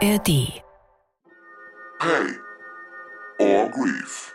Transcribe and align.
ARD. 0.00 0.62
Pay 1.98 2.38
or 3.40 3.68
grief. 3.70 4.32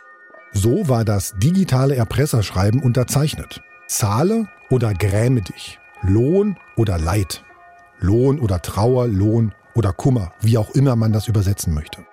So 0.52 0.88
war 0.88 1.06
das 1.06 1.32
digitale 1.38 1.96
Erpresserschreiben 1.96 2.82
unterzeichnet. 2.82 3.62
Zahle 3.88 4.46
oder 4.68 4.92
gräme 4.92 5.40
dich. 5.40 5.78
Lohn 6.02 6.58
oder 6.76 6.98
Leid. 6.98 7.44
Lohn 7.98 8.40
oder 8.40 8.60
Trauer, 8.60 9.08
Lohn 9.08 9.54
oder 9.74 9.94
Kummer, 9.94 10.32
wie 10.42 10.58
auch 10.58 10.70
immer 10.72 10.96
man 10.96 11.12
das 11.12 11.28
übersetzen 11.28 11.72
möchte. 11.72 12.04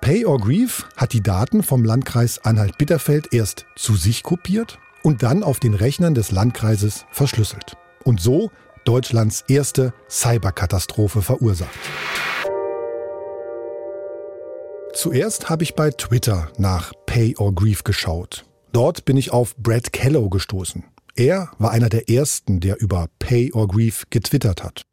Pay 0.00 0.24
or 0.24 0.40
Grief 0.40 0.88
hat 0.96 1.12
die 1.12 1.22
Daten 1.22 1.62
vom 1.62 1.84
Landkreis 1.84 2.44
Anhalt-Bitterfeld 2.44 3.32
erst 3.32 3.66
zu 3.76 3.94
sich 3.94 4.24
kopiert 4.24 4.80
und 5.04 5.22
dann 5.22 5.44
auf 5.44 5.60
den 5.60 5.74
Rechnern 5.74 6.14
des 6.14 6.32
Landkreises 6.32 7.06
verschlüsselt. 7.12 7.76
Und 8.02 8.20
so 8.20 8.50
Deutschlands 8.84 9.44
erste 9.46 9.92
Cyberkatastrophe 10.08 11.22
verursacht. 11.22 11.70
Zuerst 14.96 15.50
habe 15.50 15.62
ich 15.62 15.74
bei 15.74 15.90
Twitter 15.90 16.50
nach 16.56 16.94
Pay 17.04 17.36
or 17.36 17.54
Grief 17.54 17.84
geschaut. 17.84 18.46
Dort 18.72 19.04
bin 19.04 19.18
ich 19.18 19.30
auf 19.30 19.54
Brad 19.58 19.92
Kellow 19.92 20.30
gestoßen. 20.30 20.84
Er 21.14 21.50
war 21.58 21.70
einer 21.70 21.90
der 21.90 22.08
ersten, 22.08 22.60
der 22.60 22.80
über 22.80 23.08
Pay 23.18 23.52
or 23.52 23.68
Grief 23.68 24.04
getwittert 24.08 24.64
hat. 24.64 24.84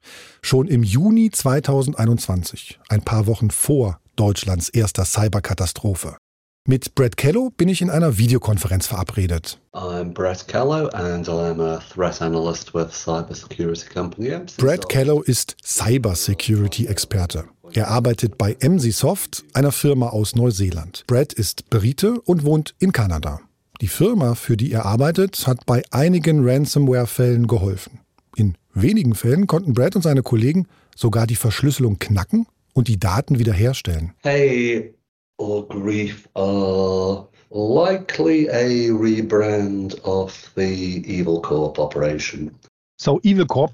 Schon 0.42 0.68
im 0.68 0.84
Juni 0.84 1.32
2021, 1.32 2.82
ein 2.90 3.02
paar 3.04 3.28
Wochen 3.28 3.50
vor 3.50 4.02
Deutschlands 4.18 4.68
erster 4.68 5.06
Cyberkatastrophe. 5.06 6.18
Mit 6.66 6.96
Brad 6.96 7.18
Kello 7.18 7.50
bin 7.50 7.68
ich 7.68 7.82
in 7.82 7.90
einer 7.90 8.18
Videokonferenz 8.18 8.88
verabredet. 8.88 9.60
I'm 9.74 10.14
Brett 10.14 10.48
Kello 10.48 10.88
and 10.94 11.28
I'm 11.28 11.60
a 11.60 11.82
threat 11.94 12.22
analyst 12.22 12.74
with 12.74 12.94
cybersecurity 12.94 13.90
company 13.94 14.30
MC. 14.30 14.56
Brad 14.60 14.88
Kello 14.88 15.22
ist 15.22 15.58
Cybersecurity-Experte. 15.62 17.44
Er 17.74 17.90
arbeitet 17.90 18.38
bei 18.38 18.56
MCsoft, 18.62 19.44
einer 19.52 19.74
Firma 19.74 20.08
aus 20.08 20.38
Neuseeland. 20.38 21.04
Brad 21.06 21.34
ist 21.34 21.70
Brite 21.70 22.22
und 22.22 22.46
wohnt 22.46 22.76
in 22.80 22.94
Kanada. 22.94 23.42
Die 23.82 23.90
Firma, 23.90 24.34
für 24.34 24.56
die 24.56 24.72
er 24.72 24.86
arbeitet, 24.86 25.46
hat 25.46 25.66
bei 25.66 25.84
einigen 25.92 26.48
Ransomware-Fällen 26.48 27.48
geholfen. 27.48 28.00
In 28.38 28.56
wenigen 28.74 29.16
Fällen 29.16 29.48
konnten 29.48 29.74
Brad 29.74 29.98
und 29.98 30.04
seine 30.04 30.24
Kollegen 30.24 30.70
sogar 30.96 31.28
die 31.28 31.36
Verschlüsselung 31.36 32.00
knacken 32.00 32.48
und 32.72 32.88
die 32.88 33.00
Daten 33.00 33.38
wiederherstellen. 33.38 34.14
Hey 34.22 34.96
or 35.38 35.66
grief 35.68 36.28
are 36.36 37.28
likely 37.50 38.48
a 38.48 38.90
rebrand 38.90 40.00
of 40.04 40.52
the 40.56 40.64
Evil 40.64 41.42
Corp 41.42 41.80
operation. 41.80 42.56
So 42.98 43.20
Evil 43.24 43.46
Corp, 43.46 43.72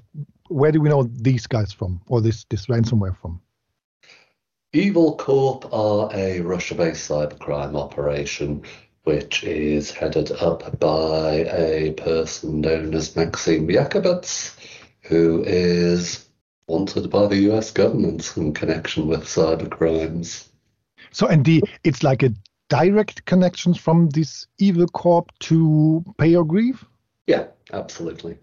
where 0.48 0.72
do 0.72 0.80
we 0.80 0.88
know 0.88 1.04
these 1.04 1.46
guys 1.46 1.72
from, 1.72 2.00
or 2.08 2.20
this 2.20 2.44
this 2.50 2.66
ransomware 2.66 3.16
from? 3.16 3.40
Evil 4.72 5.16
Corp 5.16 5.72
are 5.72 6.10
a 6.14 6.40
Russia-based 6.40 7.08
cybercrime 7.10 7.76
operation 7.76 8.62
which 9.04 9.42
is 9.44 9.90
headed 9.90 10.30
up 10.30 10.78
by 10.78 11.30
a 11.50 11.92
person 11.96 12.60
known 12.60 12.94
as 12.94 13.16
Maxim 13.16 13.66
Yakubets, 13.66 14.54
who 15.02 15.42
is 15.44 16.28
wanted 16.66 17.10
by 17.10 17.26
the 17.26 17.50
US 17.50 17.70
government 17.72 18.36
in 18.36 18.52
connection 18.52 19.08
with 19.08 19.24
cybercrimes. 19.24 20.49
So 21.12 21.26
and 21.26 21.46
the 21.46 21.62
it's 21.82 22.02
like 22.02 22.22
a 22.22 22.30
direct 22.68 23.26
connections 23.26 23.78
from 23.78 24.10
this 24.10 24.46
Evil 24.58 24.86
Corp 24.86 25.30
to 25.40 26.04
Pay 26.18 26.36
or 26.36 26.46
Grief. 26.46 26.86
Yeah, 27.28 27.46
absolutely. 27.72 28.38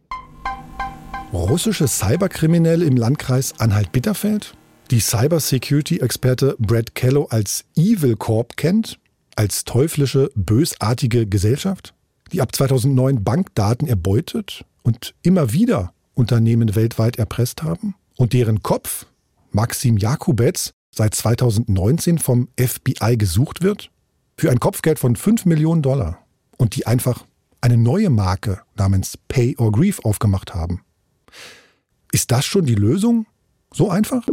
Russische 1.34 1.88
Cyberkriminelle 1.88 2.86
im 2.86 2.96
Landkreis 2.96 3.60
Anhalt-Bitterfeld? 3.60 4.56
Die 4.92 5.02
Cybersecurity-Experte 5.02 6.56
Brad 6.60 6.96
Kello 6.96 7.26
als 7.30 7.66
Evil 7.76 8.16
Corp 8.16 8.56
kennt? 8.56 8.98
Als 9.36 9.66
teuflische, 9.66 10.32
bösartige 10.36 11.28
Gesellschaft? 11.28 11.94
Die 12.32 12.42
ab 12.42 12.56
2009 12.56 13.24
Bankdaten 13.24 13.88
erbeutet 13.88 14.64
und 14.84 15.14
immer 15.22 15.52
wieder 15.52 15.94
Unternehmen 16.14 16.76
weltweit 16.76 17.18
erpresst 17.18 17.64
haben? 17.64 17.96
Und 18.16 18.34
deren 18.34 18.64
Kopf, 18.64 19.06
Maxim 19.52 19.98
Jakubetz, 19.98 20.74
seit 20.98 21.16
2019 21.16 22.18
vom 22.18 22.50
FBI 22.60 23.18
gesucht 23.18 23.62
wird? 23.62 23.92
Für 24.36 24.52
ein 24.52 24.60
Kopfgeld 24.60 25.00
von 25.00 25.16
5 25.16 25.46
Millionen 25.46 25.82
Dollar. 25.82 26.20
Und 26.58 26.76
die 26.76 26.88
einfach 26.88 27.24
eine 27.62 27.78
neue 27.78 28.10
Marke 28.10 28.62
namens 28.76 29.18
Pay 29.28 29.56
or 29.58 29.72
Grief 29.72 30.00
aufgemacht 30.04 30.54
haben. 30.54 30.82
Ist 32.12 32.32
das 32.32 32.46
schon 32.46 32.66
die 32.66 32.76
Lösung? 32.76 33.28
So 33.72 33.90
einfach? 33.90 34.26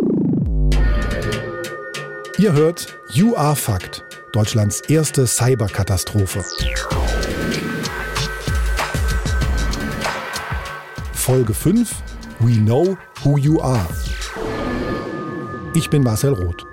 Ihr 2.38 2.52
hört 2.52 2.98
You 3.12 3.36
Are 3.36 3.56
Fact, 3.56 4.02
Deutschlands 4.32 4.80
erste 4.88 5.26
Cyberkatastrophe. 5.26 6.44
Folge 11.12 11.54
5 11.54 11.94
We 12.40 12.54
Know 12.56 12.96
Who 13.22 13.38
You 13.38 13.60
Are. 13.60 13.88
Ich 15.76 15.90
bin 15.90 16.04
Marcel 16.04 16.34
Roth. 16.34 16.64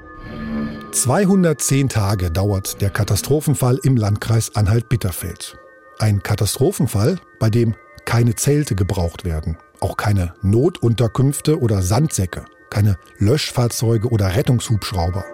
210 0.91 1.89
Tage 1.89 2.29
dauert 2.29 2.81
der 2.81 2.91
Katastrophenfall 2.91 3.79
im 3.81 3.97
Landkreis 3.97 4.55
Anhalt-Bitterfeld. 4.55 5.57
Ein 5.97 6.21
Katastrophenfall, 6.21 7.19
bei 7.39 7.49
dem 7.49 7.73
keine 8.05 8.35
Zelte 8.35 8.75
gebraucht 8.75 9.25
werden, 9.25 9.57
auch 9.79 9.97
keine 9.97 10.35
Notunterkünfte 10.43 11.59
oder 11.59 11.81
Sandsäcke, 11.81 12.45
keine 12.69 12.99
Löschfahrzeuge 13.17 14.07
oder 14.07 14.35
Rettungshubschrauber. 14.35 15.25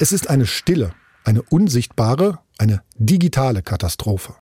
Es 0.00 0.10
ist 0.10 0.28
eine 0.28 0.46
stille, 0.46 0.90
eine 1.22 1.42
unsichtbare, 1.42 2.40
eine 2.58 2.82
digitale 2.96 3.62
Katastrophe. 3.62 4.34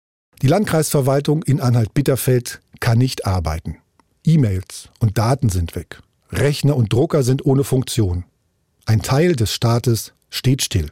Die 0.40 0.46
Landkreisverwaltung 0.46 1.42
in 1.42 1.60
Anhalt-Bitterfeld 1.60 2.60
kann 2.78 2.98
nicht 2.98 3.26
arbeiten. 3.26 3.78
E-Mails 4.26 4.88
und 4.98 5.18
Daten 5.18 5.48
sind 5.48 5.76
weg. 5.76 6.00
Rechner 6.30 6.76
und 6.76 6.92
Drucker 6.92 7.22
sind 7.22 7.46
ohne 7.46 7.64
Funktion. 7.64 8.24
Ein 8.84 9.02
Teil 9.02 9.36
des 9.36 9.52
Staates 9.52 10.12
steht 10.28 10.62
still. 10.62 10.90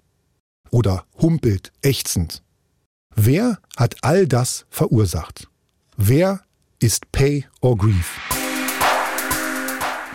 Oder 0.71 1.05
humpelt 1.21 1.73
ächzend. 1.83 2.43
Wer 3.15 3.59
hat 3.77 3.97
all 4.03 4.27
das 4.27 4.67
verursacht? 4.71 5.49
Wer 5.97 6.41
ist 6.81 7.11
Pay 7.13 7.47
or 7.61 7.77
Grief? 7.77 8.19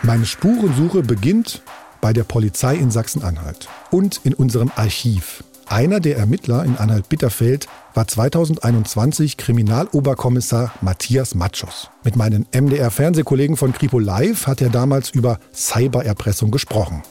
Meine 0.02 0.24
Spurensuche 0.26 1.02
beginnt 1.02 1.62
bei 2.00 2.12
der 2.12 2.24
Polizei 2.24 2.76
in 2.76 2.90
Sachsen-Anhalt 2.90 3.68
und 3.90 4.20
in 4.24 4.32
unserem 4.32 4.70
Archiv. 4.76 5.44
Einer 5.70 6.00
der 6.00 6.16
Ermittler 6.16 6.64
in 6.64 6.76
Anhalt-Bitterfeld 6.76 7.68
war 7.94 8.04
2021 8.04 9.36
Kriminaloberkommissar 9.36 10.72
Matthias 10.80 11.36
Matschos. 11.36 11.90
Mit 12.02 12.16
meinen 12.16 12.44
MDR-Fernsehkollegen 12.52 13.56
von 13.56 13.72
Kripo 13.72 14.00
Live 14.00 14.48
hat 14.48 14.60
er 14.62 14.70
damals 14.70 15.10
über 15.10 15.38
Cybererpressung 15.54 16.50
gesprochen. 16.50 17.04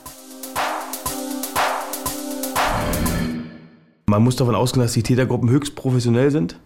Man 4.08 4.24
muss 4.24 4.36
davon 4.36 4.56
ausgehen, 4.56 4.84
dass 4.84 4.92
die 4.92 5.04
Tätergruppen 5.04 5.50
höchst 5.50 5.76
professionell 5.76 6.30
sind. 6.30 6.60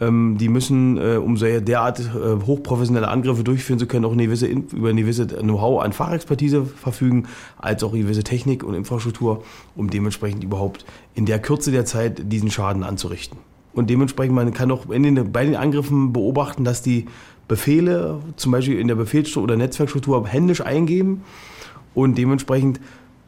Ähm, 0.00 0.36
die 0.38 0.48
müssen, 0.48 0.96
äh, 0.96 1.16
um 1.16 1.36
so 1.36 1.46
derart 1.46 2.00
äh, 2.00 2.46
hochprofessionelle 2.46 3.08
Angriffe 3.08 3.42
durchführen 3.42 3.78
zu 3.78 3.86
können, 3.86 4.04
auch 4.04 4.12
eine 4.12 4.24
gewisse, 4.24 4.46
über 4.46 4.90
eine 4.90 5.00
gewisse 5.00 5.26
Know-how 5.26 5.82
an 5.82 5.92
Fachexpertise 5.92 6.64
verfügen, 6.64 7.26
als 7.58 7.82
auch 7.82 7.92
eine 7.92 8.02
gewisse 8.02 8.22
Technik 8.22 8.62
und 8.62 8.74
Infrastruktur, 8.74 9.42
um 9.74 9.90
dementsprechend 9.90 10.44
überhaupt 10.44 10.84
in 11.14 11.26
der 11.26 11.40
Kürze 11.40 11.72
der 11.72 11.84
Zeit 11.84 12.32
diesen 12.32 12.50
Schaden 12.50 12.84
anzurichten. 12.84 13.38
Und 13.72 13.90
dementsprechend, 13.90 14.34
man 14.34 14.52
kann 14.52 14.70
auch 14.70 14.86
den, 14.86 15.32
bei 15.32 15.44
den 15.44 15.56
Angriffen 15.56 16.12
beobachten, 16.12 16.64
dass 16.64 16.82
die 16.82 17.06
Befehle, 17.48 18.20
zum 18.36 18.52
Beispiel 18.52 18.78
in 18.78 18.88
der 18.88 18.94
Befehlsstruktur 18.94 19.44
oder 19.44 19.56
Netzwerkstruktur, 19.56 20.26
händisch 20.26 20.60
eingeben 20.60 21.22
und 21.94 22.18
dementsprechend 22.18 22.80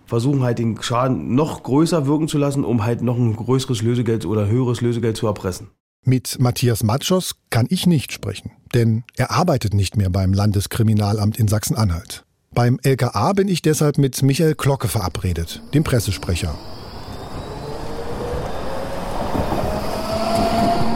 versuchen 0.07 0.43
halt 0.43 0.59
den 0.59 0.81
Schaden 0.83 1.35
noch 1.35 1.63
größer 1.63 2.07
wirken 2.07 2.29
zu 2.29 2.37
lassen, 2.37 2.65
um 2.65 2.85
halt 2.85 3.01
noch 3.01 3.17
ein 3.17 3.35
größeres 3.35 3.83
Lösegeld 3.83 4.27
oder 4.27 4.49
höheres 4.49 4.81
Lösegeld 4.81 5.17
zu 5.17 5.27
erpressen. 5.27 5.69
Mit 6.07 6.39
Matthias 6.41 6.83
Matschos 6.83 7.35
kann 7.51 7.67
ich 7.69 7.87
nicht 7.87 8.11
sprechen, 8.11 8.53
denn 8.75 9.05
er 9.17 9.33
arbeitet 9.33 9.75
nicht 9.75 9.99
mehr 9.99 10.09
beim 10.09 10.33
Landeskriminalamt 10.33 11.39
in 11.39 11.47
Sachsen-Anhalt. 11.47 12.25
Beim 12.53 12.81
LKA 12.83 13.35
bin 13.35 13.49
ich 13.49 13.61
deshalb 13.61 13.99
mit 13.99 14.23
Michael 14.23 14.55
Glocke 14.55 14.89
verabredet, 14.89 15.63
dem 15.75 15.85
Pressesprecher. 15.85 16.55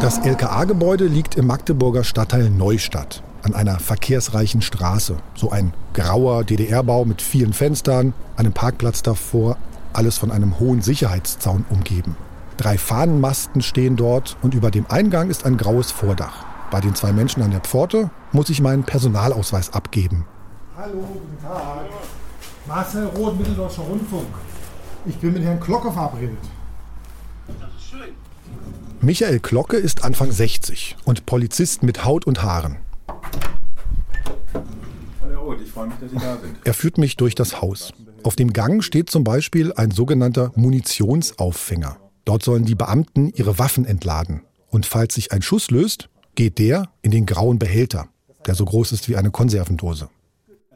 Das 0.01 0.19
LKA-Gebäude 0.25 1.07
liegt 1.07 1.35
im 1.35 1.49
Magdeburger 1.49 2.03
Stadtteil 2.03 2.49
Neustadt, 2.49 3.23
an 3.43 3.55
einer 3.55 3.79
verkehrsreichen 3.79 4.63
Straße. 4.63 5.19
So 5.35 5.51
ein 5.51 5.75
grauer 5.93 6.45
DDR-Bau 6.45 7.05
mit 7.05 7.21
vielen 7.21 7.53
Fenstern, 7.53 8.15
einem 8.37 8.55
Parkplatz 8.55 9.03
davor, 9.03 9.59
alles 9.93 10.17
von 10.17 10.31
einem 10.31 10.59
hohen 10.59 10.81
Sicherheitszaun 10.81 11.67
umgeben. 11.69 12.17
Drei 12.57 12.79
Fahnenmasten 12.79 13.63
stehen 13.63 13.97
dort 13.97 14.37
und 14.41 14.55
über 14.55 14.71
dem 14.71 14.87
Eingang 14.89 15.29
ist 15.29 15.45
ein 15.45 15.57
graues 15.57 15.91
Vordach. 15.91 16.45
Bei 16.71 16.81
den 16.81 16.95
zwei 16.95 17.13
Menschen 17.13 17.43
an 17.43 17.51
der 17.51 17.61
Pforte 17.61 18.11
muss 18.33 18.49
ich 18.49 18.61
meinen 18.61 18.85
Personalausweis 18.85 19.73
abgeben. 19.73 20.27
Hallo, 20.77 21.01
guten 21.01 21.43
Tag. 21.43 21.87
Marcel 22.67 23.07
Roth, 23.07 23.39
Mitteldeutscher 23.39 23.83
Rundfunk. 23.83 24.27
Ich 25.07 25.17
bin 25.17 25.33
mit 25.33 25.43
Herrn 25.43 25.61
Glocke 25.61 25.93
verabredet. 25.93 26.39
Michael 29.01 29.41
Glocke 29.41 29.77
ist 29.77 30.03
Anfang 30.03 30.33
60 30.33 30.97
und 31.05 31.27
Polizist 31.27 31.83
mit 31.83 32.05
Haut 32.05 32.27
und 32.27 32.43
Haaren. 32.43 32.79
Hallo 35.23 35.41
Roth, 35.43 35.61
ich 35.63 35.71
freue 35.71 35.89
mich, 35.89 35.97
dass 36.01 36.11
Sie 36.11 36.17
da 36.17 36.39
sind. 36.41 36.57
Er 36.65 36.75
führt 36.75 36.99
mich 36.99 37.17
durch 37.17 37.35
das 37.35 37.61
Haus. 37.61 37.93
Auf 38.23 38.37
dem 38.37 38.53
Gang 38.55 38.83
steht 38.83 39.11
zum 39.11 39.23
Beispiel 39.23 39.73
ein 39.75 39.91
sogenannter 39.91 40.53
Munitionsauffänger. 40.55 41.99
Dort 42.25 42.43
sollen 42.43 42.65
die 42.65 42.75
Beamten 42.75 43.31
ihre 43.35 43.59
Waffen 43.59 43.85
entladen. 43.85 44.43
Und 44.69 44.87
falls 44.87 45.15
sich 45.15 45.33
ein 45.33 45.43
Schuss 45.43 45.71
löst, 45.71 46.09
geht 46.35 46.59
der 46.59 46.91
in 47.03 47.11
den 47.11 47.27
grauen 47.27 47.59
Behälter, 47.59 48.09
der 48.47 48.55
so 48.55 48.65
groß 48.65 48.93
ist 48.93 49.09
wie 49.09 49.17
eine 49.17 49.31
Konservendose. 49.31 50.09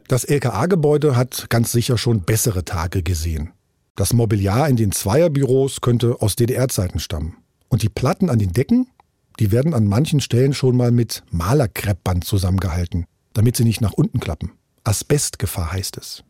Das 0.07 0.23
LKA-Gebäude 0.23 1.15
hat 1.15 1.49
ganz 1.49 1.71
sicher 1.71 1.97
schon 1.97 2.21
bessere 2.21 2.65
Tage 2.65 3.03
gesehen. 3.03 3.51
Das 3.95 4.13
Mobiliar 4.13 4.69
in 4.69 4.77
den 4.77 4.91
Zweierbüros 4.91 5.81
könnte 5.81 6.21
aus 6.21 6.35
DDR-Zeiten 6.35 6.99
stammen. 6.99 7.37
Und 7.67 7.83
die 7.83 7.89
Platten 7.89 8.29
an 8.29 8.39
den 8.39 8.53
Decken, 8.53 8.87
die 9.39 9.51
werden 9.51 9.73
an 9.73 9.85
manchen 9.87 10.21
Stellen 10.21 10.53
schon 10.53 10.75
mal 10.75 10.91
mit 10.91 11.23
Malerkreppband 11.31 12.23
zusammengehalten, 12.23 13.05
damit 13.33 13.55
sie 13.55 13.63
nicht 13.63 13.81
nach 13.81 13.93
unten 13.93 14.19
klappen. 14.19 14.53
Asbestgefahr 14.83 15.71
heißt 15.71 15.97
es. 15.97 16.23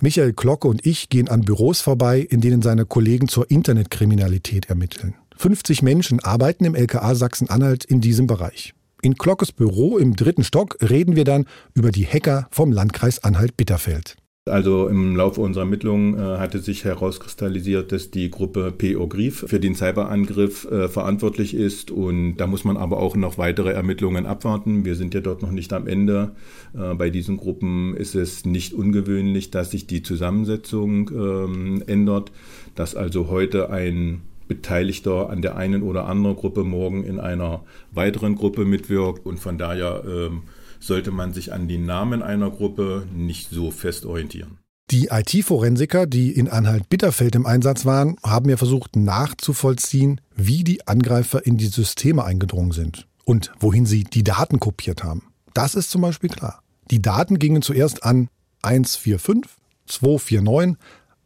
Michael 0.00 0.32
Glocke 0.32 0.68
und 0.68 0.86
ich 0.86 1.08
gehen 1.08 1.28
an 1.28 1.42
Büros 1.42 1.80
vorbei, 1.80 2.20
in 2.20 2.40
denen 2.40 2.62
seine 2.62 2.86
Kollegen 2.86 3.28
zur 3.28 3.50
Internetkriminalität 3.50 4.68
ermitteln. 4.68 5.14
50 5.36 5.82
Menschen 5.82 6.20
arbeiten 6.20 6.64
im 6.64 6.74
LKA 6.74 7.14
Sachsen-Anhalt 7.14 7.84
in 7.84 8.00
diesem 8.00 8.26
Bereich. 8.26 8.74
In 9.02 9.14
Glockes 9.14 9.52
Büro 9.52 9.98
im 9.98 10.16
dritten 10.16 10.44
Stock 10.44 10.76
reden 10.80 11.14
wir 11.14 11.24
dann 11.24 11.46
über 11.74 11.92
die 11.92 12.06
Hacker 12.06 12.48
vom 12.50 12.72
Landkreis 12.72 13.22
Anhalt-Bitterfeld. 13.22 14.16
Also 14.48 14.88
im 14.88 15.16
Laufe 15.16 15.40
unserer 15.40 15.64
Ermittlungen 15.64 16.18
äh, 16.18 16.38
hatte 16.38 16.58
sich 16.60 16.84
herauskristallisiert, 16.84 17.92
dass 17.92 18.10
die 18.10 18.30
Gruppe 18.30 18.72
PO 18.76 19.06
Grief 19.06 19.44
für 19.46 19.60
den 19.60 19.74
Cyberangriff 19.74 20.64
äh, 20.70 20.88
verantwortlich 20.88 21.54
ist 21.54 21.90
und 21.90 22.36
da 22.36 22.46
muss 22.46 22.64
man 22.64 22.76
aber 22.76 22.98
auch 22.98 23.16
noch 23.16 23.38
weitere 23.38 23.72
Ermittlungen 23.72 24.26
abwarten. 24.26 24.84
Wir 24.84 24.94
sind 24.94 25.14
ja 25.14 25.20
dort 25.20 25.42
noch 25.42 25.50
nicht 25.50 25.72
am 25.72 25.86
Ende. 25.86 26.32
Äh, 26.74 26.94
bei 26.94 27.10
diesen 27.10 27.36
Gruppen 27.36 27.96
ist 27.96 28.14
es 28.14 28.44
nicht 28.44 28.72
ungewöhnlich, 28.72 29.50
dass 29.50 29.70
sich 29.70 29.86
die 29.86 30.02
Zusammensetzung 30.02 31.10
ähm, 31.10 31.82
ändert, 31.86 32.32
dass 32.74 32.94
also 32.94 33.28
heute 33.28 33.70
ein 33.70 34.22
Beteiligter 34.48 35.30
an 35.30 35.42
der 35.42 35.56
einen 35.56 35.82
oder 35.82 36.06
anderen 36.06 36.36
Gruppe 36.36 36.64
morgen 36.64 37.04
in 37.04 37.20
einer 37.20 37.62
weiteren 37.92 38.34
Gruppe 38.34 38.64
mitwirkt 38.64 39.26
und 39.26 39.38
von 39.38 39.58
daher 39.58 40.02
ähm, 40.08 40.42
sollte 40.80 41.10
man 41.10 41.32
sich 41.32 41.52
an 41.52 41.68
die 41.68 41.78
Namen 41.78 42.22
einer 42.22 42.50
Gruppe 42.50 43.06
nicht 43.14 43.50
so 43.50 43.70
fest 43.70 44.06
orientieren. 44.06 44.58
Die 44.90 45.08
IT-Forensiker, 45.10 46.06
die 46.06 46.32
in 46.32 46.48
Anhalt-Bitterfeld 46.48 47.34
im 47.34 47.44
Einsatz 47.44 47.84
waren, 47.84 48.16
haben 48.24 48.48
ja 48.48 48.56
versucht 48.56 48.96
nachzuvollziehen, 48.96 50.20
wie 50.34 50.64
die 50.64 50.86
Angreifer 50.88 51.44
in 51.44 51.58
die 51.58 51.66
Systeme 51.66 52.24
eingedrungen 52.24 52.72
sind 52.72 53.06
und 53.24 53.52
wohin 53.60 53.84
sie 53.84 54.04
die 54.04 54.24
Daten 54.24 54.60
kopiert 54.60 55.04
haben. 55.04 55.24
Das 55.52 55.74
ist 55.74 55.90
zum 55.90 56.00
Beispiel 56.00 56.30
klar. 56.30 56.62
Die 56.90 57.02
Daten 57.02 57.38
gingen 57.38 57.60
zuerst 57.60 58.02
an 58.02 58.28
145 58.62 59.44
249 59.86 60.76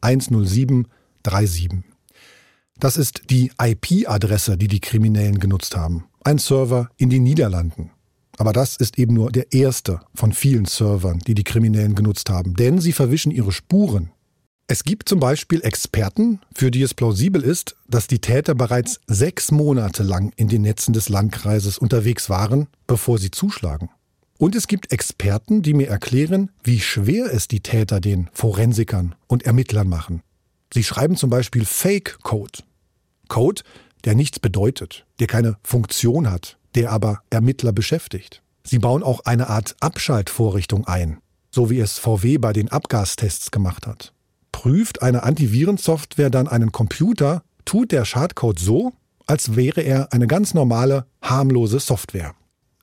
107 0.00 0.88
37. 1.24 1.84
Das 2.78 2.96
ist 2.96 3.30
die 3.30 3.52
IP-Adresse, 3.60 4.56
die 4.56 4.68
die 4.68 4.80
Kriminellen 4.80 5.38
genutzt 5.38 5.76
haben. 5.76 6.06
Ein 6.24 6.38
Server 6.38 6.88
in 6.96 7.10
den 7.10 7.22
Niederlanden. 7.22 7.90
Aber 8.42 8.52
das 8.52 8.74
ist 8.74 8.98
eben 8.98 9.14
nur 9.14 9.30
der 9.30 9.52
erste 9.52 10.00
von 10.16 10.32
vielen 10.32 10.64
Servern, 10.64 11.20
die 11.28 11.34
die 11.34 11.44
Kriminellen 11.44 11.94
genutzt 11.94 12.28
haben, 12.28 12.54
denn 12.54 12.80
sie 12.80 12.90
verwischen 12.90 13.30
ihre 13.30 13.52
Spuren. 13.52 14.10
Es 14.66 14.82
gibt 14.82 15.08
zum 15.08 15.20
Beispiel 15.20 15.60
Experten, 15.62 16.40
für 16.52 16.72
die 16.72 16.82
es 16.82 16.92
plausibel 16.92 17.40
ist, 17.40 17.76
dass 17.86 18.08
die 18.08 18.18
Täter 18.18 18.56
bereits 18.56 18.98
sechs 19.06 19.52
Monate 19.52 20.02
lang 20.02 20.32
in 20.34 20.48
den 20.48 20.62
Netzen 20.62 20.92
des 20.92 21.08
Landkreises 21.08 21.78
unterwegs 21.78 22.30
waren, 22.30 22.66
bevor 22.88 23.16
sie 23.16 23.30
zuschlagen. 23.30 23.90
Und 24.38 24.56
es 24.56 24.66
gibt 24.66 24.90
Experten, 24.90 25.62
die 25.62 25.72
mir 25.72 25.86
erklären, 25.86 26.50
wie 26.64 26.80
schwer 26.80 27.32
es 27.32 27.46
die 27.46 27.60
Täter 27.60 28.00
den 28.00 28.28
Forensikern 28.32 29.14
und 29.28 29.44
Ermittlern 29.44 29.88
machen. 29.88 30.20
Sie 30.74 30.82
schreiben 30.82 31.14
zum 31.14 31.30
Beispiel 31.30 31.64
Fake-Code. 31.64 32.64
Code, 33.28 33.62
der 34.04 34.16
nichts 34.16 34.40
bedeutet, 34.40 35.06
der 35.20 35.28
keine 35.28 35.58
Funktion 35.62 36.28
hat, 36.28 36.58
der 36.74 36.90
aber 36.90 37.20
Ermittler 37.30 37.72
beschäftigt. 37.72 38.42
Sie 38.64 38.78
bauen 38.78 39.02
auch 39.02 39.20
eine 39.24 39.48
Art 39.48 39.76
Abschaltvorrichtung 39.80 40.86
ein, 40.86 41.18
so 41.50 41.70
wie 41.70 41.80
es 41.80 41.98
VW 41.98 42.38
bei 42.38 42.52
den 42.52 42.70
Abgastests 42.70 43.50
gemacht 43.50 43.86
hat. 43.86 44.12
Prüft 44.52 45.02
eine 45.02 45.22
Antivirensoftware 45.22 46.30
dann 46.30 46.48
einen 46.48 46.72
Computer, 46.72 47.42
tut 47.64 47.92
der 47.92 48.04
Schadcode 48.04 48.58
so, 48.58 48.92
als 49.26 49.56
wäre 49.56 49.80
er 49.80 50.12
eine 50.12 50.26
ganz 50.26 50.54
normale, 50.54 51.06
harmlose 51.20 51.80
Software. 51.80 52.34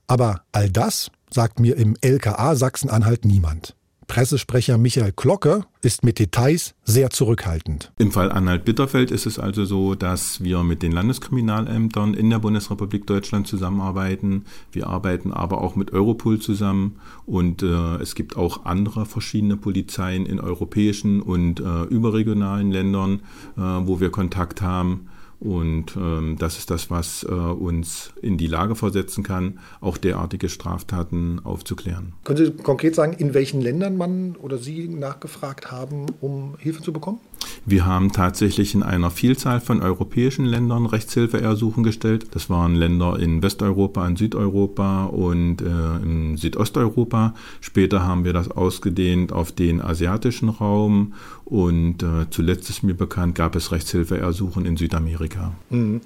Aber 0.08 0.42
all 0.52 0.70
das 0.70 1.12
sagt 1.30 1.60
mir 1.60 1.78
im 1.78 1.96
LKA 2.02 2.56
Sachsen-Anhalt 2.56 3.26
niemand. 3.26 3.76
Pressesprecher 4.10 4.80
Michael 4.80 5.14
Glocke 5.16 5.66
ist 5.84 6.04
mit 6.04 6.18
Details 6.18 6.74
sehr 6.84 7.12
zurückhaltend. 7.12 7.94
Im 8.00 8.12
Fall 8.12 8.32
Anhalt-Bitterfeld 8.32 9.12
ist 9.12 9.28
es 9.28 9.38
also 9.38 9.66
so, 9.66 9.94
dass 9.94 10.44
wir 10.44 10.64
mit 10.64 10.82
den 10.82 10.92
Landeskriminalämtern 10.92 12.16
in 12.16 12.32
der 12.32 12.40
Bundesrepublik 12.40 13.06
Deutschland 13.06 13.48
zusammenarbeiten. 13.48 14.46
Wir 14.72 14.88
arbeiten 14.88 15.32
aber 15.32 15.62
auch 15.62 15.76
mit 15.76 15.94
Europol 15.94 16.40
zusammen 16.40 16.96
und 17.28 17.62
äh, 17.62 17.98
es 17.98 18.16
gibt 18.16 18.36
auch 18.36 18.66
andere 18.66 19.06
verschiedene 19.06 19.58
Polizeien 19.58 20.26
in 20.26 20.40
europäischen 20.40 21.22
und 21.22 21.60
äh, 21.60 21.84
überregionalen 21.84 22.72
Ländern, 22.72 23.20
äh, 23.58 23.62
wo 23.62 24.00
wir 24.00 24.10
Kontakt 24.10 24.64
haben. 24.64 25.08
Und 25.40 25.96
ähm, 25.96 26.38
das 26.38 26.58
ist 26.58 26.70
das, 26.70 26.90
was 26.90 27.24
äh, 27.24 27.28
uns 27.28 28.12
in 28.22 28.38
die 28.38 28.48
Lage 28.48 28.76
versetzen 28.76 29.24
kann, 29.24 29.60
auch 29.80 29.98
derartige 29.98 30.50
Straftaten 30.50 31.40
aufzuklären. 31.44 32.14
Können 32.26 32.46
Sie 32.46 32.52
konkret 32.52 32.94
sagen, 32.94 33.14
in 33.14 33.34
welchen 33.34 33.62
Ländern 33.62 33.96
man 33.96 34.36
oder 34.36 34.58
Sie 34.58 34.90
nachgefragt 34.90 35.72
haben, 35.72 36.08
um 36.20 36.58
Hilfe 36.60 36.82
zu 36.82 36.92
bekommen? 36.92 37.20
Wir 37.66 37.86
haben 37.86 38.12
tatsächlich 38.12 38.74
in 38.74 38.84
einer 38.84 39.12
Vielzahl 39.12 39.62
von 39.62 39.82
europäischen 39.82 40.46
Ländern 40.46 40.86
Rechtshilfeersuchen 40.86 41.84
gestellt. 41.84 42.28
Das 42.32 42.50
waren 42.50 42.76
Länder 42.76 43.20
in 43.20 43.44
Westeuropa, 43.44 44.08
in 44.08 44.16
Südeuropa 44.16 45.06
und 45.06 45.62
äh, 45.62 45.66
in 46.02 46.38
Südosteuropa. 46.38 47.34
Später 47.62 48.06
haben 48.06 48.26
wir 48.26 48.34
das 48.34 48.50
ausgedehnt 48.50 49.32
auf 49.32 49.52
den 49.52 49.82
asiatischen 49.82 50.50
Raum 50.50 51.14
und 51.46 52.02
äh, 52.02 52.30
zuletzt 52.30 52.70
ist 52.70 52.84
mir 52.84 52.96
bekannt, 52.96 53.36
gab 53.36 53.56
es 53.56 53.72
Rechtshilfeersuchen 53.72 54.66
in 54.66 54.78
Südamerika. 54.78 55.54
Mhm. 55.70 56.02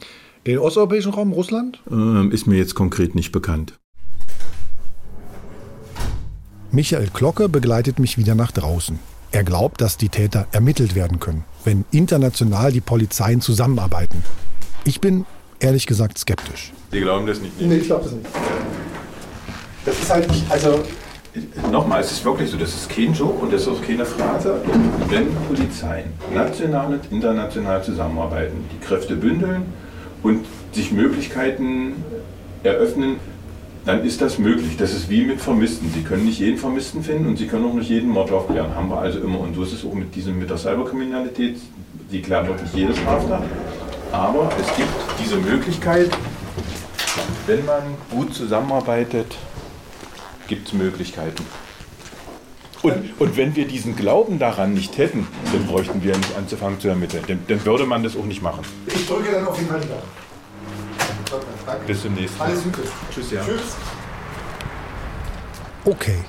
Den 0.45 0.57
osteuropäischen 0.57 1.13
Raum, 1.13 1.31
Russland? 1.31 1.81
Ähm, 1.89 2.31
ist 2.31 2.47
mir 2.47 2.57
jetzt 2.57 2.75
konkret 2.75 3.15
nicht 3.15 3.31
bekannt. 3.31 3.79
Michael 6.71 7.07
Glocke 7.13 7.47
begleitet 7.47 7.99
mich 7.99 8.17
wieder 8.17 8.35
nach 8.35 8.51
draußen. 8.51 8.99
Er 9.33 9.43
glaubt, 9.43 9.81
dass 9.81 9.97
die 9.97 10.09
Täter 10.09 10.45
ermittelt 10.51 10.93
werden 10.93 11.19
können, 11.19 11.43
wenn 11.65 11.85
international 11.89 12.71
die 12.71 12.81
Polizeien 12.81 13.41
zusammenarbeiten. 13.41 14.23
Ich 14.85 15.01
bin 15.01 15.25
ehrlich 15.59 15.87
gesagt 15.87 16.19
skeptisch. 16.19 16.71
Sie 16.91 17.01
glauben 17.01 17.25
das 17.25 17.41
nicht? 17.41 17.59
Nee, 17.59 17.77
ich 17.77 17.87
glaube 17.87 18.03
das 18.03 18.13
nicht. 18.13 18.27
Das 19.85 19.99
ist 19.99 20.13
halt, 20.13 20.29
also 20.49 20.83
Nochmal, 21.71 22.01
es 22.01 22.11
ist 22.11 22.23
wirklich 22.23 22.51
so, 22.51 22.57
das 22.57 22.75
ist 22.75 22.89
kein 22.89 23.11
Joke 23.11 23.43
und 23.43 23.51
das 23.51 23.63
ist 23.63 23.67
auch 23.67 23.81
keine 23.81 24.05
Phrase. 24.05 24.61
Wenn 25.09 25.33
Polizeien 25.47 26.13
national 26.31 26.93
und 26.93 27.11
international 27.11 27.83
zusammenarbeiten, 27.83 28.63
die 28.71 28.85
Kräfte 28.85 29.15
bündeln 29.15 29.63
und 30.21 30.45
sich 30.73 30.91
Möglichkeiten 30.91 31.95
eröffnen, 32.61 33.15
dann 33.85 34.03
ist 34.03 34.21
das 34.21 34.37
möglich. 34.37 34.77
Das 34.77 34.93
ist 34.93 35.09
wie 35.09 35.25
mit 35.25 35.41
Vermissten. 35.41 35.91
Sie 35.93 36.03
können 36.03 36.25
nicht 36.25 36.39
jeden 36.39 36.57
Vermissten 36.57 37.03
finden 37.03 37.27
und 37.27 37.37
Sie 37.37 37.47
können 37.47 37.65
auch 37.65 37.73
nicht 37.73 37.89
jeden 37.89 38.09
Mord 38.09 38.31
aufklären. 38.31 38.73
Haben 38.75 38.89
wir 38.89 38.99
also 38.99 39.19
immer. 39.19 39.39
Und 39.39 39.55
so 39.55 39.63
ist 39.63 39.73
es 39.73 39.85
auch 39.85 39.93
mit, 39.93 40.15
diesem, 40.15 40.39
mit 40.39 40.49
der 40.49 40.57
Cyberkriminalität. 40.57 41.57
Sie 42.09 42.21
klären 42.21 42.47
doch 42.47 42.61
nicht 42.61 42.73
jede 42.73 42.95
Straftat. 42.95 43.43
Aber 44.11 44.49
es 44.61 44.67
gibt 44.75 44.89
diese 45.19 45.37
Möglichkeit, 45.37 46.09
wenn 47.47 47.65
man 47.65 47.81
gut 48.11 48.33
zusammenarbeitet, 48.33 49.35
gibt 50.47 50.67
es 50.67 50.73
Möglichkeiten. 50.73 51.43
Und, 52.83 52.95
und, 53.17 53.37
wenn 53.37 53.55
wir 53.55 53.65
diesen 53.65 53.95
Glauben 53.95 54.39
daran 54.39 54.73
nicht 54.73 54.97
hätten, 54.97 55.25
dann 55.53 55.65
bräuchten 55.67 56.03
wir 56.03 56.17
nicht 56.17 56.35
anzufangen 56.37 56.81
zu 56.81 56.89
ermitteln. 56.89 57.23
Dann, 57.47 57.65
würde 57.65 57.85
man 57.85 58.03
das 58.03 58.17
auch 58.17 58.25
nicht 58.25 58.41
machen. 58.41 58.59
Ich 58.87 59.07
drücke 59.07 59.31
dann 59.31 59.47
auf 59.47 59.57
jeden 59.57 59.69
Fall 59.69 59.79
die 59.79 59.87
Daumen. 59.87 60.01
Bis 61.87 62.01
zum 62.01 62.13
nächsten 62.13 62.37
Mal. 62.37 62.45
Alles 62.45 62.63
Gute. 62.63 62.81
Tschüss, 63.11 63.31
ja. 63.31 63.43
Tschüss. 63.43 63.75
Okay. 65.85 66.19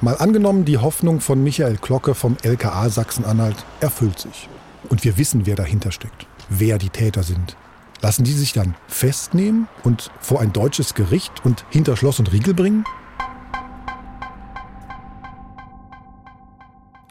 Mal 0.00 0.16
angenommen, 0.16 0.64
die 0.64 0.78
Hoffnung 0.78 1.20
von 1.20 1.42
Michael 1.42 1.76
Glocke 1.76 2.14
vom 2.14 2.36
LKA 2.42 2.90
Sachsen-Anhalt 2.90 3.56
erfüllt 3.80 4.18
sich. 4.18 4.48
Und 4.88 5.04
wir 5.04 5.16
wissen, 5.16 5.46
wer 5.46 5.56
dahinter 5.56 5.92
steckt, 5.92 6.26
wer 6.48 6.78
die 6.78 6.90
Täter 6.90 7.22
sind. 7.22 7.56
Lassen 8.02 8.24
die 8.24 8.32
sich 8.32 8.52
dann 8.52 8.74
festnehmen 8.86 9.66
und 9.82 10.10
vor 10.20 10.40
ein 10.40 10.52
deutsches 10.52 10.94
Gericht 10.94 11.44
und 11.44 11.64
hinter 11.70 11.96
Schloss 11.96 12.18
und 12.18 12.32
Riegel 12.32 12.52
bringen? 12.52 12.84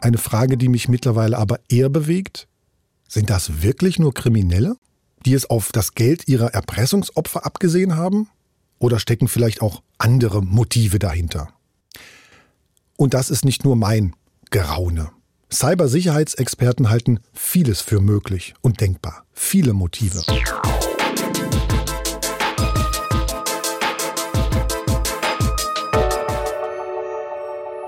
Eine 0.00 0.18
Frage, 0.18 0.56
die 0.56 0.68
mich 0.68 0.88
mittlerweile 0.88 1.38
aber 1.38 1.58
eher 1.68 1.88
bewegt. 1.88 2.46
Sind 3.08 3.30
das 3.30 3.62
wirklich 3.62 3.98
nur 3.98 4.14
Kriminelle, 4.14 4.76
die 5.24 5.34
es 5.34 5.48
auf 5.48 5.72
das 5.72 5.94
Geld 5.94 6.28
ihrer 6.28 6.54
Erpressungsopfer 6.54 7.46
abgesehen 7.46 7.96
haben? 7.96 8.28
Oder 8.78 8.98
stecken 8.98 9.28
vielleicht 9.28 9.62
auch 9.62 9.82
andere 9.98 10.42
Motive 10.42 10.98
dahinter? 10.98 11.48
Und 12.96 13.14
das 13.14 13.30
ist 13.30 13.44
nicht 13.44 13.64
nur 13.64 13.76
mein 13.76 14.14
Geraune. 14.50 15.10
Cybersicherheitsexperten 15.52 16.90
halten 16.90 17.20
vieles 17.32 17.80
für 17.80 18.00
möglich 18.00 18.54
und 18.60 18.80
denkbar. 18.80 19.24
Viele 19.32 19.72
Motive. 19.72 20.22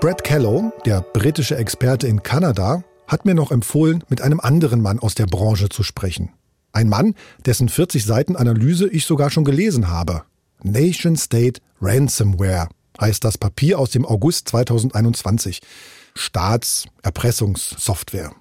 Brad 0.00 0.22
Callow, 0.22 0.72
der 0.84 1.00
britische 1.00 1.56
Experte 1.56 2.06
in 2.06 2.22
Kanada, 2.22 2.84
hat 3.08 3.24
mir 3.24 3.34
noch 3.34 3.50
empfohlen, 3.50 4.04
mit 4.08 4.20
einem 4.22 4.40
anderen 4.40 4.80
Mann 4.80 4.98
aus 4.98 5.14
der 5.14 5.26
Branche 5.26 5.68
zu 5.68 5.82
sprechen. 5.82 6.30
Ein 6.76 6.88
Mann, 6.90 7.14
dessen 7.46 7.70
40 7.70 8.04
Seiten 8.04 8.36
Analyse 8.36 8.86
ich 8.86 9.06
sogar 9.06 9.30
schon 9.30 9.46
gelesen 9.46 9.88
habe. 9.88 10.24
Nation 10.62 11.16
State 11.16 11.62
Ransomware 11.80 12.68
heißt 13.00 13.24
das 13.24 13.38
Papier 13.38 13.78
aus 13.78 13.92
dem 13.92 14.04
August 14.04 14.50
2021. 14.50 15.62
Staatserpressungssoftware. 16.14 18.32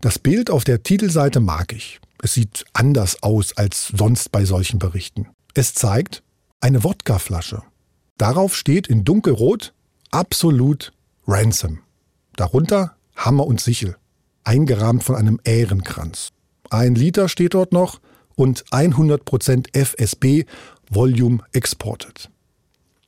Das 0.00 0.18
Bild 0.18 0.48
auf 0.48 0.64
der 0.64 0.82
Titelseite 0.82 1.40
mag 1.40 1.74
ich. 1.74 2.00
Es 2.22 2.32
sieht 2.32 2.64
anders 2.72 3.22
aus 3.22 3.54
als 3.58 3.88
sonst 3.88 4.32
bei 4.32 4.46
solchen 4.46 4.78
Berichten. 4.78 5.28
Es 5.52 5.74
zeigt 5.74 6.22
eine 6.62 6.84
Wodkaflasche. 6.84 7.64
Darauf 8.16 8.56
steht 8.56 8.86
in 8.86 9.04
dunkelrot 9.04 9.74
absolut 10.10 10.94
Ransom. 11.26 11.80
Darunter 12.34 12.96
Hammer 13.14 13.46
und 13.46 13.60
Sichel, 13.60 13.98
eingerahmt 14.42 15.04
von 15.04 15.16
einem 15.16 15.38
Ährenkranz. 15.44 16.30
Ein 16.70 16.94
Liter 16.94 17.28
steht 17.28 17.54
dort 17.54 17.72
noch 17.72 18.00
und 18.34 18.64
100% 18.66 19.76
FSB 19.76 20.44
Volume 20.90 21.38
Exported. 21.52 22.30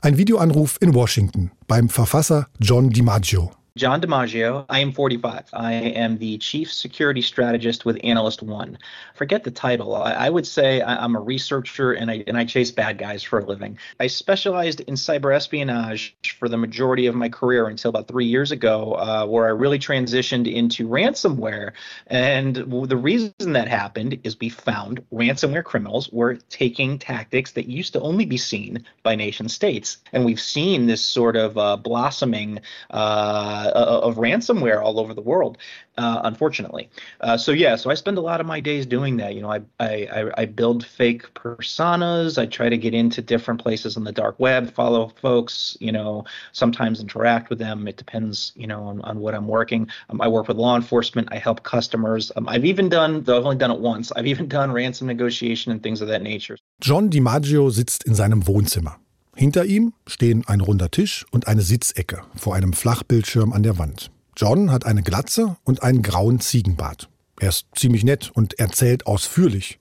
Ein 0.00 0.16
Videoanruf 0.16 0.78
in 0.80 0.94
Washington 0.94 1.50
beim 1.66 1.88
Verfasser 1.88 2.48
John 2.58 2.90
DiMaggio. 2.90 3.52
John 3.76 4.00
DiMaggio. 4.00 4.64
I 4.68 4.80
am 4.80 4.90
45. 4.90 5.50
I 5.52 5.72
am 5.72 6.18
the 6.18 6.38
chief 6.38 6.72
security 6.72 7.22
strategist 7.22 7.84
with 7.84 8.00
Analyst 8.02 8.42
One. 8.42 8.78
Forget 9.14 9.44
the 9.44 9.50
title. 9.50 9.94
I, 9.94 10.12
I 10.12 10.30
would 10.30 10.46
say 10.46 10.80
I, 10.80 11.04
am 11.04 11.14
a 11.14 11.20
researcher 11.20 11.92
and 11.92 12.10
I 12.10 12.24
and 12.26 12.36
I 12.36 12.44
chase 12.44 12.72
bad 12.72 12.98
guys 12.98 13.22
for 13.22 13.38
a 13.38 13.44
living. 13.44 13.78
I 14.00 14.08
specialized 14.08 14.80
in 14.80 14.94
cyber 14.94 15.34
espionage 15.34 16.16
for 16.38 16.48
the 16.48 16.56
majority 16.56 17.06
of 17.06 17.14
my 17.14 17.28
career 17.28 17.68
until 17.68 17.90
about 17.90 18.08
three 18.08 18.26
years 18.26 18.50
ago, 18.50 18.94
uh, 18.94 19.26
where 19.26 19.46
I 19.46 19.50
really 19.50 19.78
transitioned 19.78 20.52
into 20.52 20.88
ransomware. 20.88 21.72
And 22.08 22.56
the 22.56 22.96
reason 22.96 23.52
that 23.52 23.68
happened 23.68 24.18
is 24.24 24.38
we 24.40 24.48
found 24.48 25.04
ransomware 25.12 25.64
criminals 25.64 26.10
were 26.10 26.36
taking 26.48 26.98
tactics 26.98 27.52
that 27.52 27.66
used 27.66 27.92
to 27.92 28.00
only 28.00 28.24
be 28.24 28.36
seen 28.36 28.84
by 29.04 29.14
nation 29.14 29.48
states, 29.48 29.98
and 30.12 30.24
we've 30.24 30.40
seen 30.40 30.86
this 30.86 31.02
sort 31.02 31.36
of 31.36 31.56
uh, 31.56 31.76
blossoming. 31.76 32.60
Uh, 32.90 33.59
uh, 33.68 34.00
of 34.02 34.16
ransomware 34.16 34.82
all 34.82 34.98
over 34.98 35.14
the 35.14 35.20
world, 35.20 35.58
uh, 35.98 36.20
unfortunately. 36.24 36.90
Uh, 37.20 37.36
so 37.36 37.52
yeah, 37.52 37.76
so 37.76 37.90
I 37.90 37.94
spend 37.94 38.18
a 38.18 38.20
lot 38.20 38.40
of 38.40 38.46
my 38.46 38.60
days 38.60 38.86
doing 38.86 39.16
that. 39.18 39.34
You 39.34 39.42
know, 39.42 39.52
I, 39.52 39.60
I 39.78 40.30
I 40.36 40.44
build 40.46 40.84
fake 40.84 41.32
personas. 41.34 42.38
I 42.38 42.46
try 42.46 42.68
to 42.68 42.76
get 42.78 42.94
into 42.94 43.22
different 43.22 43.60
places 43.60 43.96
on 43.96 44.04
the 44.04 44.12
dark 44.12 44.38
web, 44.38 44.72
follow 44.72 45.08
folks. 45.20 45.76
You 45.80 45.92
know, 45.92 46.24
sometimes 46.52 47.00
interact 47.00 47.50
with 47.50 47.58
them. 47.58 47.86
It 47.88 47.96
depends, 47.96 48.52
you 48.56 48.66
know, 48.66 48.82
on, 48.84 49.00
on 49.02 49.20
what 49.20 49.34
I'm 49.34 49.48
working. 49.48 49.88
Um, 50.08 50.20
I 50.20 50.28
work 50.28 50.48
with 50.48 50.56
law 50.56 50.76
enforcement. 50.76 51.28
I 51.30 51.38
help 51.38 51.62
customers. 51.62 52.32
Um, 52.36 52.48
I've 52.48 52.64
even 52.64 52.88
done, 52.88 53.22
though 53.22 53.38
I've 53.38 53.44
only 53.44 53.56
done 53.56 53.70
it 53.70 53.80
once. 53.80 54.12
I've 54.12 54.26
even 54.26 54.48
done 54.48 54.72
ransom 54.72 55.06
negotiation 55.06 55.72
and 55.72 55.82
things 55.82 56.00
of 56.00 56.08
that 56.08 56.22
nature. 56.22 56.56
John 56.80 57.10
DiMaggio 57.10 57.70
sitzt 57.70 58.06
in 58.06 58.14
seinem 58.14 58.42
Wohnzimmer. 58.42 58.96
Hinter 59.36 59.64
ihm 59.64 59.92
stehen 60.06 60.44
ein 60.46 60.60
runder 60.60 60.90
Tisch 60.90 61.24
und 61.30 61.48
eine 61.48 61.62
Sitzecke 61.62 62.22
vor 62.36 62.54
einem 62.54 62.72
Flachbildschirm 62.72 63.52
an 63.52 63.62
der 63.62 63.78
Wand. 63.78 64.10
John 64.36 64.70
hat 64.70 64.86
eine 64.86 65.02
Glatze 65.02 65.56
und 65.64 65.82
einen 65.82 66.02
grauen 66.02 66.40
Ziegenbart. 66.40 67.08
Er 67.40 67.48
ist 67.50 67.66
ziemlich 67.74 68.04
nett 68.04 68.30
und 68.34 68.58
erzählt 68.58 69.06
ausführlich. 69.06 69.80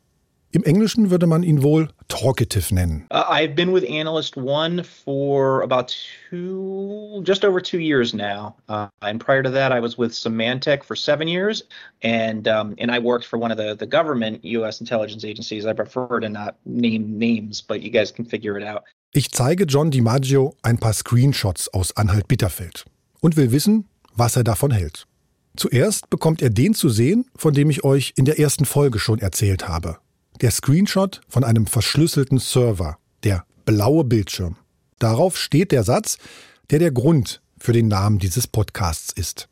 Im 0.52 0.64
Englischen 0.64 1.12
würde 1.12 1.28
man 1.28 1.44
ihn 1.44 1.62
wohl 1.62 1.90
talkative 2.08 2.74
nennen. 2.74 3.06
Uh, 3.12 3.24
I've 3.30 3.54
been 3.54 3.72
with 3.72 3.84
Analyst 3.88 4.36
One 4.36 4.84
for 4.84 5.62
about 5.62 5.96
two, 6.30 7.22
just 7.24 7.46
over 7.46 7.62
two 7.62 7.78
years 7.78 8.16
now. 8.16 8.56
Uh, 8.68 8.88
and 9.04 9.20
prior 9.20 9.44
to 9.44 9.52
that, 9.52 9.72
I 9.72 9.80
was 9.80 9.96
with 9.98 10.12
Symantec 10.12 10.84
for 10.84 10.96
seven 10.96 11.28
years, 11.28 11.64
and 12.02 12.48
um, 12.48 12.74
and 12.80 12.90
I 12.90 12.98
worked 12.98 13.28
for 13.28 13.38
one 13.38 13.52
of 13.52 13.58
the 13.58 13.76
the 13.76 13.86
government 13.86 14.44
U.S. 14.44 14.80
intelligence 14.80 15.24
agencies. 15.24 15.68
I 15.68 15.74
prefer 15.74 16.20
to 16.20 16.30
not 16.30 16.56
name 16.66 17.20
names, 17.20 17.62
but 17.62 17.82
you 17.82 17.92
guys 17.92 18.12
can 18.12 18.26
figure 18.26 18.58
it 18.58 18.64
out. 18.64 18.86
Ich 19.12 19.32
zeige 19.32 19.64
John 19.64 19.90
DiMaggio 19.90 20.56
ein 20.62 20.78
paar 20.78 20.94
Screenshots 20.94 21.74
aus 21.74 21.98
Anhalt-Bitterfeld 21.98 22.86
und 23.22 23.38
will 23.38 23.52
wissen, 23.52 23.90
was 24.14 24.36
er 24.36 24.44
davon 24.44 24.70
hält. 24.70 25.08
Zuerst 25.58 26.12
bekommt 26.12 26.44
er 26.44 26.52
den 26.52 26.76
zu 26.76 26.90
sehen, 26.90 27.26
von 27.36 27.56
dem 27.56 27.72
ich 27.72 27.84
euch 27.84 28.14
in 28.18 28.26
der 28.26 28.40
ersten 28.40 28.66
Folge 28.66 29.00
schon 29.00 29.18
erzählt 29.18 29.68
habe. 29.68 29.98
Der 30.42 30.52
Screenshot 30.52 31.22
von 31.28 31.44
einem 31.44 31.66
verschlüsselten 31.66 32.38
Server, 32.38 33.00
der 33.24 33.46
blaue 33.66 34.04
Bildschirm. 34.04 34.58
Darauf 35.00 35.38
steht 35.38 35.72
der 35.72 35.84
Satz, 35.84 36.20
der 36.70 36.78
der 36.78 36.92
Grund 36.92 37.42
für 37.58 37.74
den 37.74 37.88
Namen 37.88 38.20
dieses 38.20 38.46
Podcasts 38.46 39.12
ist. 39.12 39.50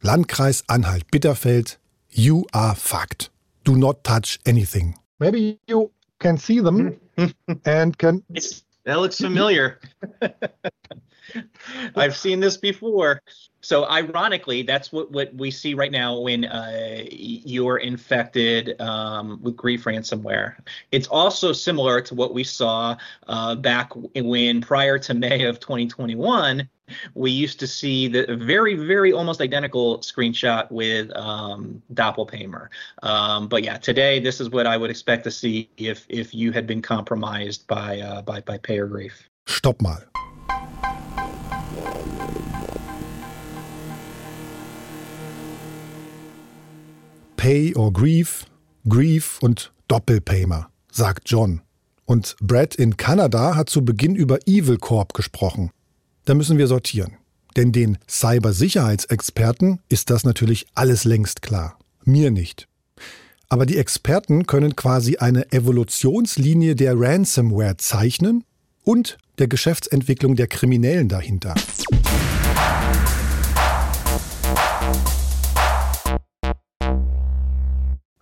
Landkreis 0.00 0.62
Anhalt-Bitterfeld, 0.68 1.80
you 2.10 2.46
are 2.52 2.76
fucked. 2.76 3.32
Do 3.64 3.74
not 3.74 4.04
touch 4.04 4.38
anything. 4.46 4.94
Maybe 5.18 5.58
you 5.66 5.90
can 6.20 6.38
see 6.38 6.62
them 6.62 6.94
and 7.64 7.98
can 7.98 8.22
That 8.84 9.00
looks 9.00 9.18
familiar. 9.18 9.80
I've 11.96 12.16
seen 12.16 12.40
this 12.40 12.56
before. 12.56 13.22
So 13.62 13.86
ironically, 13.88 14.62
that's 14.62 14.90
what, 14.90 15.10
what 15.10 15.34
we 15.34 15.50
see 15.50 15.74
right 15.74 15.92
now 15.92 16.18
when 16.18 16.46
uh, 16.46 17.02
you're 17.10 17.78
infected 17.78 18.80
um, 18.80 19.38
with 19.42 19.56
grief 19.56 19.84
ransomware. 19.84 20.56
It's 20.92 21.06
also 21.08 21.52
similar 21.52 22.00
to 22.02 22.14
what 22.14 22.32
we 22.32 22.42
saw 22.42 22.96
uh, 23.26 23.54
back 23.56 23.92
when 24.14 24.62
prior 24.62 24.98
to 25.00 25.14
May 25.14 25.44
of 25.44 25.60
2021, 25.60 26.68
we 27.14 27.30
used 27.30 27.60
to 27.60 27.66
see 27.66 28.08
the 28.08 28.36
very, 28.36 28.74
very 28.74 29.12
almost 29.12 29.40
identical 29.40 29.98
screenshot 29.98 30.70
with 30.70 31.14
um, 31.16 31.82
Doppelpaymer. 31.94 32.68
Um, 33.02 33.48
but 33.48 33.62
yeah, 33.62 33.76
today 33.76 34.20
this 34.20 34.40
is 34.40 34.50
what 34.50 34.66
I 34.66 34.76
would 34.76 34.90
expect 34.90 35.24
to 35.24 35.30
see 35.30 35.68
if 35.76 36.06
if 36.08 36.34
you 36.34 36.52
had 36.52 36.66
been 36.66 36.82
compromised 36.82 37.66
by 37.66 38.00
uh, 38.00 38.22
by 38.22 38.40
by 38.40 38.58
payer 38.58 38.86
grief. 38.86 39.28
Stopp 39.46 39.80
mal. 39.80 40.02
Pay 47.40 47.74
or 47.74 47.90
Grief, 47.90 48.44
Grief 48.86 49.38
und 49.40 49.72
Doppelpaymer, 49.88 50.68
sagt 50.92 51.30
John. 51.30 51.62
Und 52.04 52.36
Brad 52.42 52.74
in 52.74 52.98
Kanada 52.98 53.56
hat 53.56 53.70
zu 53.70 53.82
Beginn 53.82 54.14
über 54.14 54.40
Evil 54.46 54.76
Corp 54.76 55.14
gesprochen. 55.14 55.70
Da 56.26 56.34
müssen 56.34 56.58
wir 56.58 56.66
sortieren. 56.66 57.16
Denn 57.56 57.72
den 57.72 57.96
Cybersicherheitsexperten 58.06 59.80
ist 59.88 60.10
das 60.10 60.24
natürlich 60.24 60.66
alles 60.74 61.04
längst 61.04 61.40
klar. 61.40 61.78
Mir 62.04 62.30
nicht. 62.30 62.68
Aber 63.48 63.64
die 63.64 63.78
Experten 63.78 64.46
können 64.46 64.76
quasi 64.76 65.16
eine 65.16 65.50
Evolutionslinie 65.50 66.76
der 66.76 66.92
Ransomware 66.94 67.78
zeichnen 67.78 68.44
und 68.84 69.16
der 69.38 69.48
Geschäftsentwicklung 69.48 70.36
der 70.36 70.46
Kriminellen 70.46 71.08
dahinter. 71.08 71.54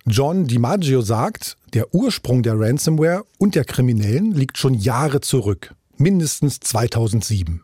John 0.05 0.47
DiMaggio 0.47 1.01
sagt, 1.01 1.57
der 1.73 1.93
Ursprung 1.93 2.41
der 2.41 2.59
Ransomware 2.59 3.25
und 3.37 3.55
der 3.55 3.65
Kriminellen 3.65 4.33
liegt 4.33 4.57
schon 4.57 4.73
Jahre 4.73 5.21
zurück, 5.21 5.75
mindestens 5.97 6.59
2007. 6.59 7.61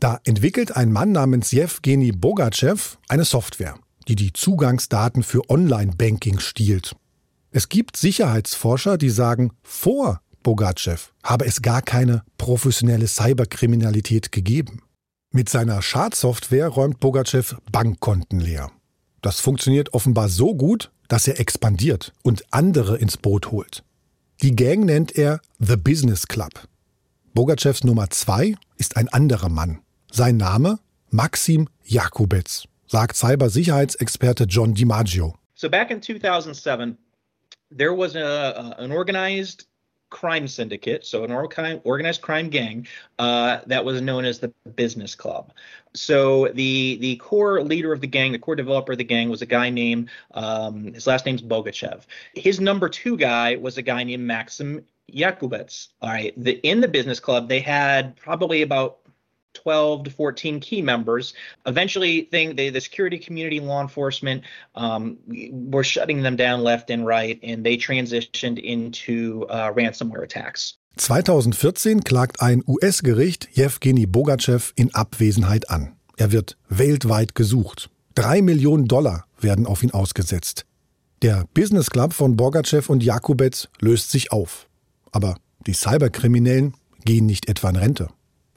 Da 0.00 0.20
entwickelt 0.24 0.76
ein 0.76 0.92
Mann 0.92 1.12
namens 1.12 1.50
Jewgeni 1.50 2.12
Bogachev 2.12 2.98
eine 3.08 3.24
Software, 3.24 3.76
die 4.06 4.16
die 4.16 4.32
Zugangsdaten 4.32 5.22
für 5.22 5.48
Online-Banking 5.48 6.38
stiehlt. 6.40 6.94
Es 7.50 7.68
gibt 7.68 7.96
Sicherheitsforscher, 7.96 8.98
die 8.98 9.10
sagen, 9.10 9.52
vor 9.62 10.20
Bogachev 10.42 11.12
habe 11.22 11.46
es 11.46 11.62
gar 11.62 11.82
keine 11.82 12.22
professionelle 12.36 13.08
Cyberkriminalität 13.08 14.30
gegeben. 14.32 14.82
Mit 15.30 15.48
seiner 15.48 15.82
Schadsoftware 15.82 16.68
räumt 16.68 17.00
Bogachev 17.00 17.56
Bankkonten 17.72 18.40
leer. 18.40 18.70
Das 19.20 19.40
funktioniert 19.40 19.94
offenbar 19.94 20.28
so 20.28 20.54
gut, 20.54 20.90
dass 21.08 21.26
er 21.26 21.40
expandiert 21.40 22.12
und 22.22 22.44
andere 22.50 22.98
ins 22.98 23.16
Boot 23.16 23.50
holt. 23.50 23.82
Die 24.42 24.54
Gang 24.54 24.84
nennt 24.84 25.16
er 25.16 25.40
The 25.58 25.76
Business 25.76 26.28
Club. 26.28 26.68
Bogachevs 27.34 27.84
Nummer 27.84 28.10
zwei 28.10 28.54
ist 28.76 28.96
ein 28.96 29.08
anderer 29.08 29.48
Mann, 29.48 29.80
sein 30.10 30.36
Name 30.36 30.78
Maxim 31.10 31.68
Jakubetz. 31.84 32.64
sagt 32.88 33.16
Cybersicherheitsexperte 33.16 34.44
John 34.44 34.74
DiMaggio. 34.74 35.34
So 35.54 35.68
back 35.68 35.90
in 35.90 36.00
2007, 36.00 36.96
there 37.76 37.96
was 37.96 38.16
a, 38.16 38.72
an 38.78 38.92
organized 38.92 39.67
crime 40.10 40.48
syndicate, 40.48 41.04
so 41.04 41.24
an 41.24 41.32
organized 41.32 42.22
crime 42.22 42.48
gang 42.48 42.86
uh, 43.18 43.60
that 43.66 43.84
was 43.84 44.00
known 44.00 44.24
as 44.24 44.38
the 44.38 44.48
Business 44.74 45.14
Club. 45.14 45.52
So 45.94 46.48
the 46.48 46.96
the 47.00 47.16
core 47.16 47.62
leader 47.62 47.92
of 47.92 48.00
the 48.00 48.06
gang, 48.06 48.32
the 48.32 48.38
core 48.38 48.56
developer 48.56 48.92
of 48.92 48.98
the 48.98 49.04
gang, 49.04 49.28
was 49.28 49.42
a 49.42 49.46
guy 49.46 49.70
named 49.70 50.10
um, 50.32 50.92
his 50.94 51.06
last 51.06 51.26
name's 51.26 51.42
Bogachev. 51.42 52.02
His 52.34 52.60
number 52.60 52.88
two 52.88 53.16
guy 53.16 53.56
was 53.56 53.78
a 53.78 53.82
guy 53.82 54.04
named 54.04 54.24
Maxim 54.24 54.84
Yakubets. 55.12 55.88
All 56.02 56.10
right, 56.10 56.32
the, 56.36 56.52
in 56.66 56.80
the 56.80 56.88
Business 56.88 57.20
Club, 57.20 57.48
they 57.48 57.60
had 57.60 58.16
probably 58.16 58.62
about 58.62 58.98
12 59.62 60.04
to 60.04 60.10
14 60.10 60.60
key 60.60 60.82
members. 60.82 61.34
Eventually, 61.66 62.22
thing 62.30 62.56
they, 62.56 62.70
the 62.70 62.80
security 62.80 63.18
community, 63.18 63.60
law 63.60 63.80
enforcement, 63.80 64.44
um, 64.74 65.18
were 65.70 65.84
shutting 65.84 66.22
them 66.22 66.36
down 66.36 66.62
left 66.62 66.90
and 66.90 67.06
right, 67.06 67.38
and 67.42 67.64
they 67.64 67.76
transitioned 67.76 68.58
into 68.58 69.46
uh, 69.50 69.72
ransomware 69.72 70.22
attacks. 70.22 70.74
2014 70.96 72.02
klagt 72.02 72.40
ein 72.40 72.62
US-Gericht 72.66 73.48
Jewgeni 73.52 74.06
Bogachev 74.06 74.72
in 74.74 74.92
Abwesenheit 74.94 75.70
an. 75.70 75.94
Er 76.16 76.32
wird 76.32 76.56
weltweit 76.68 77.36
gesucht. 77.36 77.88
Drei 78.16 78.42
Millionen 78.42 78.86
Dollar 78.86 79.26
werden 79.40 79.66
auf 79.66 79.84
ihn 79.84 79.92
ausgesetzt. 79.92 80.64
Der 81.22 81.44
Business 81.54 81.90
Club 81.90 82.12
von 82.14 82.36
Bogachev 82.36 82.90
und 82.90 83.04
Jakubetz 83.04 83.68
löst 83.80 84.10
sich 84.10 84.32
auf. 84.32 84.68
Aber 85.12 85.36
die 85.66 85.72
Cyberkriminellen 85.72 86.74
gehen 87.04 87.26
nicht 87.26 87.48
etwa 87.48 87.70
in 87.70 87.76
Rente 87.76 88.08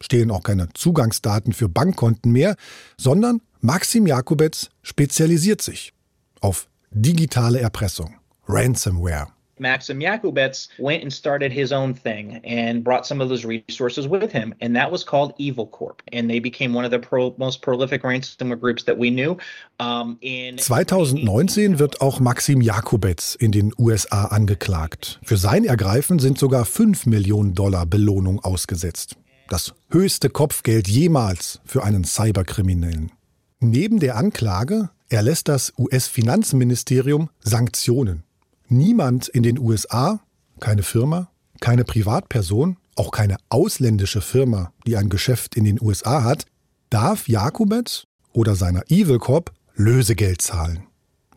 stehlen 0.01 0.31
auch 0.31 0.43
keine 0.43 0.67
Zugangsdaten 0.73 1.53
für 1.53 1.69
Bankkonten 1.69 2.31
mehr, 2.31 2.55
sondern 2.97 3.41
Maxim 3.61 4.07
Jakubetz 4.07 4.69
spezialisiert 4.81 5.61
sich 5.61 5.93
auf 6.41 6.67
digitale 6.91 7.59
Erpressung, 7.59 8.15
Ransomware. 8.47 9.27
Maxim 9.61 10.01
Yakubets 10.01 10.69
went 10.79 11.03
and 11.03 11.13
started 11.13 11.51
his 11.51 11.71
own 11.71 11.93
thing 11.93 12.41
and 12.43 12.83
brought 12.83 13.05
some 13.05 13.21
of 13.21 13.29
those 13.29 13.45
resources 13.45 14.09
with 14.09 14.31
him, 14.31 14.55
and 14.59 14.75
that 14.75 14.91
was 14.91 15.05
called 15.05 15.33
Evil 15.37 15.67
Corp. 15.67 16.01
And 16.11 16.29
they 16.29 16.39
became 16.39 16.73
one 16.73 16.83
of 16.83 16.91
the 16.91 16.99
pro 16.99 17.33
most 17.37 17.61
prolific 17.61 18.01
ransomware 18.03 18.59
groups 18.59 18.83
that 18.85 18.97
we 18.97 19.11
knew. 19.11 19.37
Um, 19.79 20.17
in 20.21 20.57
2019 20.57 21.77
wird 21.77 22.01
auch 22.01 22.19
Maxim 22.19 22.61
Jakubetz 22.61 23.35
in 23.35 23.51
den 23.51 23.71
USA 23.77 24.25
angeklagt. 24.25 25.19
Für 25.23 25.37
sein 25.37 25.63
Ergreifen 25.63 26.17
sind 26.17 26.39
sogar 26.39 26.65
5 26.65 27.05
Millionen 27.05 27.53
Dollar 27.53 27.85
Belohnung 27.85 28.43
ausgesetzt. 28.43 29.15
Das 29.51 29.73
höchste 29.89 30.29
Kopfgeld 30.29 30.87
jemals 30.87 31.59
für 31.65 31.83
einen 31.83 32.05
Cyberkriminellen. 32.05 33.11
Neben 33.59 33.99
der 33.99 34.15
Anklage 34.15 34.91
erlässt 35.09 35.49
das 35.49 35.73
US-Finanzministerium 35.77 37.29
Sanktionen. 37.41 38.23
Niemand 38.69 39.27
in 39.27 39.43
den 39.43 39.59
USA, 39.59 40.21
keine 40.61 40.83
Firma, 40.83 41.31
keine 41.59 41.83
Privatperson, 41.83 42.77
auch 42.95 43.11
keine 43.11 43.35
ausländische 43.49 44.21
Firma, 44.21 44.71
die 44.87 44.95
ein 44.95 45.09
Geschäft 45.09 45.57
in 45.57 45.65
den 45.65 45.81
USA 45.81 46.23
hat, 46.23 46.45
darf 46.89 47.27
Jakubet 47.27 48.07
oder 48.31 48.55
seiner 48.55 48.89
Evil 48.89 49.19
Corp 49.19 49.51
Lösegeld 49.75 50.41
zahlen. 50.41 50.87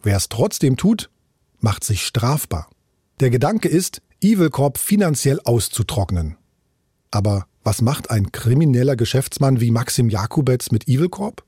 Wer 0.04 0.18
es 0.18 0.28
trotzdem 0.28 0.76
tut, 0.76 1.10
macht 1.58 1.82
sich 1.82 2.06
strafbar. 2.06 2.70
Der 3.18 3.30
Gedanke 3.30 3.68
ist, 3.68 4.02
Evil 4.20 4.50
Corp 4.50 4.78
finanziell 4.78 5.40
auszutrocknen. 5.40 6.36
Aber 7.10 7.48
was 7.64 7.80
macht 7.80 8.10
ein 8.10 8.30
krimineller 8.30 8.94
Geschäftsmann 8.94 9.60
wie 9.60 9.70
Maxim 9.70 10.10
Jakubetz 10.10 10.70
mit 10.70 10.86
Evil 10.86 11.08
Corp? 11.08 11.42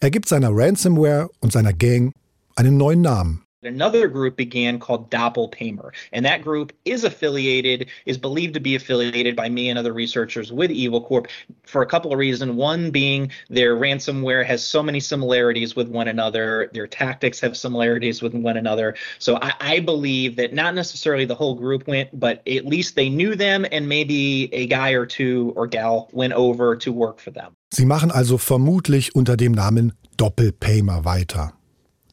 Er 0.00 0.10
gibt 0.10 0.28
seiner 0.28 0.50
Ransomware 0.52 1.30
und 1.40 1.52
seiner 1.52 1.72
Gang 1.72 2.12
einen 2.54 2.76
neuen 2.76 3.00
Namen. 3.00 3.44
Another 3.64 4.08
group 4.08 4.36
began 4.36 4.80
called 4.80 5.08
Doppelpaymer, 5.08 5.92
and 6.12 6.24
that 6.24 6.42
group 6.42 6.72
is 6.84 7.04
affiliated, 7.04 7.88
is 8.06 8.18
believed 8.18 8.54
to 8.54 8.60
be 8.60 8.74
affiliated 8.74 9.36
by 9.36 9.48
me 9.48 9.68
and 9.70 9.78
other 9.78 9.92
researchers 9.92 10.52
with 10.52 10.72
Evil 10.72 11.00
Corp 11.00 11.28
for 11.62 11.80
a 11.80 11.86
couple 11.86 12.12
of 12.12 12.18
reasons. 12.18 12.50
One 12.50 12.90
being 12.90 13.30
their 13.50 13.76
ransomware 13.76 14.44
has 14.44 14.66
so 14.66 14.82
many 14.82 14.98
similarities 14.98 15.76
with 15.76 15.86
one 15.86 16.08
another, 16.08 16.70
their 16.72 16.88
tactics 16.88 17.38
have 17.38 17.56
similarities 17.56 18.20
with 18.20 18.34
one 18.34 18.56
another. 18.56 18.96
So 19.20 19.38
I, 19.40 19.52
I 19.60 19.78
believe 19.78 20.34
that 20.36 20.52
not 20.52 20.74
necessarily 20.74 21.24
the 21.24 21.36
whole 21.36 21.54
group 21.54 21.86
went, 21.86 22.18
but 22.18 22.42
at 22.48 22.66
least 22.66 22.96
they 22.96 23.08
knew 23.08 23.36
them 23.36 23.64
and 23.70 23.88
maybe 23.88 24.52
a 24.52 24.66
guy 24.66 24.90
or 24.90 25.06
two 25.06 25.52
or 25.54 25.68
gal 25.68 26.08
went 26.12 26.32
over 26.32 26.74
to 26.74 26.92
work 26.92 27.20
for 27.20 27.30
them. 27.30 27.54
Sie 27.72 27.86
machen 27.86 28.10
also 28.10 28.38
vermutlich 28.38 29.14
unter 29.14 29.36
dem 29.36 29.52
Namen 29.52 29.92
Doppelpaymer 30.16 31.04
weiter. 31.04 31.52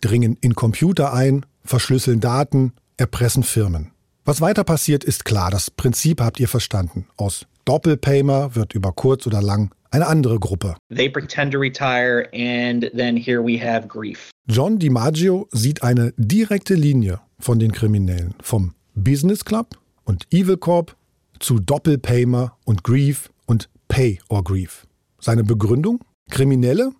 Dringen 0.01 0.37
in 0.41 0.55
Computer 0.55 1.13
ein, 1.13 1.45
verschlüsseln 1.63 2.19
Daten, 2.19 2.73
erpressen 2.97 3.43
Firmen. 3.43 3.91
Was 4.25 4.41
weiter 4.41 4.63
passiert, 4.63 5.03
ist 5.03 5.25
klar. 5.25 5.49
Das 5.49 5.71
Prinzip 5.71 6.21
habt 6.21 6.39
ihr 6.39 6.47
verstanden. 6.47 7.07
Aus 7.17 7.45
Doppelpaymer 7.65 8.55
wird 8.55 8.73
über 8.73 8.91
kurz 8.91 9.25
oder 9.27 9.41
lang 9.41 9.71
eine 9.91 10.07
andere 10.07 10.39
Gruppe. 10.39 10.75
They 10.93 11.09
pretend 11.09 11.53
to 11.53 11.59
retire 11.59 12.27
and 12.33 12.91
then 12.95 13.17
here 13.17 13.43
we 13.43 13.59
have 13.59 13.87
grief. 13.87 14.31
John 14.47 14.79
DiMaggio 14.79 15.47
sieht 15.51 15.83
eine 15.83 16.13
direkte 16.17 16.75
Linie 16.75 17.21
von 17.39 17.59
den 17.59 17.71
Kriminellen 17.71 18.35
vom 18.41 18.73
Business 18.95 19.45
Club 19.45 19.77
und 20.03 20.25
Evil 20.31 20.57
Corp 20.57 20.95
zu 21.39 21.59
Doppelpaymer 21.59 22.57
und 22.65 22.83
Grief 22.83 23.29
und 23.45 23.69
Pay 23.87 24.19
or 24.29 24.43
Grief. 24.43 24.85
Seine 25.19 25.43
Begründung? 25.43 25.99
Kriminelle, 26.29 26.91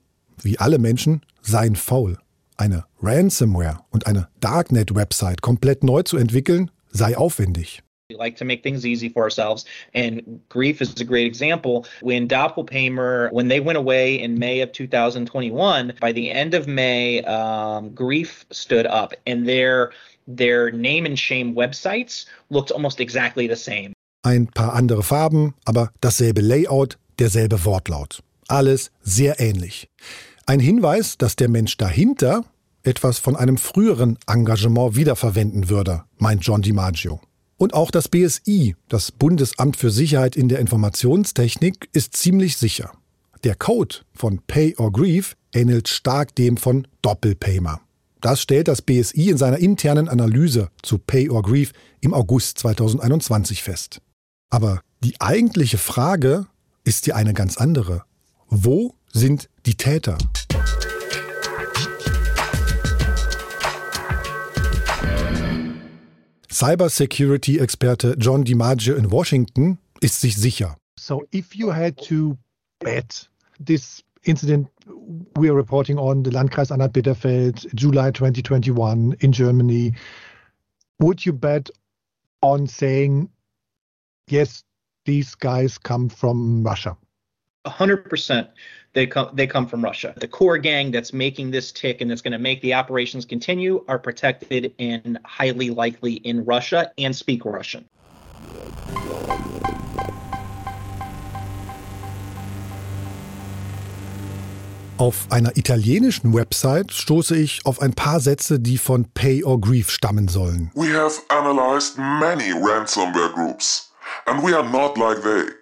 wie 0.42 0.58
alle 0.58 0.80
Menschen, 0.80 1.22
seien 1.42 1.76
faul. 1.76 2.18
Eine 2.60 2.84
Ransomware 3.02 3.86
und 3.89 4.06
eine 4.06 4.28
Darknet-Website 4.41 5.41
komplett 5.41 5.82
neu 5.82 6.04
zu 6.04 6.17
entwickeln, 6.17 6.69
sei 6.91 7.15
aufwendig. 7.15 7.82
We 8.10 8.17
like 8.17 8.36
to 8.36 8.43
make 8.43 8.63
things 8.63 8.86
easy 8.86 9.08
for 9.08 9.24
ourselves. 9.24 9.63
And 9.93 10.41
grief 10.50 10.82
is 10.82 10.93
a 11.00 11.06
great 11.06 11.26
example. 11.26 11.86
When 12.02 12.28
Doppelpaymer, 12.28 13.32
when 13.32 13.48
they 13.48 13.62
went 13.62 13.78
away 13.78 14.15
in 14.15 14.38
May 14.38 14.60
of 14.60 14.74
2021, 14.74 15.93
by 16.02 16.12
the 16.12 16.30
end 16.30 16.54
of 16.54 16.67
May, 16.67 17.24
um, 17.24 17.93
grief 17.95 18.45
stood 18.52 18.86
up 18.88 19.13
and 19.26 19.48
their, 19.48 19.91
their 20.28 20.69
name 20.72 21.06
and 21.06 21.17
shame 21.17 21.56
websites 21.56 22.26
looked 22.50 22.72
almost 22.72 23.00
exactly 23.00 23.48
the 23.48 23.56
same. 23.56 23.93
Ein 24.26 24.48
paar 24.48 24.74
andere 24.74 25.04
Farben, 25.04 25.54
aber 25.63 25.93
dasselbe 26.02 26.41
Layout, 26.41 26.98
derselbe 27.19 27.63
Wortlaut. 27.63 28.22
Alles 28.50 28.91
sehr 29.02 29.39
ähnlich. 29.39 29.88
Ein 30.50 30.60
Hinweis, 30.60 31.16
dass 31.20 31.36
der 31.36 31.48
Mensch 31.48 31.78
dahinter 31.78 32.44
etwas 32.82 33.20
von 33.20 33.36
einem 33.36 33.58
früheren 33.58 34.18
Engagement 34.26 34.96
wiederverwenden 34.96 35.70
würde, 35.70 36.06
meint 36.18 36.44
John 36.44 36.64
DiMaggio. 36.64 37.22
Und 37.58 37.76
auch 37.76 37.92
das 37.92 38.08
BSI, 38.08 38.76
das 38.88 39.12
Bundesamt 39.12 39.78
für 39.78 39.92
Sicherheit 39.92 40.36
in 40.36 40.50
der 40.50 40.58
Informationstechnik, 40.58 41.88
ist 41.94 42.18
ziemlich 42.18 42.58
sicher. 42.58 42.92
Der 43.44 43.54
Code 43.54 43.98
von 44.12 44.42
Pay 44.48 44.76
or 44.78 44.92
Grieve 44.92 45.36
ähnelt 45.54 45.88
stark 45.88 46.34
dem 46.34 46.58
von 46.58 46.88
Doppelpaymer. 47.04 47.82
Das 48.20 48.42
stellt 48.42 48.70
das 48.70 48.82
BSI 48.82 49.30
in 49.30 49.38
seiner 49.38 49.60
internen 49.60 50.10
Analyse 50.10 50.72
zu 50.82 50.98
Pay 50.98 51.30
or 51.30 51.44
Grieve 51.44 51.74
im 52.02 52.12
August 52.12 52.58
2021 52.58 53.62
fest. 53.62 54.02
Aber 54.50 54.82
die 55.04 55.14
eigentliche 55.22 55.78
Frage 55.78 56.48
ist 56.86 57.06
ja 57.06 57.14
eine 57.14 57.36
ganz 57.36 57.58
andere. 57.58 58.02
Wo 58.48 58.96
sind 59.13 59.50
die 59.65 59.76
Täter? 59.76 60.17
Cybersecurity-Experte 66.52 68.15
John 68.19 68.43
DiMaggio 68.43 68.95
in 68.95 69.12
Washington 69.12 69.78
ist 70.02 70.19
sich 70.19 70.36
sicher. 70.36 70.76
So 70.98 71.24
if 71.32 71.56
you 71.56 71.72
had 71.72 71.95
to 72.08 72.38
bet 72.80 73.30
this 73.60 74.04
incident 74.24 74.67
we 75.36 75.50
are 75.50 75.56
reporting 75.56 75.98
on 75.98 76.24
the 76.24 76.32
Landkreis 76.32 76.72
Anhalt-Bitterfeld, 76.72 77.67
July 77.74 78.12
2021 78.12 79.13
in 79.19 79.32
Germany, 79.32 79.93
would 81.00 81.26
you 81.26 81.32
bet 81.34 81.69
on 82.41 82.67
saying, 82.67 83.30
yes, 84.28 84.63
these 85.06 85.36
guys 85.36 85.78
come 85.78 86.10
from 86.10 86.63
Russia? 86.63 86.98
100% 87.65 88.48
they 88.93 89.06
come 89.06 89.30
they 89.34 89.45
come 89.45 89.67
from 89.67 89.84
Russia. 89.84 90.13
The 90.17 90.28
core 90.28 90.58
gang 90.58 90.91
that's 90.91 91.13
making 91.13 91.52
this 91.52 91.72
tick 91.72 92.02
and 92.02 92.10
that's 92.10 92.22
going 92.22 92.32
to 92.34 92.39
make 92.39 92.62
the 92.62 92.74
operations 92.74 93.26
continue 93.26 93.84
are 93.88 94.00
protected 94.00 94.74
and 94.80 95.19
highly 95.26 95.69
likely 95.69 96.13
in 96.13 96.43
Russia 96.45 96.91
and 96.98 97.15
speak 97.15 97.45
Russian. 97.45 97.86
Auf 104.98 105.28
einer 105.30 105.56
italienischen 105.56 106.34
Website 106.34 106.91
stoße 106.91 107.38
ich 107.38 107.62
auf 107.65 107.82
ein 107.82 107.93
paar 107.93 108.19
Sätze, 108.19 108.60
die 108.60 108.78
von 108.78 109.06
Pay 109.13 109.43
or 109.43 109.62
Grief 109.62 109.91
stammen 109.91 110.28
sollen. 110.28 110.72
We 110.76 110.93
have 110.93 111.22
analyzed 111.30 111.98
many 111.98 112.52
ransomware 112.52 113.34
groups, 113.34 113.91
and 114.26 114.43
we 114.43 114.54
are 114.54 114.67
not 114.69 114.98
like 114.98 115.22
they. 115.22 115.59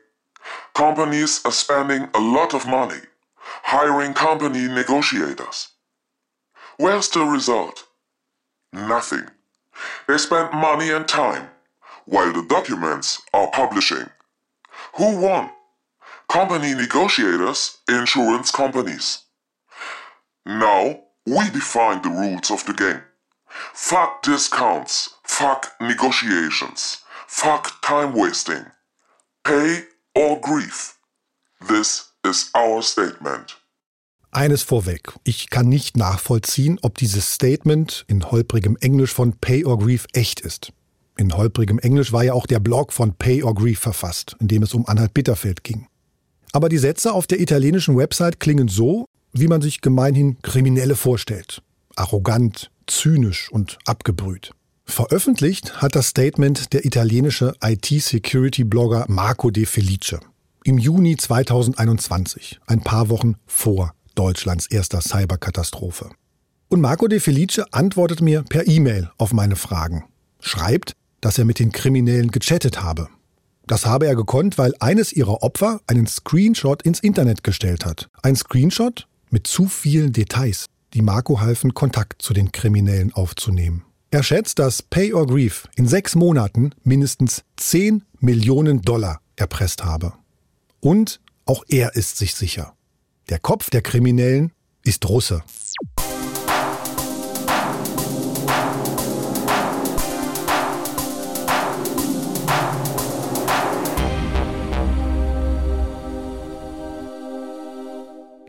Companies 0.77 1.41
are 1.43 1.51
spending 1.51 2.07
a 2.13 2.19
lot 2.19 2.53
of 2.53 2.67
money 2.67 2.99
hiring 3.63 4.13
company 4.13 4.67
negotiators. 4.67 5.69
Where's 6.77 7.09
the 7.09 7.21
result? 7.21 7.85
Nothing. 8.71 9.25
They 10.07 10.19
spent 10.19 10.53
money 10.53 10.91
and 10.91 11.07
time, 11.07 11.49
while 12.05 12.31
the 12.31 12.43
documents 12.43 13.19
are 13.33 13.49
publishing. 13.49 14.11
Who 14.97 15.19
won? 15.19 15.49
Company 16.29 16.75
negotiators, 16.75 17.79
insurance 17.89 18.51
companies. 18.51 19.23
Now 20.45 20.99
we 21.25 21.49
define 21.49 22.03
the 22.03 22.09
rules 22.09 22.51
of 22.51 22.67
the 22.67 22.73
game. 22.73 23.01
Fuck 23.73 24.21
discounts, 24.21 25.15
fuck 25.23 25.73
negotiations, 25.81 26.99
fuck 27.25 27.81
time 27.81 28.13
wasting. 28.13 28.67
Pay 29.43 29.85
or 30.17 30.41
grief. 30.41 30.95
This 31.67 32.13
is 32.25 32.49
our 32.55 32.81
statement. 32.81 33.57
Eines 34.31 34.63
vorweg, 34.63 35.13
ich 35.23 35.49
kann 35.49 35.69
nicht 35.69 35.95
nachvollziehen, 35.95 36.79
ob 36.81 36.97
dieses 36.97 37.33
Statement 37.33 38.03
in 38.07 38.31
holprigem 38.31 38.77
Englisch 38.81 39.13
von 39.13 39.33
Pay 39.33 39.65
or 39.65 39.77
Grief 39.77 40.07
echt 40.13 40.39
ist. 40.41 40.73
In 41.17 41.37
holprigem 41.37 41.79
Englisch 41.79 42.13
war 42.13 42.23
ja 42.23 42.33
auch 42.33 42.47
der 42.47 42.59
Blog 42.59 42.93
von 42.93 43.13
Pay 43.13 43.43
or 43.43 43.53
Grief 43.53 43.79
verfasst, 43.79 44.35
in 44.39 44.47
dem 44.47 44.63
es 44.63 44.73
um 44.73 44.87
Anhalt 44.87 45.13
Bitterfeld 45.13 45.63
ging. 45.63 45.87
Aber 46.51 46.67
die 46.69 46.77
Sätze 46.79 47.13
auf 47.13 47.27
der 47.27 47.39
italienischen 47.39 47.95
Website 47.95 48.39
klingen 48.39 48.67
so, 48.67 49.05
wie 49.33 49.47
man 49.47 49.61
sich 49.61 49.81
gemeinhin 49.81 50.41
Kriminelle 50.41 50.95
vorstellt. 50.95 51.61
Arrogant, 51.95 52.71
zynisch 52.87 53.51
und 53.51 53.77
abgebrüht. 53.85 54.51
Veröffentlicht 54.87 55.81
hat 55.81 55.95
das 55.95 56.07
Statement 56.07 56.73
der 56.73 56.85
italienische 56.85 57.53
IT-Security-Blogger 57.61 59.05
Marco 59.07 59.51
De 59.51 59.65
Felice 59.65 60.19
im 60.63 60.77
Juni 60.77 61.15
2021, 61.15 62.59
ein 62.65 62.81
paar 62.81 63.09
Wochen 63.09 63.35
vor 63.45 63.93
Deutschlands 64.15 64.67
erster 64.67 65.01
Cyberkatastrophe. 65.01 66.09
Und 66.67 66.81
Marco 66.81 67.07
De 67.07 67.19
Felice 67.19 67.65
antwortet 67.71 68.21
mir 68.21 68.43
per 68.43 68.67
E-Mail 68.67 69.09
auf 69.17 69.31
meine 69.33 69.55
Fragen. 69.55 70.05
Schreibt, 70.39 70.93
dass 71.21 71.37
er 71.37 71.45
mit 71.45 71.59
den 71.59 71.71
Kriminellen 71.71 72.31
gechattet 72.31 72.81
habe. 72.81 73.07
Das 73.65 73.85
habe 73.85 74.07
er 74.07 74.15
gekonnt, 74.15 74.57
weil 74.57 74.73
eines 74.79 75.13
ihrer 75.13 75.43
Opfer 75.43 75.79
einen 75.87 76.07
Screenshot 76.07 76.81
ins 76.81 76.99
Internet 76.99 77.43
gestellt 77.43 77.85
hat. 77.85 78.09
Ein 78.23 78.35
Screenshot 78.35 79.07
mit 79.29 79.47
zu 79.47 79.67
vielen 79.67 80.11
Details, 80.11 80.65
die 80.93 81.01
Marco 81.01 81.39
halfen, 81.39 81.73
Kontakt 81.73 82.21
zu 82.21 82.33
den 82.33 82.51
Kriminellen 82.51 83.13
aufzunehmen. 83.13 83.86
Er 84.09 84.23
schätzt, 84.23 84.59
dass 84.59 84.81
Pay 84.81 85.13
or 85.13 85.27
Grief 85.27 85.67
in 85.75 85.85
sechs 85.85 86.15
Monaten 86.15 86.71
mindestens 86.83 87.43
10 87.57 88.05
Millionen 88.19 88.81
Dollar 88.81 89.19
erpresst 89.35 89.83
habe. 89.83 90.13
Und 90.79 91.19
auch 91.45 91.65
er 91.67 91.95
ist 91.95 92.17
sich 92.17 92.33
sicher. 92.33 92.73
Der 93.29 93.39
Kopf 93.39 93.69
der 93.69 93.81
Kriminellen 93.81 94.53
ist 94.83 95.07
Russe. 95.09 95.43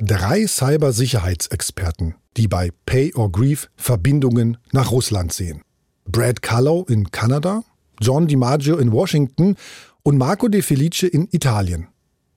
Drei 0.00 0.46
Cybersicherheitsexperten, 0.46 2.14
die 2.36 2.46
bei 2.46 2.70
Pay 2.86 3.14
or 3.14 3.32
Grief 3.32 3.68
Verbindungen 3.74 4.56
nach 4.70 4.92
Russland 4.92 5.32
sehen. 5.32 5.62
Brad 6.06 6.40
Callow 6.40 6.86
in 6.88 7.10
Kanada, 7.10 7.64
John 8.00 8.28
DiMaggio 8.28 8.76
in 8.76 8.92
Washington 8.92 9.56
und 10.04 10.16
Marco 10.16 10.46
De 10.46 10.62
Felice 10.62 11.02
in 11.02 11.26
Italien. 11.32 11.88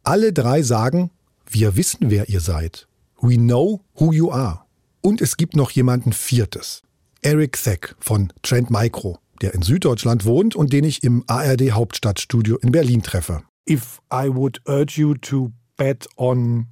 Alle 0.02 0.34
drei 0.34 0.64
sagen, 0.64 1.12
wir 1.48 1.76
wissen, 1.76 2.10
wer 2.10 2.30
ihr 2.30 2.40
seid. 2.40 2.88
We 3.22 3.36
know 3.36 3.82
who 3.94 4.12
you 4.12 4.32
are. 4.32 4.62
Und 5.02 5.22
es 5.22 5.38
gibt 5.38 5.56
noch 5.56 5.70
jemanden 5.70 6.14
Viertes. 6.14 6.82
Eric 7.22 7.62
Theck 7.64 7.96
von 8.00 8.34
Trend 8.42 8.72
Micro, 8.72 9.20
der 9.44 9.54
in 9.54 9.62
Süddeutschland 9.62 10.26
wohnt 10.26 10.56
und 10.56 10.74
den 10.74 10.84
ich 10.84 11.04
im 11.04 11.24
ARD 11.28 11.74
Hauptstadtstudio 11.74 12.58
in 12.58 12.72
Berlin 12.72 13.04
treffe. 13.04 13.44
If 13.70 14.02
I 14.12 14.34
would 14.34 14.62
urge 14.66 15.00
you 15.00 15.14
to 15.14 15.52
bet 15.78 16.08
on 16.18 16.66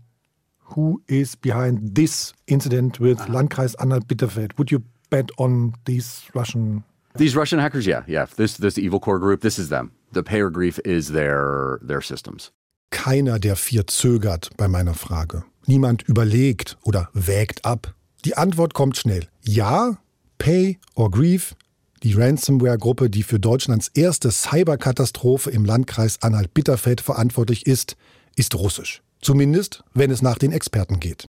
who 0.75 1.01
is 1.07 1.35
behind 1.35 1.95
this 1.95 2.33
incident 2.47 2.99
with 2.99 3.19
Landkreis 3.27 3.75
Anhalt-Bitterfeld, 3.79 4.57
would 4.57 4.71
you 4.71 4.83
bet 5.09 5.29
on 5.37 5.73
these 5.85 6.23
Russian 6.33 6.83
These 7.15 7.35
Russian 7.35 7.59
hackers, 7.59 7.85
yeah, 7.85 8.03
yeah. 8.07 8.27
This 8.37 8.57
this 8.57 8.77
evil 8.77 8.99
core 8.99 9.19
group, 9.19 9.41
this 9.41 9.57
is 9.57 9.69
them. 9.69 9.91
The 10.11 10.23
pay 10.23 10.41
or 10.41 10.51
grief 10.51 10.79
is 10.85 11.11
their 11.11 11.79
their 11.81 12.01
systems. 12.01 12.51
Keiner 12.91 13.39
der 13.39 13.55
vier 13.55 13.87
zögert 13.87 14.49
bei 14.57 14.67
meiner 14.67 14.93
Frage. 14.93 15.43
Niemand 15.65 16.03
überlegt 16.03 16.77
oder 16.83 17.09
wägt 17.13 17.65
ab. 17.65 17.93
Die 18.25 18.35
Antwort 18.37 18.73
kommt 18.73 18.97
schnell. 18.97 19.27
Ja, 19.43 19.97
Pay 20.37 20.79
or 20.95 21.11
Grief, 21.11 21.55
die 22.03 22.13
Ransomware-Gruppe, 22.13 23.09
die 23.09 23.23
für 23.23 23.39
Deutschlands 23.39 23.89
erste 23.89 24.31
Cyberkatastrophe 24.31 25.51
im 25.51 25.65
Landkreis 25.65 26.21
Anhalt-Bitterfeld 26.21 27.01
verantwortlich 27.01 27.67
ist, 27.67 27.97
ist 28.35 28.55
russisch. 28.55 29.01
Zumindest, 29.21 29.83
wenn 29.93 30.11
es 30.11 30.21
nach 30.21 30.37
den 30.37 30.51
Experten 30.51 30.99
geht. 30.99 31.25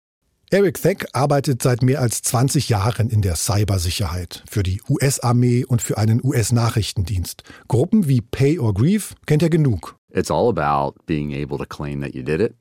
Eric 0.49 0.81
Theck 0.81 1.07
arbeitet 1.11 1.61
seit 1.61 1.81
mehr 1.81 1.99
als 1.99 2.21
20 2.21 2.69
Jahren 2.69 3.09
in 3.09 3.21
der 3.21 3.35
Cybersicherheit 3.35 4.43
für 4.49 4.63
die 4.63 4.81
US-Armee 4.89 5.65
und 5.65 5.81
für 5.81 5.97
einen 5.97 6.23
US-Nachrichtendienst. 6.23 7.43
Gruppen 7.67 8.07
wie 8.07 8.21
Pay 8.21 8.57
or 8.57 8.73
Grief 8.73 9.13
kennt 9.25 9.43
er 9.43 9.49
genug. 9.49 9.97
It's 10.09 10.31
all 10.31 10.47
about 10.47 10.95
being 11.05 11.33
able 11.33 11.57
to 11.57 11.65
claim 11.65 11.99
that 12.01 12.15
you 12.15 12.23
did 12.23 12.39
it. 12.39 12.55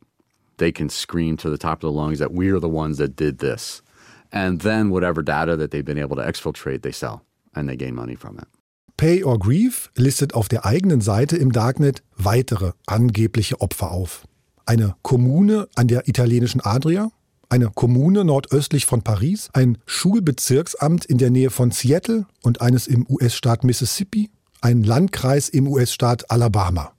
They 0.58 0.72
can 0.72 0.88
scream 0.90 1.36
to 1.36 1.48
the 1.48 1.58
top 1.58 1.84
of 1.84 1.92
the 1.92 1.96
lungs 1.96 2.18
that 2.18 2.32
we 2.32 2.50
are 2.50 2.60
the 2.60 2.66
ones 2.66 2.98
that 2.98 3.16
did 3.20 3.38
this. 3.38 3.84
And 4.32 4.60
then 4.60 4.90
whatever 4.90 5.22
data 5.22 5.56
that 5.56 5.70
they've 5.70 5.84
been 5.84 5.98
able 5.98 6.16
to 6.16 6.22
exfiltrate, 6.22 6.82
they 6.82 6.92
sell 6.92 7.20
and 7.54 7.68
they 7.68 7.76
gain 7.76 7.94
money 7.94 8.16
from 8.16 8.36
it. 8.38 8.48
Pay 8.96 9.22
or 9.22 9.38
Grief 9.38 9.90
listet 9.94 10.34
auf 10.34 10.48
der 10.48 10.64
eigenen 10.64 11.00
Seite 11.00 11.36
im 11.36 11.52
Darknet 11.52 12.02
weitere 12.16 12.72
angebliche 12.86 13.60
Opfer 13.60 13.92
auf. 13.92 14.26
Eine 14.66 14.96
Kommune 15.02 15.68
an 15.76 15.86
der 15.86 16.08
italienischen 16.08 16.60
Adria, 16.60 17.12
eine 17.48 17.70
Kommune 17.70 18.24
nordöstlich 18.24 18.84
von 18.84 19.02
Paris, 19.02 19.48
ein 19.52 19.78
Schulbezirksamt 19.86 21.04
in 21.04 21.18
der 21.18 21.30
Nähe 21.30 21.50
von 21.50 21.70
Seattle 21.70 22.26
und 22.42 22.60
eines 22.60 22.88
im 22.88 23.06
US-Staat 23.08 23.62
Mississippi, 23.62 24.28
ein 24.60 24.82
Landkreis 24.82 25.48
im 25.48 25.68
US-Staat 25.68 26.32
Alabama. 26.32 26.92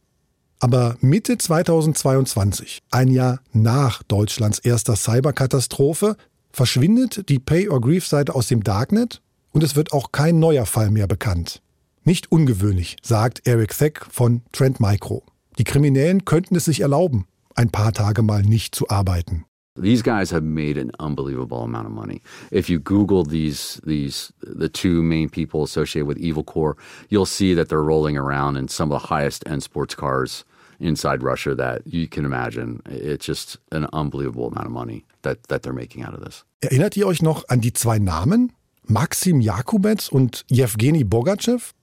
Aber 0.60 0.96
Mitte 1.02 1.38
2022, 1.38 2.84
ein 2.90 3.10
Jahr 3.10 3.42
nach 3.52 4.02
Deutschlands 4.04 4.60
erster 4.60 4.96
Cyberkatastrophe, 4.96 6.16
verschwindet 6.52 7.28
die 7.28 7.40
Pay-or-Grief-Seite 7.40 8.34
aus 8.34 8.48
dem 8.48 8.64
Darknet 8.64 9.22
und 9.52 9.62
es 9.62 9.76
wird 9.76 9.92
auch 9.92 10.14
kein 10.14 10.40
neuer 10.40 10.66
Fall 10.66 10.90
mehr 10.90 11.08
bekannt. 11.08 11.62
Nicht 12.06 12.32
ungewöhnlich, 12.32 12.96
sagt 13.04 13.46
Eric 13.46 13.78
Theck 13.78 14.06
von 14.10 14.42
Trend 14.54 14.80
Micro. 14.80 15.24
Die 15.60 15.66
Kriminellen 15.66 16.24
könnten 16.24 16.56
es 16.56 16.66
sich 16.66 16.80
erlauben, 16.80 17.28
ein 17.58 17.70
paar 17.70 17.92
Tage 17.92 18.22
mal 18.22 18.44
nicht 18.44 18.76
zu 18.76 18.88
arbeiten. 18.90 19.46
These 19.80 20.02
guys 20.02 20.32
have 20.32 20.44
made 20.44 20.78
an 20.80 20.92
unbelievable 21.00 21.64
amount 21.64 21.86
of 21.86 21.92
money. 21.92 22.22
If 22.52 22.68
you 22.68 22.80
Google 22.80 23.24
these 23.24 23.80
these 23.86 24.34
the 24.42 24.70
two 24.70 25.04
main 25.04 25.30
people 25.30 25.64
associated 25.64 26.08
with 26.08 26.18
Evil 26.18 26.44
Core, 26.44 26.76
you'll 27.10 27.28
see 27.28 27.54
that 27.54 27.70
they're 27.70 27.84
rolling 27.84 28.18
around 28.18 28.58
in 28.58 28.68
some 28.68 28.92
of 28.92 29.00
the 29.00 29.08
highest 29.08 29.44
end 29.48 29.62
sports 29.62 29.96
cars 29.96 30.46
inside 30.80 31.22
Russia 31.22 31.54
that 31.56 31.82
you 31.86 32.08
can 32.08 32.26
imagine. 32.26 32.82
It's 32.90 33.26
just 33.26 33.60
an 33.72 33.88
unbelievable 33.94 34.48
amount 34.48 34.66
of 34.66 34.72
money 34.72 35.06
that 35.22 35.48
that 35.50 35.62
they're 35.62 35.74
making 35.74 36.04
out 36.04 36.16
of 36.16 36.24
this. 36.24 36.44
Erinnert 36.62 36.98
ihr 36.98 37.06
euch 37.06 37.22
noch 37.22 37.44
an 37.50 37.62
die 37.62 37.74
zwei 37.74 38.00
Namen? 38.00 38.52
Maxim 38.88 39.42
Jakubets 39.42 40.10
und 40.10 40.44
Jewgeni 40.50 41.04
Bogachev? 41.04 41.74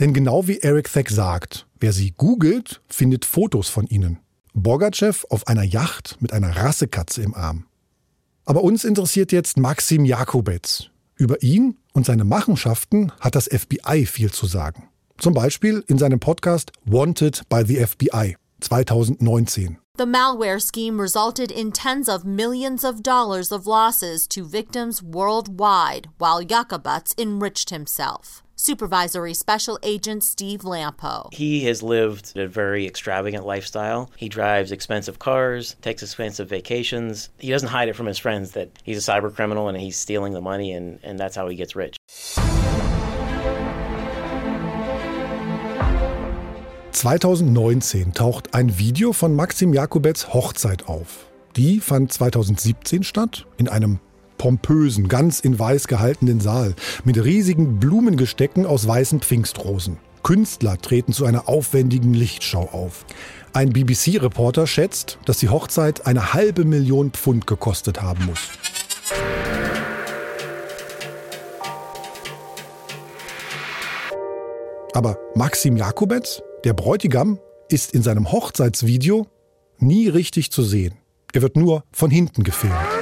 Denn 0.00 0.12
genau 0.12 0.46
wie 0.46 0.58
Eric 0.60 0.92
Theck 0.92 1.08
sagt, 1.08 1.66
wer 1.80 1.92
sie 1.92 2.12
googelt, 2.16 2.80
findet 2.88 3.24
Fotos 3.24 3.68
von 3.68 3.86
ihnen. 3.86 4.18
Bogachev 4.58 5.24
auf 5.30 5.46
einer 5.46 5.62
Yacht 5.62 6.16
mit 6.20 6.32
einer 6.32 6.56
Rassekatze 6.56 7.22
im 7.22 7.34
Arm. 7.34 7.66
Aber 8.44 8.62
uns 8.62 8.84
interessiert 8.84 9.32
jetzt 9.32 9.58
Maxim 9.58 10.04
Jakubets. 10.04 10.90
Über 11.16 11.42
ihn 11.42 11.76
und 11.92 12.06
seine 12.06 12.24
Machenschaften 12.24 13.12
hat 13.20 13.34
das 13.34 13.46
FBI 13.46 14.06
viel 14.06 14.32
zu 14.32 14.46
sagen. 14.46 14.88
Zum 15.18 15.34
Beispiel 15.34 15.84
in 15.88 15.98
seinem 15.98 16.20
Podcast 16.20 16.70
Wanted 16.86 17.42
by 17.48 17.64
the 17.66 17.84
FBI 17.84 18.36
2019. 18.60 19.78
The 19.98 20.06
malware 20.06 20.60
scheme 20.60 21.00
resulted 21.00 21.50
in 21.50 21.72
tens 21.72 22.08
of 22.08 22.24
millions 22.24 22.84
of 22.84 23.02
dollars 23.02 23.50
of 23.50 23.66
losses 23.66 24.28
to 24.28 24.44
victims 24.44 25.02
worldwide, 25.02 26.08
while 26.18 26.40
Yakubats 26.40 27.12
enriched 27.18 27.70
himself. 27.70 28.44
Supervisory 28.60 29.34
Special 29.34 29.78
Agent 29.84 30.24
Steve 30.24 30.62
Lampo. 30.62 31.32
He 31.32 31.64
has 31.66 31.80
lived 31.80 32.36
a 32.36 32.48
very 32.48 32.86
extravagant 32.86 33.46
lifestyle. 33.46 34.10
He 34.16 34.28
drives 34.28 34.72
expensive 34.72 35.20
cars, 35.20 35.76
takes 35.80 36.02
expensive 36.02 36.48
vacations. 36.48 37.28
He 37.38 37.50
doesn't 37.50 37.68
hide 37.68 37.88
it 37.88 37.94
from 37.94 38.06
his 38.06 38.18
friends 38.18 38.50
that 38.52 38.70
he's 38.82 38.98
a 38.98 39.12
cyber 39.12 39.32
criminal 39.32 39.68
and 39.68 39.78
he's 39.78 39.96
stealing 39.96 40.32
the 40.32 40.40
money, 40.40 40.72
and, 40.72 40.98
and 41.04 41.20
that's 41.20 41.36
how 41.36 41.46
he 41.46 41.54
gets 41.54 41.76
rich. 41.76 41.96
2019 46.90 48.12
taucht 48.12 48.54
ein 48.54 48.76
Video 48.76 49.12
von 49.12 49.36
Maxim 49.36 49.72
Jakubets 49.72 50.34
Hochzeit 50.34 50.88
auf. 50.88 51.30
Die 51.54 51.78
fand 51.78 52.12
2017 52.12 53.04
statt, 53.04 53.46
in 53.56 53.68
einem 53.68 54.00
pompösen, 54.38 55.08
ganz 55.08 55.40
in 55.40 55.58
weiß 55.58 55.88
gehaltenen 55.88 56.40
Saal 56.40 56.74
mit 57.04 57.22
riesigen 57.22 57.78
Blumengestecken 57.78 58.64
aus 58.64 58.86
weißen 58.86 59.20
Pfingstrosen. 59.20 59.98
Künstler 60.22 60.78
treten 60.78 61.12
zu 61.12 61.26
einer 61.26 61.48
aufwendigen 61.48 62.14
Lichtschau 62.14 62.68
auf. 62.72 63.04
Ein 63.52 63.70
BBC-Reporter 63.70 64.66
schätzt, 64.66 65.18
dass 65.24 65.38
die 65.38 65.48
Hochzeit 65.48 66.06
eine 66.06 66.32
halbe 66.34 66.64
Million 66.64 67.10
Pfund 67.10 67.46
gekostet 67.46 68.02
haben 68.02 68.26
muss. 68.26 68.40
Aber 74.94 75.18
Maxim 75.34 75.76
Jakobetz, 75.76 76.42
der 76.64 76.72
Bräutigam, 76.72 77.38
ist 77.68 77.92
in 77.92 78.02
seinem 78.02 78.32
Hochzeitsvideo 78.32 79.26
nie 79.78 80.08
richtig 80.08 80.50
zu 80.50 80.62
sehen. 80.62 80.94
Er 81.32 81.42
wird 81.42 81.56
nur 81.56 81.84
von 81.92 82.10
hinten 82.10 82.42
gefilmt. 82.42 82.97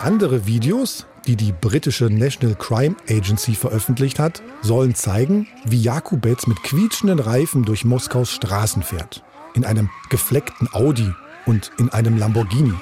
Andere 0.00 0.46
Videos, 0.46 1.04
die 1.26 1.36
die 1.36 1.52
britische 1.52 2.06
National 2.06 2.56
Crime 2.56 2.96
Agency 3.06 3.54
veröffentlicht 3.54 4.18
hat, 4.18 4.42
sollen 4.62 4.94
zeigen, 4.94 5.46
wie 5.66 5.82
Jakubetz 5.82 6.46
mit 6.46 6.62
quietschenden 6.62 7.18
Reifen 7.18 7.66
durch 7.66 7.84
Moskaus 7.84 8.30
Straßen 8.30 8.82
fährt. 8.82 9.22
In 9.52 9.66
einem 9.66 9.90
gefleckten 10.08 10.72
Audi 10.72 11.12
und 11.44 11.70
in 11.78 11.90
einem 11.90 12.16
Lamborghini. 12.16 12.72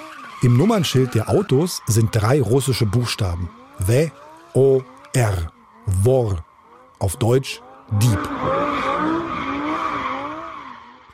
Im 0.42 0.57
Nummernschild 0.57 1.16
der 1.16 1.28
Autos 1.28 1.83
sind 1.88 2.11
drei 2.12 2.40
russische 2.40 2.87
Buchstaben. 2.87 3.50
W, 3.81 4.11
O, 4.54 4.83
R. 5.12 5.50
Wor. 5.87 6.44
Auf 7.00 7.16
Deutsch 7.16 7.61
Dieb. 8.00 8.28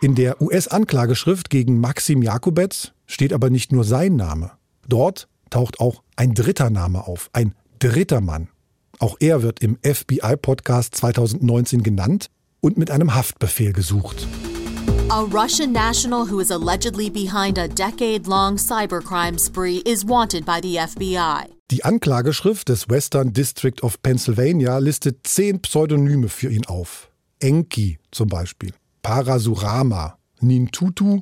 In 0.02 0.14
der 0.14 0.42
US-Anklageschrift 0.42 1.48
gegen 1.48 1.80
Maxim 1.80 2.20
Jakubetz 2.20 2.92
steht 3.06 3.32
aber 3.32 3.48
nicht 3.48 3.72
nur 3.72 3.84
sein 3.84 4.16
Name. 4.16 4.50
Dort 4.86 5.28
taucht 5.54 5.78
auch 5.78 6.02
ein 6.16 6.34
dritter 6.34 6.68
Name 6.68 7.06
auf, 7.06 7.30
ein 7.32 7.54
dritter 7.78 8.20
Mann. 8.20 8.48
Auch 8.98 9.16
er 9.20 9.42
wird 9.42 9.60
im 9.60 9.78
FBI-Podcast 9.84 10.96
2019 10.96 11.84
genannt 11.84 12.26
und 12.60 12.76
mit 12.76 12.90
einem 12.90 13.14
Haftbefehl 13.14 13.72
gesucht. 13.72 14.26
A 15.10 15.20
Russian 15.20 15.70
national 15.70 16.28
who 16.28 16.40
is 16.40 16.50
allegedly 16.50 17.08
behind 17.08 17.56
a 17.56 17.68
decade 17.68 18.26
long 18.26 18.58
cybercrime 18.58 19.38
spree 19.38 19.80
is 19.84 20.04
wanted 20.04 20.44
by 20.44 20.58
the 20.60 20.76
FBI. 20.76 21.44
Die 21.70 21.84
Anklageschrift 21.84 22.68
des 22.68 22.88
Western 22.88 23.32
District 23.32 23.80
of 23.82 24.02
Pennsylvania 24.02 24.78
listet 24.78 25.24
zehn 25.24 25.60
Pseudonyme 25.60 26.28
für 26.28 26.50
ihn 26.50 26.66
auf. 26.66 27.10
Enki 27.38 28.00
zum 28.10 28.28
Beispiel. 28.28 28.72
Parasurama, 29.02 30.18
Nintutu, 30.40 31.20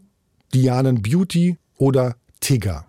Dianen 0.54 1.02
Beauty 1.02 1.58
oder 1.76 2.16
Tigger. 2.40 2.86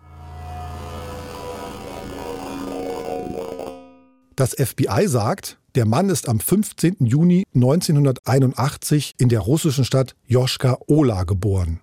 Das 4.36 4.52
FBI 4.54 5.06
sagt, 5.06 5.58
der 5.76 5.86
Mann 5.86 6.08
ist 6.08 6.28
am 6.28 6.40
15. 6.40 6.96
Juni 7.06 7.44
1981 7.54 9.14
in 9.18 9.28
der 9.28 9.40
russischen 9.40 9.84
Stadt 9.84 10.16
Joschka 10.26 10.78
Ola 10.88 11.22
geboren. 11.22 11.80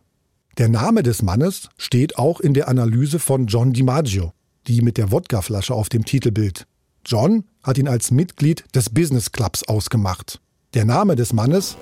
Der 0.57 0.67
Name 0.67 1.01
des 1.01 1.21
Mannes 1.21 1.69
steht 1.77 2.17
auch 2.17 2.41
in 2.41 2.53
der 2.53 2.67
Analyse 2.67 3.19
von 3.19 3.47
John 3.47 3.71
DiMaggio, 3.71 4.33
die 4.67 4.81
mit 4.81 4.97
der 4.97 5.11
Wodkaflasche 5.11 5.73
auf 5.73 5.87
dem 5.87 6.03
Titelbild. 6.03 6.67
John 7.05 7.45
hat 7.63 7.77
ihn 7.77 7.87
als 7.87 8.11
Mitglied 8.11 8.65
des 8.75 8.89
Business 8.89 9.31
Clubs 9.31 9.63
ausgemacht. 9.67 10.41
Der 10.73 10.83
Name 10.83 11.15
des 11.15 11.31
Mannes 11.31 11.77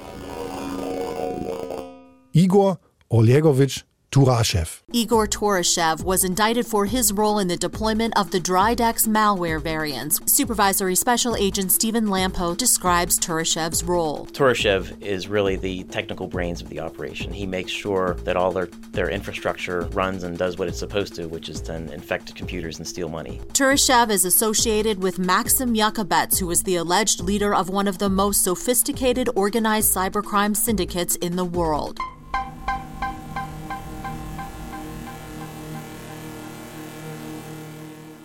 Igor 2.32 2.80
Olegowitsch 3.10 3.86
Turashev. 4.12 4.82
Igor 4.92 5.28
Turashev 5.28 6.04
was 6.04 6.24
indicted 6.24 6.66
for 6.66 6.86
his 6.86 7.14
role 7.14 7.38
in 7.38 7.48
the 7.48 7.56
deployment 7.56 8.18
of 8.18 8.32
the 8.32 8.40
Drydex 8.40 9.08
malware 9.08 9.62
variants. 9.62 10.20
Supervisory 10.26 10.96
Special 10.96 11.36
Agent 11.36 11.72
Stephen 11.72 12.08
Lampo 12.08 12.58
describes 12.58 13.20
Turashev's 13.20 13.84
role. 13.84 14.26
Turashev 14.32 15.00
is 15.00 15.28
really 15.28 15.58
the 15.58 15.84
technical 15.86 16.28
brains 16.28 16.60
of 16.60 16.70
the 16.70 16.80
operation. 16.80 17.32
He 17.32 17.46
makes 17.46 17.72
sure 17.72 18.16
that 18.24 18.36
all 18.36 18.52
their, 18.52 18.66
their 18.94 19.12
infrastructure 19.12 19.82
runs 19.92 20.24
and 20.24 20.36
does 20.40 20.58
what 20.58 20.68
it's 20.68 20.80
supposed 20.80 21.14
to, 21.16 21.28
which 21.28 21.48
is 21.48 21.62
then 21.62 21.90
infect 21.90 22.34
computers 22.34 22.80
and 22.80 22.88
steal 22.88 23.10
money. 23.10 23.40
Turashev 23.54 24.10
is 24.10 24.26
associated 24.26 25.04
with 25.04 25.20
Maxim 25.20 25.76
Yakubets, 25.76 26.40
who 26.40 26.50
is 26.50 26.64
the 26.64 26.78
alleged 26.78 27.20
leader 27.22 27.54
of 27.54 27.70
one 27.70 27.88
of 27.88 28.00
the 28.00 28.10
most 28.10 28.44
sophisticated 28.44 29.30
organized 29.36 29.96
cybercrime 29.96 30.58
syndicates 30.58 31.16
in 31.18 31.36
the 31.36 31.46
world. 31.46 32.00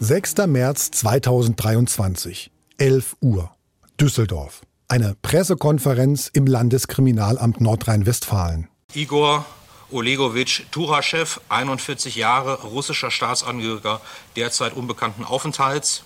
6. 0.04 0.34
März 0.48 0.90
2023, 0.90 2.50
11 2.76 3.16
Uhr, 3.22 3.50
Düsseldorf. 3.98 4.60
Eine 4.86 5.16
Pressekonferenz 5.22 6.28
im 6.30 6.46
Landeskriminalamt 6.46 7.62
Nordrhein-Westfalen. 7.62 8.68
Igor 8.92 9.46
Olegowitsch 9.90 10.64
Turaschew, 10.70 11.40
41 11.48 12.16
Jahre, 12.16 12.60
russischer 12.64 13.10
Staatsangehöriger, 13.10 14.02
derzeit 14.36 14.74
unbekannten 14.74 15.24
Aufenthalts. 15.24 16.04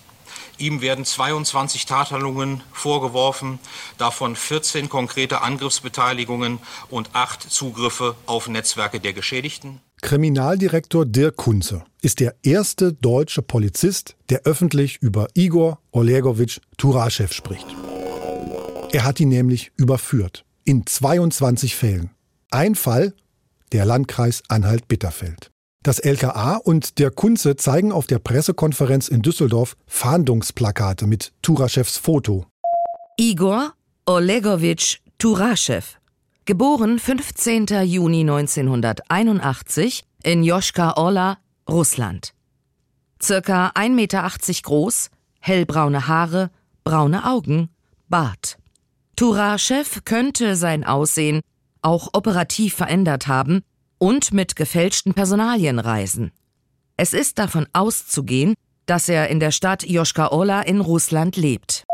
Ihm 0.57 0.79
werden 0.79 1.03
22 1.03 1.85
Tathandlungen 1.85 2.63
vorgeworfen, 2.71 3.59
davon 3.97 4.37
14 4.37 4.87
konkrete 4.87 5.41
Angriffsbeteiligungen 5.41 6.59
und 6.89 7.09
8 7.11 7.51
Zugriffe 7.51 8.15
auf 8.27 8.47
Netzwerke 8.47 9.01
der 9.01 9.11
Geschädigten. 9.11 9.81
Kriminaldirektor 10.01 11.05
Dirk 11.05 11.35
Kunze 11.35 11.83
ist 12.01 12.19
der 12.19 12.35
erste 12.41 12.93
deutsche 12.93 13.41
Polizist, 13.41 14.15
der 14.29 14.43
öffentlich 14.43 14.97
über 15.01 15.27
Igor 15.33 15.79
Olegowitsch 15.91 16.59
Turaschew 16.77 17.27
spricht. 17.31 17.67
Er 18.91 19.03
hat 19.03 19.19
ihn 19.19 19.29
nämlich 19.29 19.71
überführt. 19.75 20.45
In 20.63 20.85
22 20.85 21.75
Fällen. 21.75 22.11
Ein 22.49 22.75
Fall, 22.75 23.13
der 23.71 23.85
Landkreis 23.85 24.43
Anhalt-Bitterfeld. 24.47 25.51
Das 25.83 25.99
LKA 25.99 26.55
und 26.57 26.99
der 26.99 27.11
Kunze 27.11 27.55
zeigen 27.55 27.91
auf 27.91 28.07
der 28.07 28.19
Pressekonferenz 28.19 29.07
in 29.07 29.21
Düsseldorf 29.21 29.75
Fahndungsplakate 29.87 31.07
mit 31.07 31.31
Turaschews 31.41 31.97
Foto. 31.97 32.45
Igor 33.17 33.73
Olegowitsch 34.05 34.97
Turaschew 35.17 35.83
Geboren 36.49 36.97
15. 36.97 37.67
Juni 37.85 38.21
1981 38.21 40.03
in 40.23 40.41
Joschka-Orla, 40.41 41.37
Russland. 41.69 42.33
Circa 43.21 43.67
1,80 43.75 43.89
Meter 43.91 44.31
groß, 44.63 45.11
hellbraune 45.41 46.07
Haare, 46.07 46.49
braune 46.83 47.23
Augen, 47.27 47.69
Bart. 48.07 48.57
Turaschew 49.15 50.01
könnte 50.05 50.55
sein 50.55 50.83
Aussehen 50.83 51.41
auch 51.83 52.09
operativ 52.13 52.73
verändert 52.73 53.27
haben 53.27 53.61
und 53.99 54.33
mit 54.33 54.55
gefälschten 54.55 55.13
Personalien 55.13 55.77
reisen. 55.77 56.31
Es 56.97 57.13
ist 57.13 57.37
davon 57.37 57.67
auszugehen, 57.73 58.55
dass 58.87 59.07
er 59.07 59.27
in 59.27 59.39
der 59.39 59.51
Stadt 59.51 59.83
Joschka-Orla 59.83 60.63
in 60.63 60.81
Russland 60.81 61.35
lebt. 61.35 61.85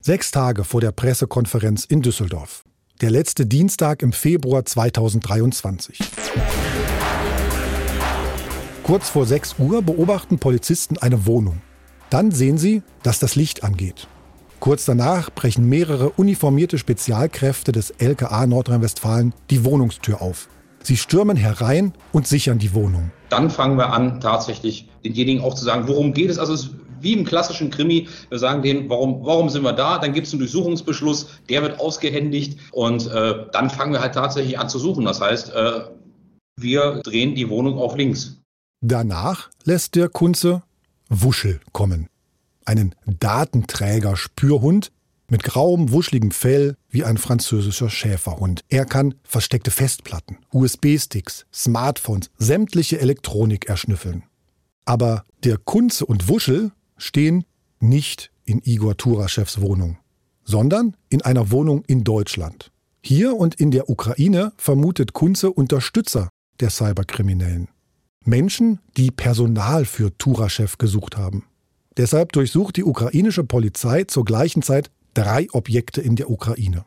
Sechs 0.00 0.30
Tage 0.30 0.64
vor 0.64 0.80
der 0.80 0.92
Pressekonferenz 0.92 1.84
in 1.84 2.00
Düsseldorf 2.00 2.65
der 3.00 3.10
letzte 3.10 3.44
Dienstag 3.44 4.02
im 4.02 4.12
Februar 4.12 4.64
2023. 4.64 5.98
Kurz 8.82 9.10
vor 9.10 9.26
6 9.26 9.56
Uhr 9.58 9.82
beobachten 9.82 10.38
Polizisten 10.38 10.96
eine 10.96 11.26
Wohnung. 11.26 11.60
Dann 12.08 12.30
sehen 12.30 12.56
sie, 12.56 12.82
dass 13.02 13.18
das 13.18 13.36
Licht 13.36 13.64
angeht. 13.64 14.08
Kurz 14.60 14.86
danach 14.86 15.30
brechen 15.30 15.68
mehrere 15.68 16.10
uniformierte 16.10 16.78
Spezialkräfte 16.78 17.72
des 17.72 17.90
LKA 17.90 18.46
Nordrhein-Westfalen 18.46 19.34
die 19.50 19.64
Wohnungstür 19.64 20.22
auf. 20.22 20.48
Sie 20.82 20.96
stürmen 20.96 21.36
herein 21.36 21.92
und 22.12 22.26
sichern 22.26 22.58
die 22.58 22.72
Wohnung. 22.72 23.10
Dann 23.28 23.50
fangen 23.50 23.76
wir 23.76 23.92
an, 23.92 24.20
tatsächlich 24.20 24.88
denjenigen 25.04 25.42
auch 25.42 25.54
zu 25.54 25.64
sagen, 25.64 25.88
worum 25.88 26.14
geht 26.14 26.30
es. 26.30 26.38
Also 26.38 26.54
es 26.54 26.70
wie 27.00 27.12
im 27.12 27.24
klassischen 27.24 27.70
Krimi. 27.70 28.08
Wir 28.28 28.38
sagen 28.38 28.62
denen, 28.62 28.88
warum, 28.88 29.24
warum 29.24 29.48
sind 29.48 29.62
wir 29.62 29.72
da? 29.72 29.98
Dann 29.98 30.12
gibt 30.12 30.26
es 30.26 30.32
einen 30.32 30.40
Durchsuchungsbeschluss, 30.40 31.28
der 31.48 31.62
wird 31.62 31.80
ausgehändigt 31.80 32.58
und 32.72 33.06
äh, 33.06 33.46
dann 33.52 33.70
fangen 33.70 33.92
wir 33.92 34.00
halt 34.00 34.14
tatsächlich 34.14 34.58
an 34.58 34.68
zu 34.68 34.78
suchen. 34.78 35.04
Das 35.04 35.20
heißt, 35.20 35.52
äh, 35.54 35.80
wir 36.58 37.00
drehen 37.02 37.34
die 37.34 37.48
Wohnung 37.48 37.78
auf 37.78 37.96
links. 37.96 38.38
Danach 38.80 39.50
lässt 39.64 39.94
der 39.94 40.08
Kunze 40.08 40.62
Wuschel 41.08 41.60
kommen. 41.72 42.08
Einen 42.64 42.94
Datenträger-Spürhund 43.06 44.90
mit 45.28 45.42
grauem, 45.42 45.92
wuschligem 45.92 46.30
Fell 46.30 46.76
wie 46.88 47.04
ein 47.04 47.18
französischer 47.18 47.90
Schäferhund. 47.90 48.62
Er 48.68 48.84
kann 48.84 49.14
versteckte 49.22 49.70
Festplatten, 49.70 50.38
USB-Sticks, 50.52 51.46
Smartphones, 51.52 52.30
sämtliche 52.38 53.00
Elektronik 53.00 53.66
erschnüffeln. 53.66 54.24
Aber 54.84 55.24
der 55.44 55.58
Kunze 55.58 56.06
und 56.06 56.28
Wuschel 56.28 56.70
stehen 56.96 57.44
nicht 57.80 58.30
in 58.44 58.60
Igor 58.64 58.96
Turaschews 58.96 59.60
Wohnung, 59.60 59.98
sondern 60.44 60.96
in 61.08 61.22
einer 61.22 61.50
Wohnung 61.50 61.84
in 61.86 62.04
Deutschland. 62.04 62.70
Hier 63.02 63.36
und 63.36 63.54
in 63.56 63.70
der 63.70 63.88
Ukraine 63.88 64.52
vermutet 64.56 65.12
Kunze 65.12 65.52
Unterstützer 65.52 66.28
der 66.60 66.70
Cyberkriminellen. 66.70 67.68
Menschen, 68.24 68.80
die 68.96 69.10
Personal 69.10 69.84
für 69.84 70.16
Turaschew 70.18 70.76
gesucht 70.78 71.16
haben. 71.16 71.44
Deshalb 71.96 72.32
durchsucht 72.32 72.76
die 72.76 72.84
ukrainische 72.84 73.44
Polizei 73.44 74.04
zur 74.04 74.24
gleichen 74.24 74.62
Zeit 74.62 74.90
drei 75.14 75.46
Objekte 75.52 76.00
in 76.00 76.16
der 76.16 76.30
Ukraine. 76.30 76.84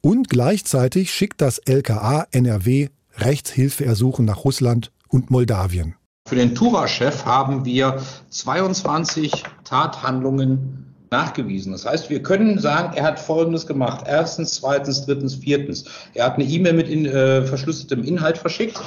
Und 0.00 0.30
gleichzeitig 0.30 1.12
schickt 1.12 1.40
das 1.40 1.58
LKA 1.58 2.26
NRW 2.30 2.88
Rechtshilfeersuchen 3.16 4.24
nach 4.24 4.44
Russland 4.44 4.92
und 5.08 5.30
Moldawien. 5.30 5.96
Für 6.30 6.36
den 6.36 6.54
Tura-Chef 6.54 7.24
haben 7.24 7.64
wir 7.64 8.00
22 8.28 9.42
Tathandlungen 9.64 10.94
nachgewiesen. 11.10 11.72
Das 11.72 11.84
heißt, 11.84 12.08
wir 12.08 12.22
können 12.22 12.60
sagen, 12.60 12.92
er 12.94 13.02
hat 13.02 13.18
Folgendes 13.18 13.66
gemacht. 13.66 14.04
Erstens, 14.06 14.54
zweitens, 14.54 15.04
drittens, 15.06 15.34
viertens. 15.34 15.86
Er 16.14 16.26
hat 16.26 16.36
eine 16.36 16.44
E-Mail 16.44 16.74
mit 16.74 16.88
in, 16.88 17.04
äh, 17.04 17.42
verschlüsseltem 17.42 18.04
Inhalt 18.04 18.38
verschickt. 18.38 18.80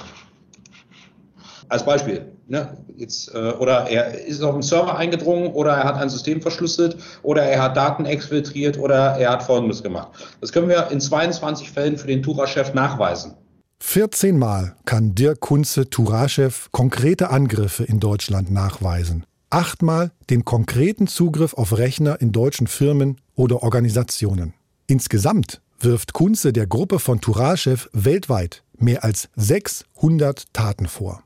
Als 1.68 1.84
Beispiel. 1.84 2.32
Ne? 2.48 2.78
Jetzt, 2.96 3.36
äh, 3.36 3.52
oder 3.60 3.90
er 3.90 4.26
ist 4.26 4.42
auf 4.42 4.54
den 4.54 4.62
Server 4.62 4.98
eingedrungen 4.98 5.48
oder 5.48 5.74
er 5.74 5.84
hat 5.84 5.98
ein 5.98 6.10
System 6.10 6.42
verschlüsselt 6.42 6.96
oder 7.24 7.44
er 7.44 7.62
hat 7.62 7.76
Daten 7.76 8.06
exfiltriert 8.06 8.80
oder 8.80 9.18
er 9.18 9.32
hat 9.32 9.44
Folgendes 9.44 9.84
gemacht. 9.84 10.12
Das 10.40 10.54
können 10.54 10.70
wir 10.70 10.88
in 10.92 11.02
22 11.02 11.72
Fällen 11.72 11.98
für 11.98 12.08
den 12.08 12.24
Tura-Chef 12.24 12.74
nachweisen. 12.74 13.36
14 13.86 14.40
Mal 14.40 14.76
kann 14.86 15.14
Dirk 15.14 15.40
Kunze 15.40 15.88
Turaschew 15.88 16.50
konkrete 16.72 17.30
Angriffe 17.30 17.84
in 17.84 18.00
Deutschland 18.00 18.50
nachweisen. 18.50 19.24
Achtmal 19.52 20.12
den 20.32 20.46
konkreten 20.46 21.06
Zugriff 21.06 21.54
auf 21.54 21.78
Rechner 21.78 22.20
in 22.20 22.32
deutschen 22.32 22.66
Firmen 22.66 23.22
oder 23.36 23.62
Organisationen. 23.62 24.56
Insgesamt 24.88 25.62
wirft 25.80 26.14
Kunze 26.14 26.54
der 26.54 26.66
Gruppe 26.66 26.98
von 26.98 27.22
Turaschew 27.22 27.78
weltweit 27.92 28.64
mehr 28.80 29.04
als 29.04 29.30
600 29.36 30.46
Taten 30.54 30.88
vor. 30.88 31.22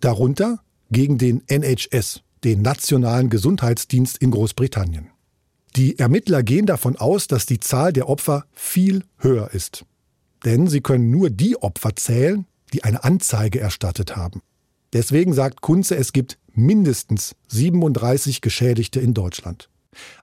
Darunter 0.00 0.58
gegen 0.90 1.18
den 1.18 1.42
NHS, 1.46 2.22
den 2.42 2.62
Nationalen 2.62 3.28
Gesundheitsdienst 3.30 4.18
in 4.18 4.32
Großbritannien. 4.32 5.10
Die 5.76 6.00
Ermittler 6.00 6.42
gehen 6.42 6.66
davon 6.66 6.96
aus, 6.96 7.28
dass 7.28 7.46
die 7.46 7.60
Zahl 7.60 7.92
der 7.92 8.08
Opfer 8.08 8.46
viel 8.54 9.04
höher 9.18 9.50
ist. 9.52 9.84
Denn 10.44 10.68
sie 10.68 10.80
können 10.80 11.10
nur 11.10 11.30
die 11.30 11.56
Opfer 11.60 11.96
zählen, 11.96 12.46
die 12.72 12.84
eine 12.84 13.04
Anzeige 13.04 13.60
erstattet 13.60 14.16
haben. 14.16 14.42
Deswegen 14.92 15.32
sagt 15.32 15.60
Kunze, 15.60 15.96
es 15.96 16.12
gibt 16.12 16.38
mindestens 16.52 17.34
37 17.48 18.40
Geschädigte 18.40 19.00
in 19.00 19.14
Deutschland. 19.14 19.68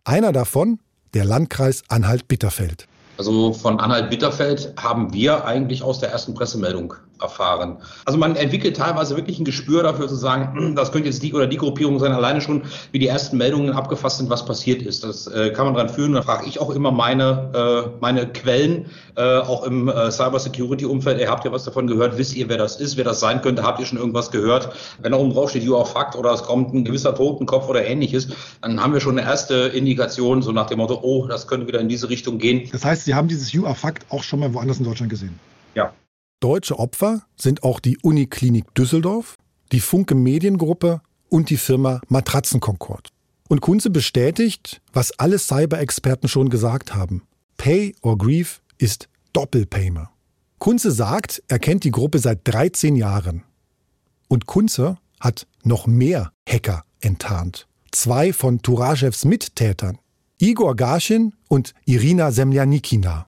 Einer 0.04 0.32
davon 0.32 0.80
der 1.14 1.26
Landkreis 1.26 1.84
Anhalt-Bitterfeld. 1.88 2.88
Also 3.18 3.54
von 3.54 3.80
Anhalt-Bitterfeld 3.80 4.74
haben 4.78 5.14
wir 5.14 5.46
eigentlich 5.46 5.82
aus 5.82 6.00
der 6.00 6.10
ersten 6.10 6.34
Pressemeldung 6.34 6.96
erfahren. 7.22 7.78
Also 8.06 8.18
man 8.18 8.36
entwickelt 8.36 8.78
teilweise 8.78 9.16
wirklich 9.16 9.40
ein 9.40 9.46
Gespür 9.46 9.84
dafür 9.84 10.08
zu 10.08 10.16
sagen, 10.16 10.74
das 10.76 10.92
könnte 10.92 11.10
jetzt 11.10 11.24
die 11.24 11.34
oder 11.34 11.48
die 11.48 11.58
Gruppierung 11.58 12.00
sein, 12.00 12.12
alleine 12.12 12.42
schon, 12.42 12.64
wie 12.92 13.00
die 13.00 13.08
ersten 13.08 13.38
Meldungen 13.38 13.72
abgefasst 13.72 14.18
sind, 14.18 14.30
was 14.30 14.46
passiert 14.46 14.82
ist. 14.82 15.04
Das 15.04 15.28
äh, 15.28 15.52
kann 15.52 15.66
man 15.66 15.76
dran 15.76 15.90
führen. 15.90 16.14
Da 16.14 16.22
frage 16.22 16.48
ich 16.48 16.60
auch 16.60 16.70
immer 16.70 16.92
meine, 16.92 17.86
äh, 17.94 17.98
meine 18.00 18.28
Quellen, 18.28 18.88
äh, 19.16 19.40
auch 19.40 19.64
im 19.64 19.88
äh, 19.88 20.12
Cyber-Security-Umfeld. 20.12 21.20
Ihr 21.20 21.30
habt 21.30 21.46
ja 21.46 21.52
was 21.52 21.64
davon 21.64 21.88
gehört, 21.88 22.18
wisst 22.18 22.36
ihr, 22.36 22.50
wer 22.50 22.58
das 22.58 22.78
ist, 22.78 22.98
wer 22.98 23.04
das 23.04 23.20
sein 23.20 23.42
könnte, 23.42 23.64
habt 23.64 23.80
ihr 23.80 23.86
schon 23.86 23.98
irgendwas 23.98 24.32
gehört? 24.32 24.70
Wenn 25.02 25.12
da 25.12 25.18
oben 25.18 25.34
drauf 25.34 25.50
steht, 25.50 25.64
you 25.64 25.76
are 25.76 25.86
fact 25.86 26.16
oder 26.16 26.32
es 26.32 26.44
kommt 26.44 26.74
ein 26.74 26.84
gewisser 26.84 27.16
Totenkopf 27.16 27.68
oder 27.70 27.86
ähnliches, 27.86 28.28
dann 28.62 28.82
haben 28.82 28.94
wir 28.94 29.00
schon 29.00 29.18
eine 29.18 29.28
erste 29.28 29.56
Indikation, 29.56 30.42
so 30.42 30.52
nach 30.52 30.68
dem 30.68 30.80
Motto, 30.80 31.00
oh, 31.02 31.28
das 31.28 31.48
könnte 31.48 31.68
wieder 31.68 31.80
in 31.80 31.90
diese 31.90 32.10
Richtung 32.10 32.38
gehen. 32.38 32.70
Das 32.72 32.84
heißt, 32.84 33.06
Sie 33.06 33.14
haben 33.14 33.28
dieses 33.28 33.54
you 33.54 33.66
are 33.66 33.76
fact 33.76 34.06
auch 34.10 34.24
schon 34.24 34.40
mal 34.40 34.54
woanders 34.54 34.80
in 34.80 34.86
Deutschland 34.86 35.10
gesehen? 35.10 35.40
Ja. 35.76 35.94
Deutsche 36.40 36.78
Opfer 36.78 37.26
sind 37.36 37.64
auch 37.64 37.80
die 37.80 37.98
Uniklinik 37.98 38.74
Düsseldorf, 38.76 39.38
die 39.72 39.80
Funke 39.80 40.16
Mediengruppe 40.16 41.02
und 41.30 41.50
die 41.50 41.58
Firma 41.58 42.02
Matratzenkonkord. 42.08 43.10
Und 43.48 43.62
Kunze 43.62 43.90
bestätigt, 43.90 44.82
was 44.92 45.18
alle 45.20 45.38
Cyber-Experten 45.40 46.28
schon 46.28 46.50
gesagt 46.50 46.96
haben. 46.96 47.24
Pay 47.58 47.96
or 48.02 48.18
Grief 48.18 48.62
ist 48.78 49.08
Doppelpaymer. 49.34 50.12
Kunze 50.60 50.92
sagt, 50.92 51.44
er 51.48 51.60
kennt 51.60 51.84
die 51.84 51.92
Gruppe 51.92 52.20
seit 52.20 52.42
13 52.44 52.96
Jahren. 52.96 53.44
Und 54.28 54.46
Kunze 54.46 54.98
hat 55.20 55.48
noch 55.64 55.88
mehr 55.88 56.32
Hacker 56.48 56.84
enttarnt. 57.02 57.68
Zwei 57.92 58.34
von 58.34 58.62
Turaschews 58.62 59.26
Mittätern, 59.26 60.00
Igor 60.40 60.76
Garschin 60.76 61.34
und 61.48 61.74
Irina 61.86 62.32
Semljanikina. 62.32 63.28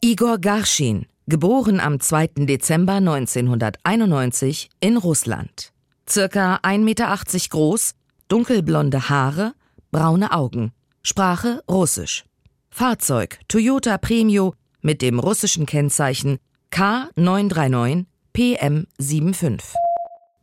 Igor 0.00 0.38
Garschin, 0.38 1.06
geboren 1.30 1.80
am 1.80 2.00
2. 2.00 2.44
Dezember 2.46 2.94
1991 2.94 4.68
in 4.80 4.98
Russland. 4.98 5.72
Circa 6.06 6.56
1,80 6.56 6.78
Meter 6.80 7.18
groß, 7.48 7.92
dunkelblonde 8.28 9.08
Haare, 9.08 9.54
braune 9.90 10.32
Augen. 10.32 10.72
Sprache 11.02 11.62
Russisch. 11.70 12.24
Fahrzeug 12.70 13.38
Toyota 13.48 13.96
Premio 13.96 14.54
mit 14.82 15.00
dem 15.00 15.18
russischen 15.18 15.66
Kennzeichen 15.66 16.38
K939 16.72 18.04
PM75. 18.34 19.62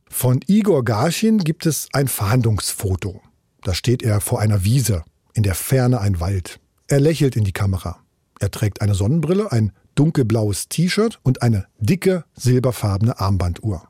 Von 0.10 0.40
Igor 0.48 0.84
Garschin 0.84 1.40
gibt 1.40 1.66
es 1.66 1.88
ein 1.94 2.08
Verhandlungsfoto. 2.08 3.22
Da 3.62 3.74
steht 3.74 4.02
er 4.02 4.22
vor 4.22 4.40
einer 4.40 4.64
Wiese, 4.64 5.04
in 5.34 5.44
der 5.44 5.56
Ferne 5.56 6.02
ein 6.02 6.20
Wald. 6.20 6.60
Er 6.88 7.00
lächelt 7.00 7.36
in 7.36 7.44
die 7.44 7.52
Kamera. 7.52 8.00
Er 8.40 8.52
trägt 8.52 8.82
eine 8.82 8.96
Sonnenbrille, 8.96 9.52
ein 9.52 9.72
dunkelblaues 9.98 10.70
T-Shirt 10.70 11.20
und 11.24 11.42
eine 11.42 11.68
dicke 11.80 12.24
silberfarbene 12.36 13.20
Armbanduhr. 13.20 13.84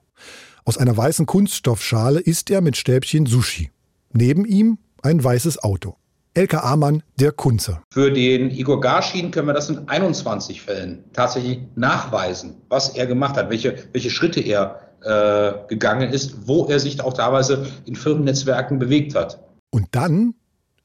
Aus 0.65 0.77
einer 0.77 0.95
weißen 0.95 1.25
Kunststoffschale 1.25 2.19
isst 2.19 2.49
er 2.49 2.61
mit 2.61 2.77
Stäbchen 2.77 3.25
Sushi. 3.25 3.71
Neben 4.11 4.45
ihm 4.45 4.79
ein 5.01 5.23
weißes 5.23 5.63
Auto. 5.63 5.95
LKA-Mann 6.33 7.01
der 7.19 7.31
Kunze. 7.31 7.81
Für 7.91 8.11
den 8.11 8.51
Igor 8.51 8.79
Garschin 8.79 9.31
können 9.31 9.47
wir 9.47 9.53
das 9.53 9.69
in 9.69 9.87
21 9.87 10.61
Fällen 10.61 11.03
tatsächlich 11.13 11.59
nachweisen, 11.75 12.57
was 12.69 12.89
er 12.89 13.07
gemacht 13.07 13.37
hat, 13.37 13.49
welche, 13.49 13.75
welche 13.91 14.11
Schritte 14.11 14.39
er 14.41 14.79
äh, 15.01 15.67
gegangen 15.67 16.11
ist, 16.11 16.47
wo 16.47 16.65
er 16.65 16.79
sich 16.79 17.01
auch 17.01 17.13
teilweise 17.13 17.65
in 17.85 17.95
Firmennetzwerken 17.95 18.77
bewegt 18.77 19.15
hat. 19.15 19.39
Und 19.71 19.87
dann 19.91 20.35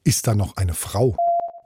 ist 0.03 0.27
da 0.27 0.33
noch 0.33 0.57
eine 0.57 0.73
Frau. 0.73 1.15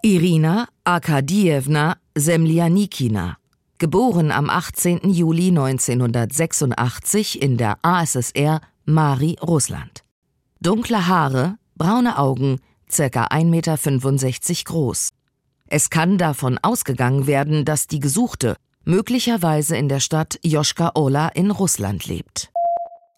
Irina 0.01 0.67
Arkadiewna 0.83 1.97
Semljanikina, 2.17 3.37
geboren 3.77 4.31
am 4.31 4.49
18. 4.49 5.09
Juli 5.09 5.49
1986 5.49 7.41
in 7.41 7.57
der 7.57 7.77
ASSR 7.81 8.61
Mari, 8.85 9.37
Russland. 9.41 10.03
Dunkle 10.61 11.07
Haare, 11.07 11.57
braune 11.75 12.17
Augen, 12.17 12.59
circa 12.89 13.27
1,65 13.27 13.45
Meter 13.45 14.63
groß. 14.65 15.09
Es 15.67 15.89
kann 15.89 16.17
davon 16.17 16.57
ausgegangen 16.61 17.27
werden, 17.27 17.65
dass 17.65 17.87
die 17.87 17.99
Gesuchte 17.99 18.55
möglicherweise 18.85 19.75
in 19.75 19.89
der 19.89 19.99
Stadt 19.99 20.39
Joschka-Ola 20.43 21.27
in 21.29 21.51
Russland 21.51 22.05
lebt. 22.07 22.49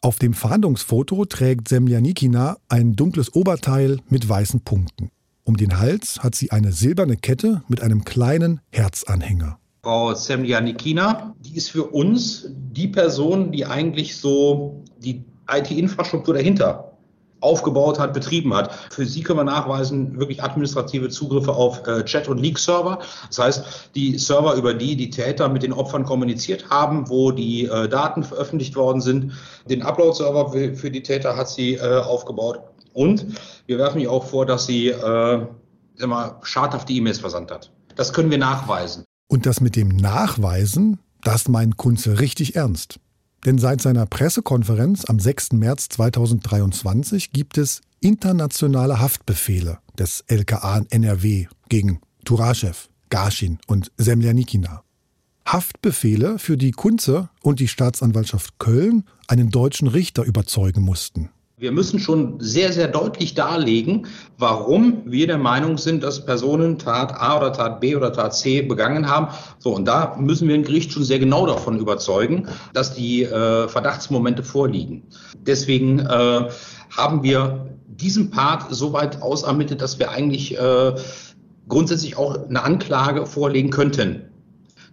Auf 0.01 0.17
dem 0.17 0.33
Fahndungsfoto 0.33 1.25
trägt 1.25 1.67
Semljanikina 1.67 2.57
ein 2.69 2.95
dunkles 2.95 3.33
Oberteil 3.35 3.99
mit 4.09 4.27
weißen 4.27 4.61
Punkten. 4.61 5.11
Um 5.43 5.57
den 5.57 5.77
Hals 5.77 6.19
hat 6.23 6.35
sie 6.35 6.51
eine 6.51 6.71
silberne 6.71 7.17
Kette 7.17 7.63
mit 7.67 7.81
einem 7.81 8.03
kleinen 8.05 8.61
Herzanhänger. 8.71 9.59
Frau 9.81 10.13
Semljanikina, 10.13 11.33
die 11.39 11.55
ist 11.55 11.71
für 11.71 11.85
uns 11.85 12.47
die 12.49 12.87
Person, 12.87 13.51
die 13.51 13.65
eigentlich 13.65 14.17
so 14.17 14.83
die 14.97 15.23
IT-Infrastruktur 15.49 16.33
dahinter 16.33 16.89
aufgebaut 17.41 17.99
hat, 17.99 18.13
betrieben 18.13 18.53
hat. 18.53 18.73
Für 18.91 19.05
sie 19.05 19.23
können 19.23 19.39
wir 19.39 19.43
nachweisen, 19.45 20.19
wirklich 20.19 20.43
administrative 20.43 21.09
Zugriffe 21.09 21.53
auf 21.53 21.87
äh, 21.87 22.03
Chat- 22.03 22.27
und 22.27 22.39
Leak-Server. 22.39 22.99
Das 23.27 23.39
heißt, 23.39 23.91
die 23.95 24.17
Server, 24.17 24.55
über 24.55 24.73
die 24.73 24.95
die 24.95 25.09
Täter 25.09 25.47
mit 25.47 25.63
den 25.63 25.73
Opfern 25.73 26.03
kommuniziert 26.03 26.69
haben, 26.69 27.09
wo 27.09 27.31
die 27.31 27.65
äh, 27.65 27.87
Daten 27.87 28.23
veröffentlicht 28.23 28.75
worden 28.75 29.01
sind. 29.01 29.31
Den 29.69 29.81
Upload-Server 29.81 30.51
für 30.75 30.91
die 30.91 31.03
Täter 31.03 31.37
hat 31.37 31.49
sie 31.49 31.75
äh, 31.75 31.99
aufgebaut. 31.99 32.59
Und 32.93 33.25
wir 33.65 33.77
werfen 33.77 34.01
ihr 34.01 34.11
auch 34.11 34.25
vor, 34.25 34.45
dass 34.45 34.65
sie 34.65 34.89
äh, 34.89 35.45
immer 35.99 36.39
schadhafte 36.43 36.91
E-Mails 36.91 37.19
versandt 37.19 37.51
hat. 37.51 37.71
Das 37.95 38.11
können 38.13 38.31
wir 38.31 38.37
nachweisen. 38.37 39.05
Und 39.29 39.45
das 39.45 39.61
mit 39.61 39.75
dem 39.75 39.89
Nachweisen, 39.89 40.99
das 41.21 41.47
meint 41.47 41.77
Kunze 41.77 42.19
richtig 42.19 42.55
ernst. 42.55 42.99
Denn 43.45 43.59
seit 43.59 43.79
seiner 43.79 44.05
Pressekonferenz 44.07 45.05
am 45.05 45.19
6. 45.19 45.53
März 45.53 45.87
2023 45.89 47.31
gibt 47.31 47.57
es 47.57 47.81
internationale 48.01 48.99
Haftbefehle 48.99 49.77
des 49.97 50.23
LKA 50.27 50.81
NRW 50.89 51.45
gegen 51.69 52.01
Turaschew, 52.25 52.73
Garschin 53.09 53.59
und 53.67 53.91
Semljanikina. 53.97 54.83
Haftbefehle, 55.45 56.39
für 56.39 56.57
die 56.57 56.71
Kunze 56.71 57.29
und 57.41 57.59
die 57.59 57.67
Staatsanwaltschaft 57.67 58.57
Köln 58.57 59.03
einen 59.27 59.51
deutschen 59.51 59.87
Richter 59.87 60.23
überzeugen 60.23 60.81
mussten. 60.81 61.29
Wir 61.59 61.73
müssen 61.73 61.99
schon 61.99 62.39
sehr, 62.39 62.71
sehr 62.71 62.87
deutlich 62.87 63.33
darlegen, 63.33 64.07
warum 64.37 65.01
wir 65.03 65.27
der 65.27 65.37
Meinung 65.37 65.77
sind, 65.77 66.03
dass 66.03 66.25
Personen 66.25 66.79
Tat 66.79 67.13
A 67.13 67.35
oder 67.35 67.51
Tat 67.51 67.81
B 67.81 67.97
oder 67.97 68.13
Tat 68.13 68.33
C 68.33 68.61
begangen 68.61 69.09
haben. 69.09 69.27
So, 69.57 69.75
und 69.75 69.83
da 69.83 70.15
müssen 70.17 70.47
wir 70.47 70.55
ein 70.55 70.63
Gericht 70.63 70.93
schon 70.93 71.03
sehr 71.03 71.19
genau 71.19 71.45
davon 71.45 71.77
überzeugen, 71.77 72.47
dass 72.73 72.93
die 72.93 73.23
äh, 73.23 73.67
Verdachtsmomente 73.67 74.41
vorliegen. 74.41 75.03
Deswegen 75.45 75.99
äh, 75.99 76.49
haben 76.95 77.23
wir 77.23 77.75
diesen 77.87 78.31
Part 78.31 78.73
so 78.73 78.93
weit 78.93 79.21
ausermittelt, 79.21 79.81
dass 79.81 79.99
wir 79.99 80.11
eigentlich 80.11 80.57
äh, 80.57 80.95
grundsätzlich 81.67 82.15
auch 82.15 82.47
eine 82.47 82.63
Anklage 82.63 83.25
vorlegen 83.25 83.69
könnten. 83.69 84.28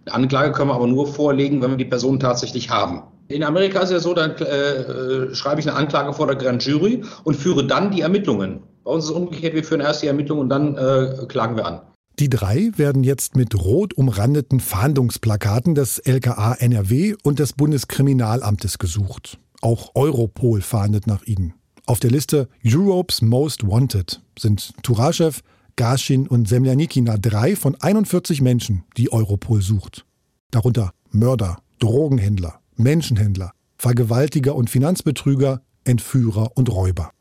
Eine 0.07 0.23
Anklage 0.23 0.53
können 0.53 0.69
wir 0.69 0.75
aber 0.75 0.87
nur 0.87 1.05
vorlegen, 1.05 1.61
wenn 1.61 1.71
wir 1.71 1.77
die 1.77 1.85
Person 1.85 2.19
tatsächlich 2.19 2.69
haben. 2.69 3.03
In 3.27 3.43
Amerika 3.43 3.79
ist 3.79 3.85
es 3.85 3.91
ja 3.91 3.99
so, 3.99 4.13
dann 4.13 4.31
äh, 4.37 5.35
schreibe 5.35 5.59
ich 5.59 5.67
eine 5.67 5.75
Anklage 5.77 6.13
vor 6.13 6.27
der 6.27 6.37
Grand 6.37 6.63
Jury 6.63 7.03
und 7.25 7.35
führe 7.35 7.67
dann 7.67 7.91
die 7.91 8.01
Ermittlungen. 8.01 8.61
Bei 8.85 8.91
uns 8.91 9.03
ist 9.03 9.09
es 9.09 9.15
umgekehrt, 9.15 9.53
wir 9.53 9.65
führen 9.65 9.81
erst 9.81 10.01
die 10.01 10.07
Ermittlungen 10.07 10.43
und 10.43 10.49
dann 10.49 10.77
äh, 10.77 11.25
klagen 11.27 11.57
wir 11.57 11.65
an. 11.65 11.81
Die 12.19 12.29
drei 12.29 12.71
werden 12.77 13.03
jetzt 13.03 13.35
mit 13.35 13.53
rot 13.53 13.93
umrandeten 13.93 14.61
Fahndungsplakaten 14.61 15.75
des 15.75 15.99
LKA 15.99 16.53
NRW 16.53 17.15
und 17.23 17.39
des 17.39 17.53
Bundeskriminalamtes 17.53 18.79
gesucht. 18.79 19.37
Auch 19.61 19.91
Europol 19.93 20.61
fahndet 20.61 21.05
nach 21.05 21.23
ihnen. 21.23 21.53
Auf 21.85 21.99
der 21.99 22.11
Liste 22.11 22.47
Europe's 22.65 23.21
Most 23.21 23.67
Wanted 23.67 24.21
sind 24.39 24.73
Turaschew, 24.83 25.33
Gaschin 25.77 26.27
und 26.27 26.49
Semljanikina 26.49 27.17
drei 27.17 27.55
von 27.55 27.75
41 27.75 28.41
Menschen, 28.41 28.83
die 28.97 29.13
Europol 29.13 29.61
sucht. 29.61 30.05
Darunter 30.51 30.91
Mörder, 31.11 31.59
Drogenhändler, 31.79 32.59
Menschenhändler, 32.75 33.51
Vergewaltiger 33.77 34.55
und 34.55 34.69
Finanzbetrüger, 34.69 35.61
Entführer 35.85 36.51
und 36.57 36.69
Räuber. 36.69 37.11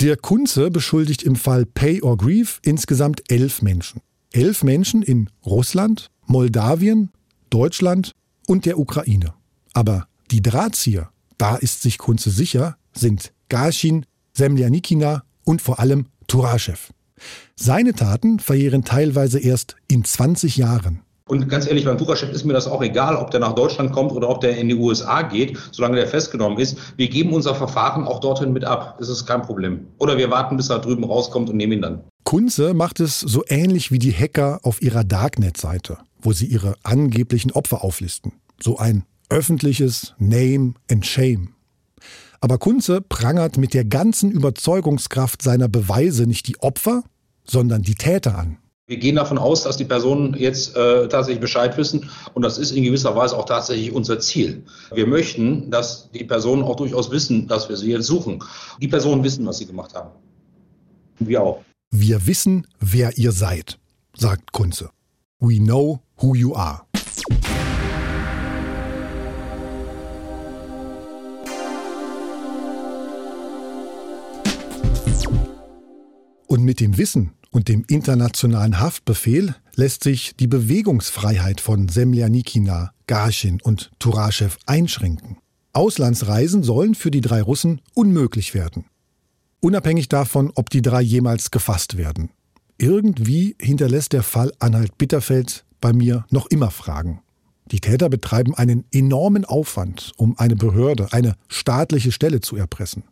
Der 0.00 0.16
Kunze 0.16 0.70
beschuldigt 0.70 1.24
im 1.24 1.34
Fall 1.34 1.66
Pay 1.66 2.02
or 2.02 2.16
Grieve 2.16 2.60
insgesamt 2.62 3.30
elf 3.30 3.62
Menschen. 3.62 4.00
Elf 4.32 4.62
Menschen 4.62 5.02
in 5.02 5.28
Russland, 5.44 6.08
Moldawien, 6.24 7.10
Deutschland 7.50 8.12
und 8.46 8.64
der 8.64 8.78
Ukraine. 8.78 9.34
Aber 9.72 10.06
die 10.30 10.40
Drahtzieher, 10.40 11.10
da 11.36 11.56
ist 11.56 11.82
sich 11.82 11.98
Kunze 11.98 12.30
sicher, 12.30 12.76
sind 12.94 13.32
Gaschin, 13.48 14.06
Semljanikina 14.34 15.24
und 15.44 15.60
vor 15.60 15.80
allem 15.80 16.06
Turaschew. 16.28 16.78
Seine 17.56 17.94
Taten 17.94 18.38
verjähren 18.38 18.84
teilweise 18.84 19.38
erst 19.38 19.76
in 19.88 20.04
20 20.04 20.56
Jahren. 20.56 21.02
Und 21.28 21.48
ganz 21.48 21.66
ehrlich, 21.66 21.84
beim 21.84 21.98
Tucherchef 21.98 22.30
ist 22.30 22.44
mir 22.44 22.54
das 22.54 22.66
auch 22.66 22.82
egal, 22.82 23.16
ob 23.16 23.30
der 23.30 23.40
nach 23.40 23.52
Deutschland 23.52 23.92
kommt 23.92 24.12
oder 24.12 24.30
ob 24.30 24.40
der 24.40 24.56
in 24.56 24.68
die 24.68 24.74
USA 24.74 25.22
geht, 25.22 25.58
solange 25.70 25.96
der 25.96 26.08
festgenommen 26.08 26.58
ist. 26.58 26.78
Wir 26.96 27.08
geben 27.08 27.34
unser 27.34 27.54
Verfahren 27.54 28.04
auch 28.04 28.20
dorthin 28.20 28.52
mit 28.52 28.64
ab. 28.64 28.96
Das 28.98 29.10
ist 29.10 29.26
kein 29.26 29.42
Problem. 29.42 29.86
Oder 29.98 30.16
wir 30.16 30.30
warten, 30.30 30.56
bis 30.56 30.70
er 30.70 30.78
drüben 30.78 31.04
rauskommt 31.04 31.50
und 31.50 31.56
nehmen 31.56 31.74
ihn 31.74 31.82
dann. 31.82 32.00
Kunze 32.24 32.72
macht 32.72 33.00
es 33.00 33.20
so 33.20 33.44
ähnlich 33.48 33.92
wie 33.92 33.98
die 33.98 34.12
Hacker 34.12 34.60
auf 34.62 34.80
ihrer 34.80 35.04
Darknet-Seite, 35.04 35.98
wo 36.20 36.32
sie 36.32 36.46
ihre 36.46 36.76
angeblichen 36.82 37.52
Opfer 37.52 37.84
auflisten. 37.84 38.32
So 38.60 38.78
ein 38.78 39.04
öffentliches 39.28 40.14
Name 40.18 40.74
and 40.90 41.04
Shame. 41.04 41.50
Aber 42.40 42.58
Kunze 42.58 43.00
prangert 43.00 43.58
mit 43.58 43.74
der 43.74 43.84
ganzen 43.84 44.30
Überzeugungskraft 44.30 45.42
seiner 45.42 45.68
Beweise 45.68 46.26
nicht 46.26 46.46
die 46.46 46.58
Opfer, 46.60 47.02
sondern 47.44 47.82
die 47.82 47.94
Täter 47.94 48.38
an. 48.38 48.58
Wir 48.86 48.96
gehen 48.96 49.16
davon 49.16 49.36
aus, 49.36 49.64
dass 49.64 49.76
die 49.76 49.84
Personen 49.84 50.34
jetzt 50.34 50.74
äh, 50.74 51.08
tatsächlich 51.08 51.40
Bescheid 51.40 51.76
wissen 51.76 52.08
und 52.32 52.40
das 52.40 52.56
ist 52.56 52.70
in 52.70 52.84
gewisser 52.84 53.14
Weise 53.14 53.36
auch 53.36 53.44
tatsächlich 53.44 53.92
unser 53.92 54.18
Ziel. 54.18 54.64
Wir 54.94 55.06
möchten, 55.06 55.70
dass 55.70 56.10
die 56.10 56.24
Personen 56.24 56.62
auch 56.62 56.76
durchaus 56.76 57.10
wissen, 57.10 57.48
dass 57.48 57.68
wir 57.68 57.76
sie 57.76 57.90
jetzt 57.90 58.06
suchen. 58.06 58.42
Die 58.80 58.88
Personen 58.88 59.22
wissen, 59.24 59.44
was 59.44 59.58
sie 59.58 59.66
gemacht 59.66 59.94
haben. 59.94 60.10
Wir 61.18 61.42
auch. 61.42 61.62
Wir 61.90 62.26
wissen, 62.26 62.66
wer 62.80 63.18
ihr 63.18 63.32
seid, 63.32 63.78
sagt 64.16 64.52
Kunze. 64.52 64.88
We 65.38 65.58
know 65.58 66.00
who 66.22 66.34
you 66.34 66.54
are. 66.54 66.82
Und 76.48 76.64
mit 76.64 76.80
dem 76.80 76.96
Wissen 76.96 77.32
und 77.50 77.68
dem 77.68 77.84
internationalen 77.88 78.80
Haftbefehl 78.80 79.54
lässt 79.76 80.02
sich 80.02 80.34
die 80.34 80.46
Bewegungsfreiheit 80.46 81.60
von 81.60 81.90
Semljanikina, 81.90 82.92
Garchin 83.06 83.60
und 83.62 83.90
Turaschew 83.98 84.48
einschränken. 84.64 85.36
Auslandsreisen 85.74 86.62
sollen 86.62 86.94
für 86.94 87.10
die 87.10 87.20
drei 87.20 87.42
Russen 87.42 87.82
unmöglich 87.92 88.54
werden. 88.54 88.86
Unabhängig 89.60 90.08
davon, 90.08 90.50
ob 90.54 90.70
die 90.70 90.80
drei 90.80 91.02
jemals 91.02 91.50
gefasst 91.50 91.98
werden. 91.98 92.30
Irgendwie 92.78 93.54
hinterlässt 93.60 94.14
der 94.14 94.22
Fall 94.22 94.50
Anhalt 94.58 94.96
Bitterfeld 94.96 95.66
bei 95.82 95.92
mir 95.92 96.24
noch 96.30 96.46
immer 96.46 96.70
Fragen. 96.70 97.20
Die 97.66 97.80
Täter 97.80 98.08
betreiben 98.08 98.54
einen 98.54 98.86
enormen 98.90 99.44
Aufwand, 99.44 100.12
um 100.16 100.38
eine 100.38 100.56
Behörde, 100.56 101.12
eine 101.12 101.34
staatliche 101.48 102.10
Stelle 102.10 102.40
zu 102.40 102.56
erpressen. 102.56 103.04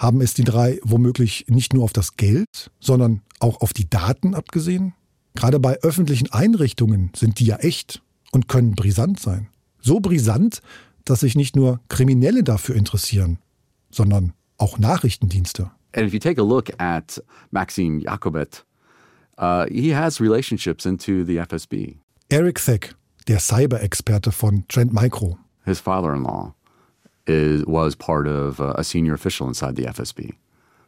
Haben 0.00 0.22
es 0.22 0.32
die 0.32 0.44
drei 0.44 0.80
womöglich 0.82 1.44
nicht 1.48 1.74
nur 1.74 1.84
auf 1.84 1.92
das 1.92 2.16
Geld, 2.16 2.70
sondern 2.80 3.20
auch 3.38 3.60
auf 3.60 3.74
die 3.74 3.90
Daten 3.90 4.34
abgesehen? 4.34 4.94
Gerade 5.34 5.60
bei 5.60 5.78
öffentlichen 5.82 6.32
Einrichtungen 6.32 7.12
sind 7.14 7.38
die 7.38 7.44
ja 7.44 7.56
echt 7.56 8.00
und 8.32 8.48
können 8.48 8.74
brisant 8.74 9.20
sein. 9.20 9.48
So 9.78 10.00
brisant, 10.00 10.62
dass 11.04 11.20
sich 11.20 11.36
nicht 11.36 11.54
nur 11.54 11.80
Kriminelle 11.88 12.42
dafür 12.42 12.76
interessieren, 12.76 13.40
sondern 13.90 14.32
auch 14.56 14.78
Nachrichtendienste. 14.78 15.70
And 15.94 16.06
if 16.06 16.14
you 16.14 16.18
take 16.18 16.40
a 16.40 16.44
look 16.44 16.70
at 16.78 17.22
Maxim 17.50 18.00
Jakobet, 18.00 18.64
uh, 19.38 19.66
he 19.70 19.94
has 19.94 20.18
relationships 20.18 20.86
into 20.86 21.26
the 21.26 21.36
FSB. 21.40 21.98
Eric 22.30 22.64
Theck, 22.64 22.94
der 23.28 23.38
Cyber-Experte 23.38 24.32
von 24.32 24.64
Trend 24.66 24.94
Micro. 24.94 25.36
His 25.66 25.78
father-in-law 25.78 26.54
is, 27.30 27.64
was 27.66 27.94
part 27.96 28.26
of 28.26 28.60
uh, 28.60 28.74
a 28.76 28.84
senior 28.84 29.14
official 29.14 29.48
inside 29.48 29.76
the 29.76 29.86
FSB. 29.86 30.34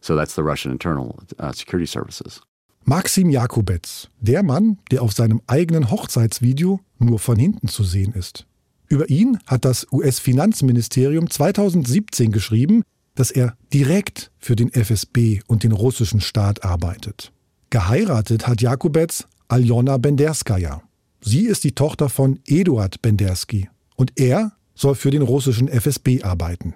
So 0.01 0.17
that's 0.17 0.35
the 0.35 0.43
Russian 0.43 0.73
Internal 0.73 1.19
uh, 1.39 1.53
Security 1.53 1.87
Services. 1.87 2.41
Maxim 2.85 3.31
Jakubetz, 3.31 4.09
der 4.21 4.43
Mann, 4.43 4.79
der 4.91 5.03
auf 5.03 5.13
seinem 5.13 5.41
eigenen 5.47 5.91
Hochzeitsvideo 5.91 6.81
nur 6.99 7.19
von 7.21 7.39
hinten 7.39 7.69
zu 7.69 7.85
sehen 7.85 8.13
ist. 8.13 8.45
Über 8.89 9.09
ihn 9.09 9.39
hat 9.47 9.65
das 9.65 9.87
US-Finanzministerium 9.93 11.31
2017 11.31 12.33
geschrieben, 12.33 12.83
dass 13.15 13.31
er 13.31 13.57
direkt 13.73 14.33
für 14.39 14.57
den 14.57 14.73
FSB 14.73 15.41
und 15.47 15.63
den 15.63 15.73
russischen 15.73 16.21
Staat 16.21 16.65
arbeitet. 16.65 17.33
Geheiratet 17.71 18.49
hat 18.49 18.61
Jakubetz 18.61 19.27
Aljona 19.49 19.97
Benderskaya. 19.99 20.83
Sie 21.21 21.45
ist 21.45 21.63
die 21.65 21.73
Tochter 21.73 22.09
von 22.09 22.41
Eduard 22.47 23.01
Bendersky 23.01 23.69
und 23.97 24.13
er 24.17 24.53
soll 24.83 24.95
für 24.97 25.11
den 25.11 25.23
russischen 25.23 25.69
FSB 25.69 26.23
arbeiten. 26.23 26.75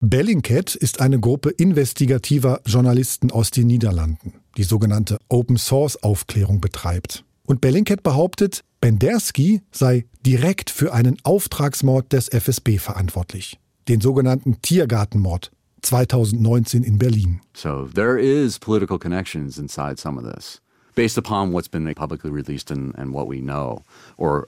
Bellingcat 0.00 0.74
ist 0.74 1.00
eine 1.00 1.18
Gruppe 1.18 1.48
investigativer 1.50 2.60
Journalisten 2.66 3.30
aus 3.30 3.50
den 3.50 3.66
Niederlanden, 3.66 4.34
die 4.58 4.62
sogenannte 4.62 5.18
Open 5.28 5.56
Source 5.56 6.02
Aufklärung 6.02 6.60
betreibt. 6.60 7.24
Und 7.46 7.62
Bellingcat 7.62 8.02
behauptet, 8.02 8.62
Bendersky 8.80 9.62
sei 9.72 10.04
direkt 10.24 10.68
für 10.68 10.92
einen 10.92 11.16
Auftragsmord 11.22 12.12
des 12.12 12.28
FSB 12.28 12.78
verantwortlich, 12.78 13.58
den 13.88 14.02
sogenannten 14.02 14.60
Tiergartenmord 14.60 15.50
2019 15.80 16.82
in 16.82 16.98
Berlin. 16.98 17.40
So 17.54 17.88
there 17.94 18.20
is 18.20 18.58
political 18.58 18.98
connections 18.98 19.56
inside 19.56 19.98
some 19.98 20.20
of 20.20 20.30
this, 20.30 20.60
based 20.94 21.16
upon 21.16 21.52
what's 21.52 21.70
been 21.70 21.90
publicly 21.94 22.30
released 22.30 22.70
and, 22.70 22.94
and 22.98 23.14
what 23.14 23.28
we 23.30 23.40
know, 23.40 23.82
or 24.18 24.46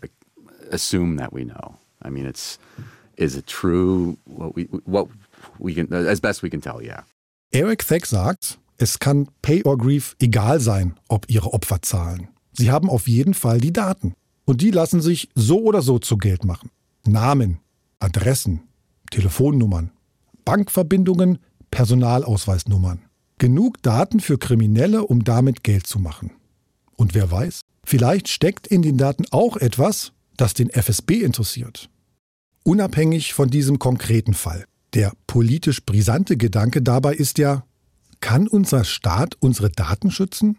assume 0.70 1.16
that 1.16 1.32
we 1.32 1.44
know. 1.44 1.76
I 2.04 2.11
mean, 2.11 2.26
it's 2.26 2.59
is 3.18 3.36
it 3.36 3.46
true? 3.46 4.16
What 4.24 4.56
we 4.56 4.68
what 4.84 5.08
we 5.58 5.74
can 5.74 5.92
as 5.92 6.20
best 6.20 6.42
we 6.42 6.50
can 6.50 6.60
tell, 6.60 6.80
yeah. 6.82 7.02
Eric 7.52 7.86
Theck 7.86 8.06
sagt, 8.06 8.58
es 8.76 8.98
kann 8.98 9.28
Pay 9.42 9.62
or 9.64 9.76
Grief 9.76 10.16
egal 10.20 10.60
sein, 10.60 10.94
ob 11.08 11.28
ihre 11.28 11.52
Opfer 11.52 11.82
zahlen. 11.82 12.28
Sie 12.52 12.70
haben 12.70 12.88
auf 12.88 13.08
jeden 13.08 13.34
Fall 13.34 13.58
die 13.60 13.72
Daten. 13.72 14.14
Und 14.44 14.62
die 14.62 14.70
lassen 14.70 15.00
sich 15.00 15.28
so 15.34 15.62
oder 15.62 15.82
so 15.82 15.98
zu 15.98 16.16
Geld 16.16 16.44
machen. 16.44 16.70
Namen, 17.06 17.58
Adressen, 18.00 18.62
Telefonnummern, 19.10 19.90
Bankverbindungen, 20.44 21.38
Personalausweisnummern. 21.70 23.04
Genug 23.38 23.82
Daten 23.82 24.20
für 24.20 24.38
Kriminelle, 24.38 25.04
um 25.04 25.22
damit 25.22 25.62
Geld 25.62 25.86
zu 25.86 25.98
machen. 25.98 26.32
Und 26.96 27.14
wer 27.14 27.30
weiß, 27.30 27.60
vielleicht 27.84 28.28
steckt 28.28 28.66
in 28.66 28.82
den 28.82 28.96
Daten 28.96 29.24
auch 29.30 29.56
etwas, 29.56 30.12
das 30.36 30.54
den 30.54 30.70
FSB 30.70 31.22
interessiert. 31.22 31.90
Unabhängig 32.68 33.32
von 33.32 33.48
diesem 33.48 33.78
konkreten 33.78 34.34
Fall. 34.34 34.66
Der 34.92 35.14
politisch 35.26 35.82
brisante 35.86 36.36
Gedanke 36.36 36.82
dabei 36.82 37.14
ist 37.14 37.38
ja, 37.38 37.64
kann 38.20 38.46
unser 38.46 38.84
Staat 38.84 39.36
unsere 39.40 39.70
Daten 39.70 40.10
schützen? 40.10 40.58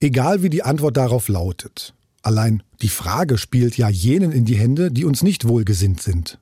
Egal 0.00 0.42
wie 0.42 0.48
die 0.48 0.62
Antwort 0.62 0.96
darauf 0.96 1.28
lautet, 1.28 1.92
allein 2.22 2.62
die 2.80 2.88
Frage 2.88 3.36
spielt 3.36 3.76
ja 3.76 3.90
jenen 3.90 4.32
in 4.32 4.46
die 4.46 4.56
Hände, 4.56 4.90
die 4.90 5.04
uns 5.04 5.22
nicht 5.22 5.46
wohlgesinnt 5.46 6.00
sind. 6.00 6.38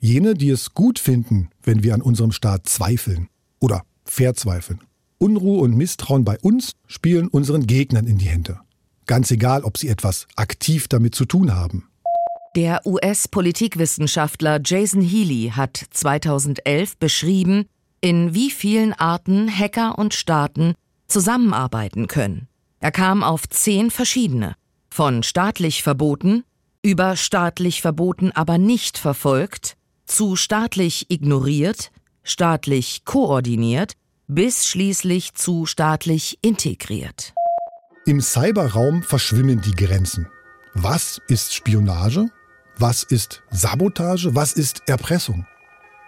Jene, 0.00 0.34
die 0.34 0.50
es 0.50 0.74
gut 0.74 0.98
finden, 0.98 1.48
wenn 1.62 1.84
wir 1.84 1.94
an 1.94 2.02
unserem 2.02 2.32
Staat 2.32 2.68
zweifeln 2.68 3.28
oder 3.60 3.84
verzweifeln. 4.04 4.80
Unruhe 5.18 5.60
und 5.60 5.76
Misstrauen 5.76 6.24
bei 6.24 6.36
uns 6.40 6.72
spielen 6.88 7.28
unseren 7.28 7.68
Gegnern 7.68 8.08
in 8.08 8.18
die 8.18 8.26
Hände. 8.26 8.58
Ganz 9.06 9.30
egal, 9.30 9.62
ob 9.62 9.78
sie 9.78 9.86
etwas 9.86 10.26
aktiv 10.34 10.88
damit 10.88 11.14
zu 11.14 11.26
tun 11.26 11.54
haben. 11.54 11.91
Der 12.54 12.82
US-Politikwissenschaftler 12.84 14.60
Jason 14.62 15.00
Healy 15.00 15.52
hat 15.56 15.86
2011 15.90 16.98
beschrieben, 16.98 17.64
in 18.02 18.34
wie 18.34 18.50
vielen 18.50 18.92
Arten 18.92 19.48
Hacker 19.48 19.98
und 19.98 20.12
Staaten 20.12 20.74
zusammenarbeiten 21.08 22.08
können. 22.08 22.48
Er 22.78 22.90
kam 22.90 23.22
auf 23.22 23.48
zehn 23.48 23.90
verschiedene. 23.90 24.54
Von 24.90 25.22
staatlich 25.22 25.82
verboten, 25.82 26.44
über 26.82 27.16
staatlich 27.16 27.80
verboten 27.80 28.32
aber 28.32 28.58
nicht 28.58 28.98
verfolgt, 28.98 29.78
zu 30.04 30.36
staatlich 30.36 31.06
ignoriert, 31.10 31.90
staatlich 32.22 33.06
koordiniert, 33.06 33.94
bis 34.26 34.66
schließlich 34.66 35.32
zu 35.32 35.64
staatlich 35.64 36.38
integriert. 36.42 37.32
Im 38.04 38.20
Cyberraum 38.20 39.02
verschwimmen 39.02 39.62
die 39.62 39.74
Grenzen. 39.74 40.28
Was 40.74 41.18
ist 41.28 41.54
Spionage? 41.54 42.28
Was 42.78 43.02
ist 43.02 43.42
Sabotage? 43.50 44.34
Was 44.34 44.52
ist 44.52 44.82
Erpressung? 44.88 45.46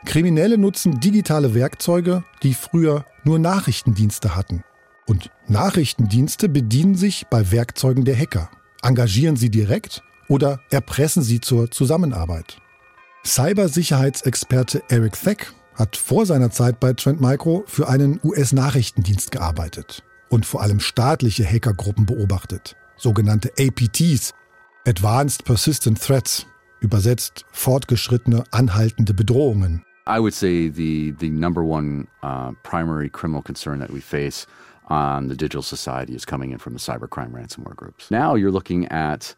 Kriminelle 0.04 0.58
nutzen 0.58 1.00
digitale 1.00 1.54
Werkzeuge, 1.54 2.24
die 2.42 2.54
früher 2.54 3.04
nur 3.24 3.38
Nachrichtendienste 3.38 4.36
hatten. 4.36 4.62
Und 5.06 5.30
Nachrichtendienste 5.48 6.48
bedienen 6.48 6.94
sich 6.94 7.26
bei 7.28 7.50
Werkzeugen 7.50 8.04
der 8.04 8.18
Hacker. 8.18 8.50
Engagieren 8.82 9.36
sie 9.36 9.50
direkt 9.50 10.02
oder 10.28 10.60
erpressen 10.70 11.22
sie 11.22 11.40
zur 11.40 11.70
Zusammenarbeit. 11.70 12.58
Cybersicherheitsexperte 13.24 14.82
Eric 14.88 15.20
Theck 15.20 15.52
hat 15.74 15.96
vor 15.96 16.26
seiner 16.26 16.50
Zeit 16.50 16.80
bei 16.80 16.92
Trend 16.92 17.20
Micro 17.20 17.64
für 17.66 17.88
einen 17.88 18.20
US-Nachrichtendienst 18.22 19.30
gearbeitet 19.30 20.02
und 20.28 20.46
vor 20.46 20.62
allem 20.62 20.80
staatliche 20.80 21.44
Hackergruppen 21.44 22.06
beobachtet, 22.06 22.76
sogenannte 22.96 23.52
APTs, 23.58 24.34
Advanced 24.86 25.44
Persistent 25.44 26.00
Threats, 26.00 26.46
übersetzt 26.80 27.44
fortgeschrittene, 27.52 28.44
anhaltende 28.50 29.14
Bedrohungen. 29.14 29.84
I 30.06 30.20
would 30.20 30.34
say 30.34 30.68
the 30.68 31.12
the 31.12 31.30
number 31.30 31.64
one 31.64 32.06
uh, 32.22 32.52
primary 32.62 33.08
criminal 33.08 33.42
concern 33.42 33.78
that 33.78 33.90
we 33.90 34.00
face 34.00 34.46
on 34.88 35.28
the 35.28 35.34
digital 35.34 35.62
society 35.62 36.14
is 36.14 36.26
coming 36.26 36.52
in 36.52 36.58
from 36.58 36.74
the 36.74 36.78
cybercrime 36.78 37.32
ransomware 37.32 37.74
groups. 37.74 38.10
Now 38.10 38.34
you're 38.34 38.50
looking 38.50 38.86
at 38.88 39.34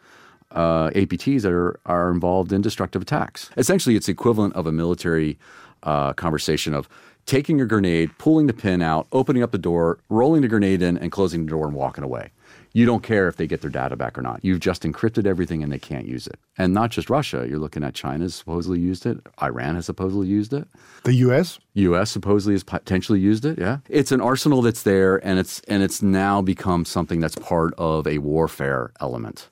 uh, 0.51 0.91
APTs 0.91 1.43
that 1.43 1.53
are, 1.53 1.78
are 1.87 2.11
involved 2.11 2.53
in 2.53 2.62
destructive 2.62 3.03
attacks. 3.03 3.51
Essentially, 3.57 3.97
it's 3.97 4.09
equivalent 4.09 4.55
of 4.55 4.66
a 4.66 4.72
military 4.72 5.39
uh, 5.82 6.12
conversation 6.14 6.74
of 6.74 6.89
taking 7.26 7.61
a 7.61 7.66
grenade, 7.66 8.11
pulling 8.18 8.47
the 8.47 8.53
pin 8.53 8.82
out, 8.82 9.07
opening 9.12 9.43
up 9.43 9.53
the 9.53 9.59
door, 9.59 9.99
rolling 10.09 10.43
the 10.43 10.49
grenade 10.49 10.82
in, 10.82 10.97
and 10.99 11.12
closing 11.12 11.45
the 11.45 11.51
door 11.51 11.66
and 11.66 11.74
walking 11.74 12.05
away. 12.05 12.30
You 12.76 12.84
don't 12.84 13.02
care 13.02 13.26
if 13.26 13.36
they 13.36 13.46
get 13.46 13.62
their 13.62 13.70
data 13.70 13.96
back 13.96 14.18
or 14.18 14.22
not. 14.22 14.40
You've 14.44 14.60
just 14.60 14.82
encrypted 14.82 15.26
everything 15.26 15.62
and 15.62 15.72
they 15.72 15.78
can't 15.78 16.06
use 16.06 16.26
it. 16.26 16.38
And 16.58 16.74
not 16.74 16.90
just 16.90 17.08
Russia. 17.08 17.46
You're 17.48 17.58
looking 17.58 17.82
at 17.82 17.94
China's 17.94 18.34
supposedly 18.34 18.78
used 18.78 19.06
it. 19.06 19.16
Iran 19.40 19.76
has 19.76 19.86
supposedly 19.86 20.26
used 20.28 20.52
it. 20.52 20.68
The 21.04 21.14
U.S. 21.26 21.58
U.S. 21.72 22.10
supposedly 22.10 22.52
has 22.52 22.64
potentially 22.64 23.18
used 23.18 23.46
it. 23.46 23.58
Yeah, 23.58 23.78
it's 23.88 24.12
an 24.12 24.20
arsenal 24.20 24.60
that's 24.60 24.82
there, 24.82 25.16
and 25.26 25.38
it's 25.38 25.60
and 25.60 25.82
it's 25.82 26.02
now 26.02 26.42
become 26.42 26.84
something 26.84 27.18
that's 27.18 27.36
part 27.36 27.72
of 27.78 28.06
a 28.06 28.18
warfare 28.18 28.92
element. 29.00 29.48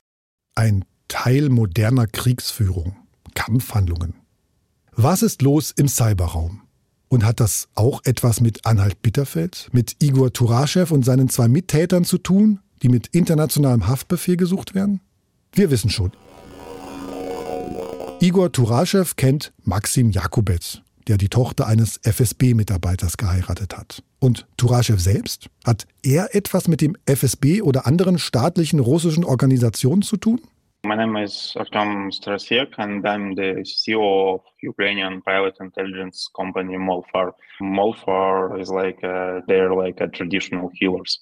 Ein 0.55 0.85
Teil 1.07 1.49
moderner 1.49 2.05
Kriegsführung, 2.05 2.95
Kampfhandlungen. 3.33 4.13
Was 4.95 5.23
ist 5.23 5.41
los 5.41 5.71
im 5.71 5.87
Cyberraum? 5.87 6.61
Und 7.07 7.23
hat 7.23 7.39
das 7.39 7.69
auch 7.73 8.01
etwas 8.03 8.39
mit 8.39 8.67
Anhalt 8.67 9.01
Bitterfeld, 9.01 9.69
mit 9.71 9.95
Igor 9.99 10.31
Turaschew 10.31 10.93
und 10.93 11.05
seinen 11.05 11.29
zwei 11.29 11.47
Mittätern 11.47 12.03
zu 12.03 12.17
tun, 12.17 12.59
die 12.85 12.89
mit 12.89 13.07
internationalem 13.07 13.87
Haftbefehl 13.87 14.37
gesucht 14.37 14.75
werden? 14.75 15.01
Wir 15.51 15.71
wissen 15.71 15.89
schon. 15.89 16.11
Igor 18.21 18.51
Turaschew 18.51 19.05
kennt 19.17 19.51
Maxim 19.63 20.11
Jakubetz, 20.11 20.81
der 21.07 21.17
die 21.17 21.29
Tochter 21.29 21.65
eines 21.65 21.99
FSB-Mitarbeiters 22.03 23.17
geheiratet 23.17 23.75
hat. 23.75 24.03
Und 24.19 24.45
Turaschew 24.57 24.97
selbst? 24.97 25.49
Hat 25.65 25.87
er 26.03 26.35
etwas 26.35 26.67
mit 26.67 26.81
dem 26.81 26.95
FSB 27.07 27.63
oder 27.63 27.87
anderen 27.87 28.19
staatlichen 28.19 28.79
russischen 28.79 29.23
Organisationen 29.23 30.03
zu 30.03 30.17
tun? 30.17 30.41
My 30.85 30.95
name 30.95 31.23
is 31.23 31.55
Artem 31.57 32.11
Strasiek, 32.11 32.77
and 32.77 33.03
I'm 33.03 33.35
the 33.35 33.63
CEO 33.63 34.35
of 34.35 34.41
Ukrainian 34.61 35.23
private 35.23 35.55
intelligence 35.59 36.29
company 36.31 36.77
Molfar. 36.77 37.33
Molfar 37.59 38.59
is 38.59 38.69
like 38.69 39.01
a, 39.01 39.41
they're 39.47 39.73
like 39.73 39.99
a 39.99 40.07
traditional 40.07 40.69
healers, 40.75 41.19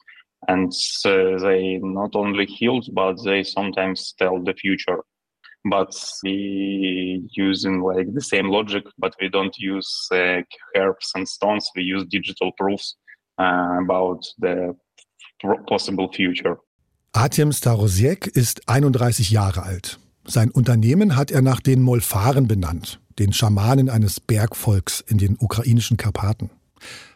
and 0.48 0.74
so 0.74 1.38
they 1.38 1.80
not 1.82 2.16
only 2.16 2.46
heals, 2.46 2.90
but 2.90 3.16
they 3.24 3.44
sometimes 3.44 4.14
tell 4.18 4.44
the 4.44 4.54
future. 4.54 5.04
But 5.66 5.96
we 6.24 7.26
using 7.32 7.82
like 7.82 8.14
the 8.14 8.22
same 8.22 8.50
logic, 8.50 8.84
but 8.98 9.16
we 9.22 9.30
don't 9.30 9.58
use 9.58 10.10
uh, 10.12 10.42
herbs 10.76 11.12
and 11.16 11.28
stones. 11.28 11.70
We 11.76 11.84
use 11.84 12.06
digital 12.10 12.52
proofs 12.58 12.96
uh, 13.40 13.80
about 13.82 14.26
the 14.40 14.76
possible 15.68 16.12
future. 16.12 16.58
Artem 17.14 17.52
Starosiek 17.52 18.28
ist 18.28 18.68
31 18.68 19.30
Jahre 19.30 19.64
alt. 19.64 20.00
Sein 20.26 20.50
Unternehmen 20.52 21.16
hat 21.16 21.32
er 21.32 21.42
nach 21.42 21.60
den 21.60 21.82
Molfaren 21.82 22.48
benannt, 22.48 23.00
den 23.20 23.34
Schamanen 23.34 23.90
eines 23.90 24.20
Bergvolks 24.20 25.02
in 25.02 25.18
den 25.18 25.38
ukrainischen 25.40 25.98
Karpaten. 25.98 26.50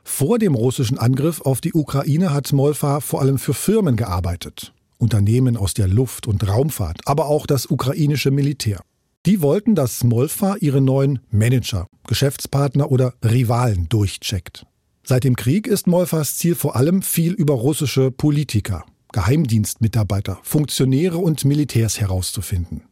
Vor 0.09 0.39
dem 0.39 0.55
russischen 0.55 0.97
Angriff 0.97 1.41
auf 1.41 1.61
die 1.61 1.73
Ukraine 1.73 2.33
hat 2.33 2.51
Molfar 2.51 3.01
vor 3.01 3.21
allem 3.21 3.37
für 3.37 3.53
Firmen 3.53 3.97
gearbeitet. 3.97 4.73
Unternehmen 4.97 5.57
aus 5.57 5.75
der 5.75 5.87
Luft- 5.87 6.25
und 6.25 6.47
Raumfahrt, 6.47 7.01
aber 7.05 7.27
auch 7.27 7.45
das 7.45 7.67
ukrainische 7.67 8.31
Militär. 8.31 8.79
Die 9.27 9.41
wollten, 9.41 9.75
dass 9.75 10.03
Molfar 10.03 10.59
ihre 10.59 10.81
neuen 10.81 11.19
Manager, 11.29 11.87
Geschäftspartner 12.07 12.89
oder 12.89 13.13
Rivalen 13.23 13.89
durchcheckt. 13.89 14.65
Seit 15.03 15.23
dem 15.23 15.35
Krieg 15.35 15.67
ist 15.67 15.85
Molfars 15.85 16.37
Ziel 16.37 16.55
vor 16.55 16.77
allem, 16.77 17.03
viel 17.03 17.33
über 17.33 17.53
russische 17.53 18.09
Politiker, 18.09 18.85
Geheimdienstmitarbeiter, 19.11 20.39
Funktionäre 20.41 21.17
und 21.17 21.45
Militärs 21.45 21.99
herauszufinden. 21.99 22.83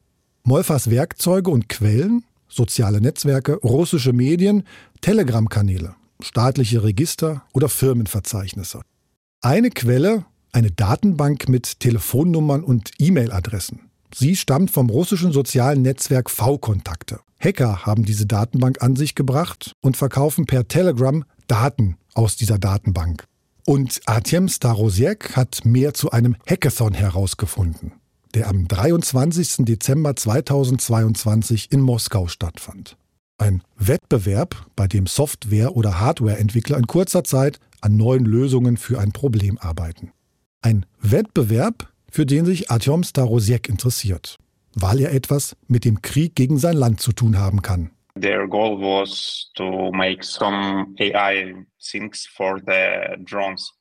Molfas 0.44 0.92
Werkzeuge 0.92 1.50
und 1.50 1.70
Quellen, 1.70 2.26
soziale 2.50 3.02
Netzwerke, 3.02 3.56
russische 3.64 4.14
Medien, 4.14 4.64
Telegram-Kanäle, 5.02 5.96
staatliche 6.22 6.84
Register 6.84 7.44
oder 7.54 7.70
Firmenverzeichnisse. 7.70 8.82
Eine 9.42 9.70
Quelle, 9.70 10.26
eine 10.52 10.72
Datenbank 10.72 11.50
mit 11.50 11.80
Telefonnummern 11.80 12.64
und 12.64 12.92
E-Mail-Adressen. 12.98 13.90
Sie 14.14 14.36
stammt 14.36 14.72
vom 14.72 14.90
russischen 14.90 15.32
sozialen 15.34 15.82
Netzwerk 15.82 16.30
V-Kontakte. 16.30 17.20
Hacker 17.40 17.86
haben 17.86 18.06
diese 18.06 18.26
Datenbank 18.26 18.82
an 18.82 18.96
sich 18.96 19.14
gebracht 19.14 19.74
und 19.82 19.98
verkaufen 19.98 20.46
per 20.46 20.68
Telegram 20.68 21.26
Daten 21.48 21.98
aus 22.14 22.38
dieser 22.38 22.58
Datenbank. 22.58 23.26
Und 23.66 24.02
Artem 24.06 24.48
Starosiek 24.48 25.36
hat 25.36 25.66
mehr 25.66 25.94
zu 25.94 26.12
einem 26.12 26.36
Hackathon 26.48 26.94
herausgefunden, 26.94 27.94
der 28.34 28.48
am 28.48 28.68
23. 28.68 29.66
Dezember 29.66 30.16
2022 30.16 31.72
in 31.72 31.82
Moskau 31.82 32.28
stattfand. 32.28 32.96
Ein 33.38 33.64
Wettbewerb, 33.76 34.66
bei 34.76 34.88
dem 34.88 35.08
Software- 35.08 35.76
oder 35.76 36.00
Hardwareentwickler 36.00 36.78
in 36.78 36.88
kurzer 36.88 37.24
Zeit 37.24 37.60
an 37.82 37.98
neuen 37.98 38.24
Lösungen 38.24 38.78
für 38.78 39.00
ein 39.00 39.12
Problem 39.12 39.58
arbeiten. 39.58 40.14
Ein 40.62 40.86
Wettbewerb, 41.00 41.92
für 42.10 42.26
den 42.26 42.46
sich 42.46 42.72
Artyom 42.72 43.04
Starosiek 43.04 43.68
interessiert, 43.68 44.38
weil 44.74 45.02
er 45.02 45.14
etwas 45.14 45.58
mit 45.68 45.84
dem 45.84 46.02
Krieg 46.02 46.36
gegen 46.36 46.58
sein 46.58 46.78
Land 46.78 47.02
zu 47.02 47.12
tun 47.12 47.38
haben 47.38 47.62
kann. 47.62 47.92
Their 48.18 48.48
goal 48.48 48.80
was 48.80 49.52
to 49.56 49.92
make 49.92 50.24
some 50.24 50.96
AI 51.02 51.66
things 51.92 52.26
for 52.26 52.62
the 52.66 53.22
drones 53.26 53.74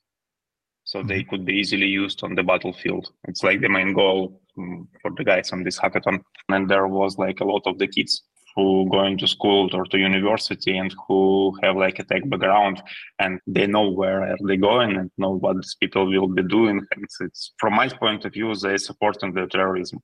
so 0.82 1.04
they 1.04 1.22
could 1.22 1.44
be 1.44 1.52
easily 1.52 1.86
used 1.86 2.24
on 2.24 2.34
the 2.36 2.42
battlefield. 2.42 3.14
It's 3.28 3.44
like 3.44 3.60
the 3.60 3.68
main 3.68 3.94
goal 3.94 4.40
mm, 4.56 4.88
for 5.00 5.12
the 5.16 5.24
guys 5.24 5.52
on 5.52 5.62
this 5.62 5.80
hackathon. 5.80 6.20
And 6.48 6.68
there 6.68 6.88
was 6.88 7.16
like 7.16 7.40
a 7.40 7.44
lot 7.44 7.62
of 7.66 7.78
the 7.78 7.86
kids 7.86 8.24
who 8.54 8.88
going 8.90 9.18
to 9.18 9.26
school 9.26 9.68
or 9.74 9.84
to 9.86 9.98
university 9.98 10.76
and 10.78 10.94
who 11.06 11.56
have 11.62 11.76
like 11.76 11.98
a 11.98 12.04
tech 12.04 12.28
background 12.28 12.82
and 13.18 13.40
they 13.46 13.66
know 13.66 13.90
where 13.90 14.22
are 14.22 14.36
they 14.46 14.56
going 14.56 14.96
and 14.96 15.10
know 15.18 15.36
what 15.36 15.56
these 15.56 15.76
people 15.80 16.06
will 16.06 16.28
be 16.28 16.42
doing. 16.42 16.80
It's, 16.98 17.20
it's 17.20 17.52
from 17.58 17.74
my 17.74 17.88
point 17.88 18.24
of 18.24 18.32
view, 18.32 18.54
they 18.54 18.76
supporting 18.76 19.34
the 19.34 19.46
terrorism 19.46 20.00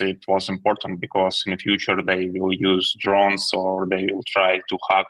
it 0.00 0.24
was 0.28 0.48
important 0.48 1.00
because 1.00 1.42
in 1.46 1.52
the 1.52 1.56
future 1.56 2.02
they 2.02 2.30
will 2.30 2.52
use 2.52 2.94
drones 2.98 3.50
or 3.54 3.86
they 3.88 4.08
will 4.12 4.22
try 4.26 4.60
to 4.68 4.78
hack 4.88 5.06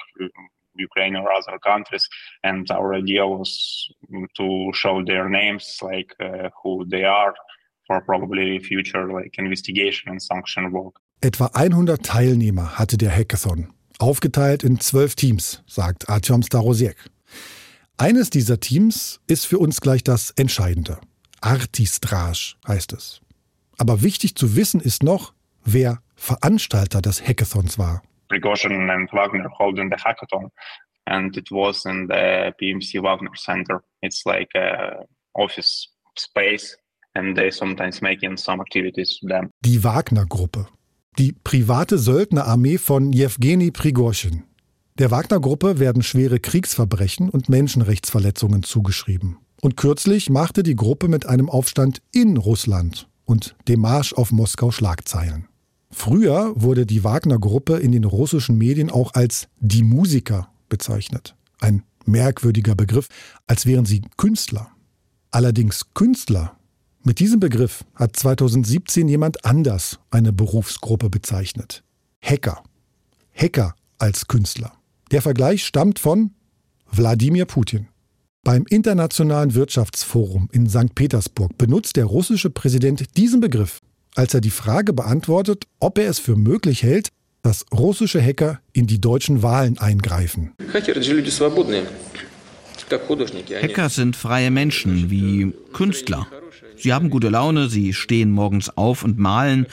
Ukraine 0.77 1.17
or 1.17 1.33
other 1.33 1.59
countries. 1.59 2.09
And 2.45 2.71
our 2.71 2.95
idea 2.95 3.27
was 3.27 3.93
to 4.37 4.71
show 4.75 5.05
their 5.05 5.29
names, 5.29 5.79
like 5.83 6.15
uh, 6.21 6.51
who 6.63 6.85
they 6.87 7.05
are, 7.05 7.35
for 7.87 8.01
probably 8.03 8.59
future 8.61 9.13
like 9.13 9.35
investigation 9.39 10.11
and 10.11 10.23
sanction 10.23 10.71
work. 10.71 10.95
Etwa 11.23 11.51
100 11.53 12.03
Teilnehmer 12.05 12.79
hatte 12.79 12.97
der 12.97 13.11
Hackathon. 13.15 13.73
aufgeteilt 14.01 14.65
in 14.65 14.81
zwölf 14.81 15.15
Teams, 15.15 15.63
sagt 15.67 16.09
Artyom 16.09 16.43
Starosiek. 16.43 16.97
Eines 17.97 18.31
dieser 18.31 18.61
Teams 18.61 19.21
ist 19.27 19.47
für 19.47 19.59
uns 19.59 19.81
gleich 19.81 20.03
das 20.03 20.31
Entscheidende. 20.31 20.99
Artistrage 21.43 22.57
heißt 22.67 22.93
es. 22.95 23.21
Aber 23.79 24.03
wichtig 24.03 24.35
zu 24.35 24.57
wissen 24.57 24.81
ist 24.81 25.03
noch, 25.03 25.33
wer 25.65 26.03
Veranstalter 26.17 27.03
des 27.03 27.23
Hackathons 27.23 27.79
war. 27.79 28.03
Prigozhin 28.29 28.89
and 28.91 29.13
Wagner 29.13 29.51
holding 29.59 29.91
the 29.91 30.03
hackathon, 30.03 30.51
and 31.07 31.37
it 31.37 31.51
was 31.51 31.85
in 31.85 32.07
the 32.09 32.53
PMC 32.59 33.03
Wagner 33.03 33.33
Center. 33.35 33.83
It's 34.03 34.25
like 34.25 34.49
a 34.55 35.05
office 35.35 35.89
space, 36.17 36.77
and 37.15 37.37
they 37.37 37.51
sometimes 37.51 38.01
making 38.01 38.37
some 38.37 38.63
activities 38.63 39.19
there. 39.27 39.51
Die 39.65 39.83
Wagner-Gruppe. 39.83 40.67
Die 41.19 41.33
private 41.33 41.99
Söldnerarmee 41.99 42.79
von 42.79 43.13
Jewgeni 43.13 43.71
Prigozhin. 43.71 44.45
Der 44.99 45.11
Wagner-Gruppe 45.11 45.79
werden 45.79 46.03
schwere 46.03 46.41
Kriegsverbrechen 46.41 47.29
und 47.29 47.49
Menschenrechtsverletzungen 47.49 48.63
zugeschrieben. 48.63 49.39
Und 49.61 49.77
kürzlich 49.77 50.31
machte 50.31 50.63
die 50.63 50.77
Gruppe 50.77 51.09
mit 51.09 51.27
einem 51.27 51.51
Aufstand 51.51 52.01
in 52.13 52.37
Russland 52.37 53.09
und 53.25 53.55
dem 53.69 53.81
Marsch 53.81 54.13
auf 54.13 54.33
Moskau 54.33 54.71
Schlagzeilen. 54.71 55.49
Früher 55.91 56.53
wurde 56.55 56.87
die 56.87 57.03
Wagner-Gruppe 57.03 57.77
in 57.77 57.93
den 57.93 58.05
russischen 58.05 58.57
Medien 58.57 58.91
auch 58.91 59.15
als 59.15 59.49
die 59.59 59.83
Musiker 59.83 60.49
bezeichnet. 60.69 61.35
Ein 61.61 61.83
merkwürdiger 62.07 62.75
Begriff, 62.75 63.09
als 63.47 63.67
wären 63.67 63.85
sie 63.85 64.03
Künstler. 64.17 64.71
Allerdings 65.31 65.87
Künstler. 65.95 66.57
Mit 67.03 67.19
diesem 67.19 67.41
Begriff 67.41 67.85
hat 67.95 68.17
2017 68.17 69.09
jemand 69.09 69.45
anders 69.45 69.99
eine 70.11 70.33
Berufsgruppe 70.33 71.11
bezeichnet. 71.11 71.83
Hacker. 72.23 72.63
Hacker 73.35 73.75
als 73.99 74.27
Künstler. 74.29 74.73
Der 75.11 75.23
Vergleich 75.23 75.65
stammt 75.65 75.99
von 75.99 76.33
Wladimir 76.91 77.47
Putin. 77.47 77.89
Beim 78.45 78.65
Internationalen 78.69 79.55
Wirtschaftsforum 79.55 80.49
in 80.53 80.69
St. 80.69 80.95
Petersburg 80.95 81.57
benutzt 81.59 81.97
der 81.97 82.07
russische 82.07 82.51
Präsident 82.51 83.17
diesen 83.17 83.41
Begriff 83.41 83.81
als 84.15 84.35
er 84.35 84.41
die 84.41 84.51
Frage 84.51 84.93
beantwortet, 84.93 85.65
ob 85.79 85.99
er 85.99 86.09
es 86.09 86.19
für 86.19 86.37
möglich 86.37 86.83
hält, 86.83 87.09
dass 87.43 87.65
russische 87.73 88.23
Hacker 88.23 88.61
in 88.73 88.87
die 88.87 89.01
deutschen 89.01 89.43
Wahlen 89.43 89.79
eingreifen. 89.79 90.53
Hacker 93.63 93.89
sind 93.89 94.17
freie 94.17 94.51
Menschen 94.51 95.11
wie 95.11 95.53
Künstler. 95.73 96.27
Sie 96.81 96.93
haben 96.95 97.11
gute 97.11 97.29
Laune, 97.29 97.69
sie 97.69 97.93
stehen 97.93 98.31
morgens 98.31 98.77
auf 98.77 99.05
und 99.05 99.19
malen. 99.19 99.67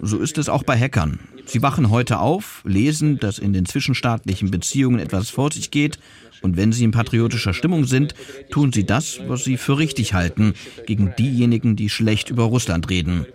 So 0.00 0.18
ist 0.18 0.36
es 0.36 0.48
auch 0.48 0.62
bei 0.62 0.78
Hackern. 0.78 1.18
Sie 1.46 1.62
wachen 1.62 1.90
heute 1.90 2.18
auf, 2.18 2.62
lesen, 2.64 3.18
dass 3.18 3.38
in 3.38 3.52
den 3.52 3.64
zwischenstaatlichen 3.64 4.50
Beziehungen 4.50 5.00
etwas 5.00 5.30
vor 5.30 5.52
sich 5.52 5.70
geht, 5.70 5.98
und 6.42 6.56
wenn 6.56 6.72
sie 6.72 6.84
in 6.84 6.90
patriotischer 6.90 7.52
Stimmung 7.52 7.84
sind, 7.84 8.14
tun 8.50 8.72
sie 8.72 8.84
das, 8.84 9.20
was 9.26 9.44
sie 9.44 9.56
für 9.56 9.78
richtig 9.78 10.14
halten, 10.14 10.54
gegen 10.86 11.14
diejenigen, 11.18 11.76
die 11.76 11.90
schlecht 11.90 12.30
über 12.30 12.44
Russland 12.44 12.88
reden. 12.88 13.26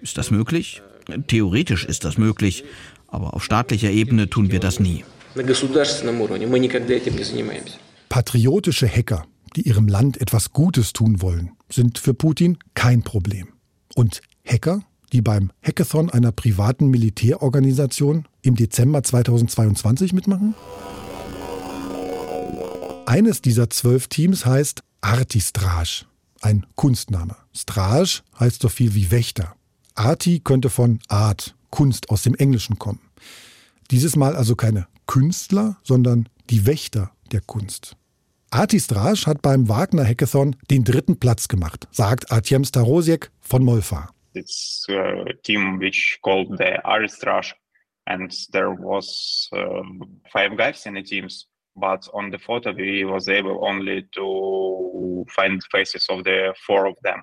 Ist 0.00 0.18
das 0.18 0.30
möglich? 0.30 0.82
Theoretisch 1.26 1.84
ist 1.84 2.04
das 2.04 2.18
möglich, 2.18 2.64
aber 3.08 3.34
auf 3.34 3.42
staatlicher 3.42 3.90
Ebene 3.90 4.30
tun 4.30 4.52
wir 4.52 4.60
das 4.60 4.78
nie. 4.78 5.04
Patriotische 8.08 8.86
Hacker, 8.86 9.26
die 9.56 9.62
ihrem 9.62 9.88
Land 9.88 10.20
etwas 10.20 10.52
Gutes 10.52 10.92
tun 10.92 11.20
wollen, 11.20 11.52
sind 11.72 11.98
für 11.98 12.14
Putin 12.14 12.58
kein 12.74 13.02
Problem. 13.02 13.48
Und 13.94 14.20
Hacker, 14.44 14.82
die 15.12 15.22
beim 15.22 15.50
Hackathon 15.62 16.10
einer 16.10 16.32
privaten 16.32 16.88
Militärorganisation 16.88 18.26
im 18.42 18.56
Dezember 18.56 19.02
2022 19.02 20.12
mitmachen? 20.12 20.54
Eines 23.06 23.42
dieser 23.42 23.68
zwölf 23.68 24.08
Teams 24.08 24.46
heißt 24.46 24.82
Artistrage, 25.00 26.06
ein 26.40 26.64
Kunstname. 26.76 27.36
Strage 27.52 28.20
heißt 28.38 28.62
so 28.62 28.68
viel 28.68 28.94
wie 28.94 29.10
Wächter. 29.10 29.54
Arti 29.94 30.40
könnte 30.40 30.70
von 30.70 31.00
Art, 31.08 31.54
Kunst 31.70 32.10
aus 32.10 32.22
dem 32.22 32.34
Englischen 32.34 32.78
kommen. 32.78 33.00
Dieses 33.90 34.16
Mal 34.16 34.36
also 34.36 34.56
keine 34.56 34.86
Künstler, 35.06 35.76
sondern 35.82 36.28
die 36.48 36.64
Wächter 36.64 37.10
der 37.32 37.40
Kunst. 37.42 37.96
Arti 38.54 38.80
Straj 38.80 39.26
hat 39.26 39.40
beim 39.40 39.66
Wagner 39.66 40.04
Hackathon 40.04 40.56
den 40.70 40.84
dritten 40.84 41.18
Platz 41.18 41.48
gemacht, 41.48 41.88
sagt 41.90 42.30
Artyom 42.30 42.64
Starosiek 42.64 43.30
von 43.40 43.64
Molfa. 43.64 44.10
It's 44.34 44.84
a 44.90 45.32
team 45.42 45.80
which 45.80 46.18
called 46.22 46.58
the 46.58 46.84
Aristraj 46.84 47.54
and 48.06 48.30
there 48.52 48.70
was 48.70 49.48
um, 49.52 50.20
five 50.30 50.54
guys 50.58 50.84
in 50.84 50.94
the 50.94 51.02
teams. 51.02 51.48
But 51.74 52.06
on 52.12 52.30
the 52.30 52.38
photo 52.38 52.74
we 52.74 53.04
was 53.04 53.26
able 53.28 53.64
only 53.64 54.06
to 54.12 55.24
find 55.30 55.62
faces 55.70 56.06
of 56.10 56.24
the 56.24 56.54
four 56.66 56.86
of 56.86 56.96
them 57.02 57.22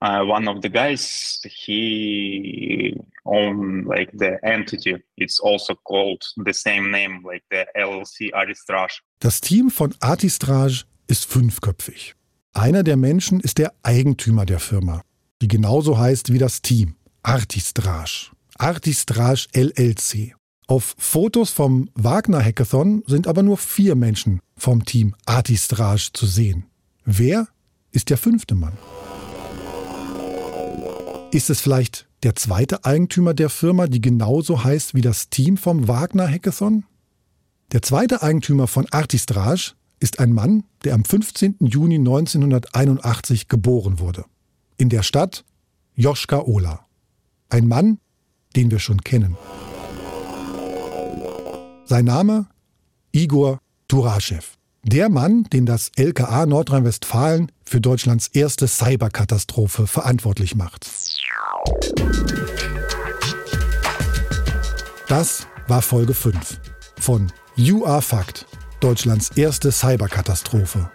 uh, 0.00 0.20
one 0.22 0.48
of 0.48 0.62
the 0.62 0.70
guys 0.70 1.40
he 1.44 2.94
owned 3.24 3.86
like 3.86 4.10
the 4.12 4.38
entity. 4.42 5.02
It's 5.16 5.40
also 5.40 5.74
called 5.74 6.22
the 6.44 6.52
same 6.52 6.90
name 6.90 7.22
like 7.24 7.44
the 7.50 7.66
llc 7.76 8.32
aristrage 8.34 9.00
das 9.20 9.40
team 9.40 9.70
von 9.70 9.94
artistrage 10.00 10.84
ist 11.06 11.24
fünfköpfig. 11.24 12.14
Einer 12.52 12.82
der 12.82 12.96
menschen 12.96 13.40
ist 13.40 13.58
der 13.58 13.72
eigentümer 13.82 14.46
der 14.46 14.60
firma 14.60 15.02
die 15.42 15.48
genauso 15.48 15.98
heißt 15.98 16.32
wie 16.32 16.38
das 16.38 16.62
team 16.62 16.96
artistrage 17.22 18.30
artistrage 18.58 19.48
llc 19.54 20.34
auf 20.68 20.96
Fotos 20.98 21.50
vom 21.50 21.90
Wagner 21.94 22.42
Hackathon 22.42 23.04
sind 23.06 23.28
aber 23.28 23.44
nur 23.44 23.56
vier 23.56 23.94
Menschen 23.94 24.40
vom 24.56 24.84
Team 24.84 25.14
Artistrage 25.24 26.10
zu 26.12 26.26
sehen. 26.26 26.64
Wer 27.04 27.46
ist 27.92 28.10
der 28.10 28.18
fünfte 28.18 28.56
Mann? 28.56 28.76
Ist 31.36 31.50
es 31.50 31.60
vielleicht 31.60 32.08
der 32.22 32.34
zweite 32.34 32.86
Eigentümer 32.86 33.34
der 33.34 33.50
Firma, 33.50 33.88
die 33.88 34.00
genauso 34.00 34.64
heißt 34.64 34.94
wie 34.94 35.02
das 35.02 35.28
Team 35.28 35.58
vom 35.58 35.86
Wagner 35.86 36.26
Hackathon? 36.26 36.86
Der 37.72 37.82
zweite 37.82 38.22
Eigentümer 38.22 38.66
von 38.66 38.86
Artistrage 38.90 39.74
ist 40.00 40.18
ein 40.18 40.32
Mann, 40.32 40.64
der 40.84 40.94
am 40.94 41.04
15. 41.04 41.56
Juni 41.60 41.96
1981 41.96 43.48
geboren 43.48 43.98
wurde. 43.98 44.24
In 44.78 44.88
der 44.88 45.02
Stadt 45.02 45.44
Joschka 45.94 46.40
Ola. 46.40 46.86
Ein 47.50 47.68
Mann, 47.68 47.98
den 48.56 48.70
wir 48.70 48.78
schon 48.78 49.02
kennen. 49.02 49.36
Sein 51.84 52.06
Name 52.06 52.46
Igor 53.12 53.60
Turaschew. 53.88 54.40
Der 54.84 55.10
Mann, 55.10 55.44
den 55.52 55.66
das 55.66 55.90
LKA 55.96 56.46
Nordrhein-Westfalen 56.46 57.52
für 57.64 57.80
Deutschlands 57.80 58.28
erste 58.28 58.68
Cyberkatastrophe 58.68 59.88
verantwortlich 59.88 60.54
macht. 60.54 60.86
Das 65.08 65.46
war 65.68 65.82
Folge 65.82 66.14
5 66.14 66.60
von 66.98 67.32
You 67.54 67.86
Are 67.86 68.02
Fact, 68.02 68.46
Deutschlands 68.80 69.30
erste 69.36 69.70
Cyberkatastrophe. 69.70 70.90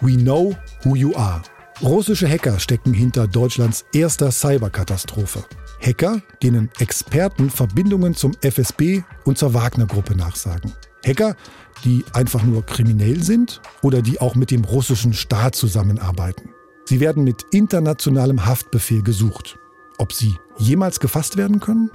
We 0.00 0.16
Know 0.16 0.56
Who 0.82 0.96
You 0.96 1.14
Are. 1.14 1.42
Russische 1.82 2.28
Hacker 2.28 2.58
stecken 2.58 2.92
hinter 2.92 3.28
Deutschlands 3.28 3.84
erster 3.92 4.32
Cyberkatastrophe. 4.32 5.44
Hacker, 5.80 6.20
denen 6.42 6.70
Experten 6.78 7.48
Verbindungen 7.48 8.14
zum 8.14 8.32
FSB 8.42 9.02
und 9.24 9.38
zur 9.38 9.54
Wagner-Gruppe 9.54 10.16
nachsagen. 10.16 10.72
Hacker, 11.06 11.36
die 11.84 12.04
einfach 12.12 12.42
nur 12.42 12.66
kriminell 12.66 13.22
sind 13.22 13.60
oder 13.82 14.02
die 14.02 14.20
auch 14.20 14.34
mit 14.34 14.50
dem 14.50 14.64
russischen 14.64 15.12
Staat 15.12 15.54
zusammenarbeiten. 15.54 16.50
Sie 16.86 16.98
werden 16.98 17.22
mit 17.22 17.44
internationalem 17.52 18.46
Haftbefehl 18.46 19.02
gesucht. 19.02 19.59
Ob 20.00 20.14
sie 20.14 20.34
jemals 20.56 20.98
gefasst 20.98 21.36
werden 21.36 21.60
können? 21.60 21.90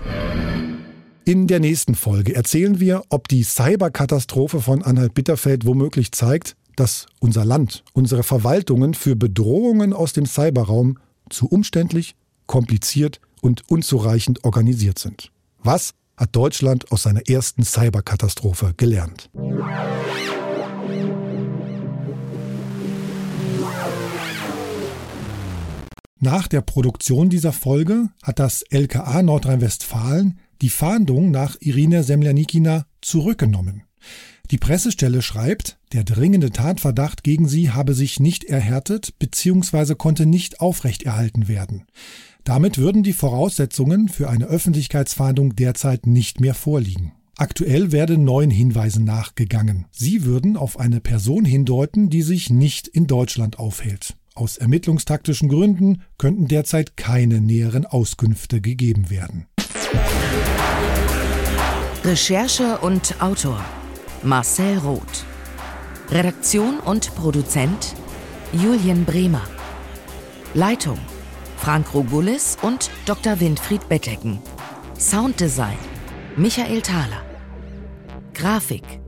In 1.26 1.48
der 1.48 1.60
nächsten 1.60 1.96
Folge 1.96 2.36
erzählen 2.36 2.80
wir, 2.80 3.02
ob 3.10 3.28
die 3.28 3.42
Cyberkatastrophe 3.42 4.62
von 4.62 4.84
Anhalt-Bitterfeld 4.84 5.66
womöglich 5.66 6.12
zeigt, 6.12 6.56
dass 6.76 7.08
unser 7.20 7.46
Land, 7.46 7.84
unsere 7.94 8.22
Verwaltungen 8.22 8.94
für 8.94 9.16
Bedrohungen 9.16 9.92
aus 9.92 10.14
dem 10.14 10.28
Cyberraum 10.28 11.00
zu 11.32 11.48
umständlich, 11.48 12.16
kompliziert 12.46 13.22
und 13.42 13.64
unzureichend 13.72 14.44
organisiert 14.44 15.00
sind. 15.00 15.32
Was 15.64 15.96
hat 16.16 16.36
Deutschland 16.36 16.92
aus 16.92 17.04
seiner 17.04 17.28
ersten 17.28 17.64
Cyberkatastrophe 17.64 18.74
gelernt. 18.78 19.30
Nach 26.26 26.48
der 26.48 26.62
Produktion 26.62 27.30
dieser 27.30 27.54
Folge 27.54 28.10
hat 28.24 28.40
das 28.40 28.64
LKA 28.72 29.22
Nordrhein-Westfalen 29.22 30.40
die 30.60 30.70
Fahndung 30.70 31.30
nach 31.30 31.56
Irina 31.60 32.02
Semlernikina 32.02 32.88
zurückgenommen. 33.00 33.84
Die 34.50 34.58
Pressestelle 34.58 35.22
schreibt, 35.22 35.78
der 35.94 36.04
dringende 36.04 36.50
Tatverdacht 36.50 37.24
gegen 37.24 37.48
sie 37.48 37.70
habe 37.70 37.94
sich 37.94 38.20
nicht 38.20 38.44
erhärtet 38.44 39.14
bzw. 39.20 39.94
konnte 39.94 40.26
nicht 40.26 40.62
aufrechterhalten 40.62 41.48
werden. 41.48 41.84
Damit 42.44 42.80
würden 42.80 43.04
die 43.04 43.14
Voraussetzungen 43.14 44.10
für 44.10 44.28
eine 44.28 44.46
Öffentlichkeitsfahndung 44.46 45.56
derzeit 45.56 46.08
nicht 46.08 46.42
mehr 46.42 46.56
vorliegen. 46.56 47.12
Aktuell 47.38 47.92
werde 47.92 48.18
neuen 48.18 48.50
Hinweisen 48.50 49.04
nachgegangen. 49.04 49.86
Sie 49.92 50.26
würden 50.26 50.58
auf 50.58 50.80
eine 50.80 51.02
Person 51.02 51.46
hindeuten, 51.46 52.10
die 52.10 52.24
sich 52.24 52.50
nicht 52.50 52.88
in 52.88 53.06
Deutschland 53.06 53.60
aufhält. 53.60 54.16
Aus 54.36 54.58
ermittlungstaktischen 54.58 55.48
Gründen 55.48 56.04
könnten 56.18 56.50
derzeit 56.50 56.98
keine 56.98 57.40
näheren 57.40 57.86
Auskünfte 57.86 58.60
gegeben 58.60 59.10
werden. 59.10 59.48
Recherche 62.04 62.78
und 62.80 63.22
Autor 63.22 63.64
Marcel 64.24 64.78
Roth. 64.80 65.26
Redaktion 66.12 66.80
und 66.80 67.16
Produzent 67.16 67.96
Julian 68.52 69.06
Bremer. 69.06 69.42
Leitung 70.54 71.00
Frank 71.58 71.94
Rogulis 71.94 72.58
und 72.62 72.92
Dr. 73.06 73.40
Winfried 73.40 73.88
Bettecken. 73.88 74.40
Sounddesign 75.00 75.78
Michael 76.36 76.82
Thaler. 76.82 77.24
Grafik 78.34 79.00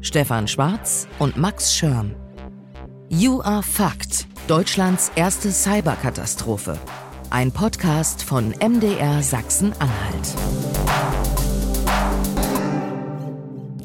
Stefan 0.00 0.48
Schwarz 0.48 1.06
und 1.18 1.36
Max 1.36 1.74
Schirm. 1.74 2.14
You 3.10 3.42
Are 3.42 3.62
Fucked, 3.62 4.26
Deutschlands 4.46 5.10
erste 5.16 5.50
Cyberkatastrophe. 5.50 6.78
Ein 7.30 7.50
Podcast 7.50 8.22
von 8.22 8.50
MDR 8.50 9.22
Sachsen-Anhalt. 9.22 10.34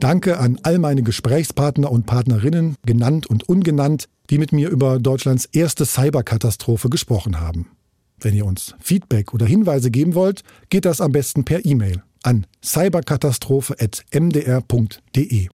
Danke 0.01 0.37
an 0.37 0.59
all 0.63 0.79
meine 0.79 1.01
Gesprächspartner 1.01 1.89
und 1.89 2.05
Partnerinnen, 2.05 2.75
genannt 2.85 3.25
und 3.27 3.47
ungenannt, 3.47 4.09
die 4.29 4.37
mit 4.37 4.51
mir 4.51 4.69
über 4.69 4.99
Deutschlands 4.99 5.45
erste 5.45 5.85
Cyberkatastrophe 5.85 6.89
gesprochen 6.89 7.39
haben. 7.39 7.71
Wenn 8.19 8.35
ihr 8.35 8.45
uns 8.45 8.75
Feedback 8.81 9.33
oder 9.33 9.45
Hinweise 9.45 9.91
geben 9.91 10.13
wollt, 10.13 10.43
geht 10.69 10.83
das 10.83 10.99
am 10.99 11.13
besten 11.13 11.45
per 11.45 11.65
E-Mail 11.65 12.03
an 12.23 12.45
cyberkatastrophe.mdr.de. 12.61 15.47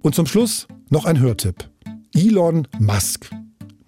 Und 0.00 0.14
zum 0.14 0.26
Schluss 0.26 0.68
noch 0.90 1.06
ein 1.06 1.18
Hörtipp. 1.18 1.69
Elon 2.14 2.66
Musk. 2.78 3.30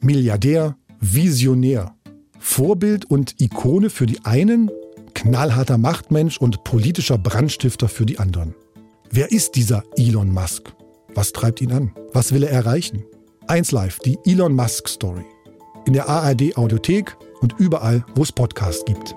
Milliardär, 0.01 0.77
Visionär. 1.01 1.95
Vorbild 2.39 3.05
und 3.11 3.41
Ikone 3.41 3.91
für 3.91 4.07
die 4.07 4.25
einen, 4.25 4.71
knallharter 5.15 5.79
Machtmensch 5.79 6.39
und 6.39 6.65
politischer 6.65 7.19
Brandstifter 7.19 7.89
für 7.89 8.07
die 8.07 8.19
anderen. 8.19 8.55
Wer 9.11 9.33
ist 9.33 9.57
dieser 9.57 9.83
Elon 9.97 10.31
Musk? 10.31 10.73
Was 11.15 11.33
treibt 11.33 11.61
ihn 11.61 11.73
an? 11.73 11.93
Was 12.13 12.33
will 12.33 12.45
er 12.45 12.51
erreichen? 12.51 13.05
1 13.49 13.73
Live, 13.73 13.99
die 14.01 14.19
Elon 14.25 14.55
Musk 14.55 14.89
Story. 14.89 15.25
In 15.87 15.93
der 15.93 16.09
ARD 16.09 16.57
Audiothek 16.57 17.17
und 17.41 17.55
überall, 17.59 18.05
wo 18.15 18.23
es 18.23 18.33
Podcasts 18.33 18.85
gibt. 18.85 19.15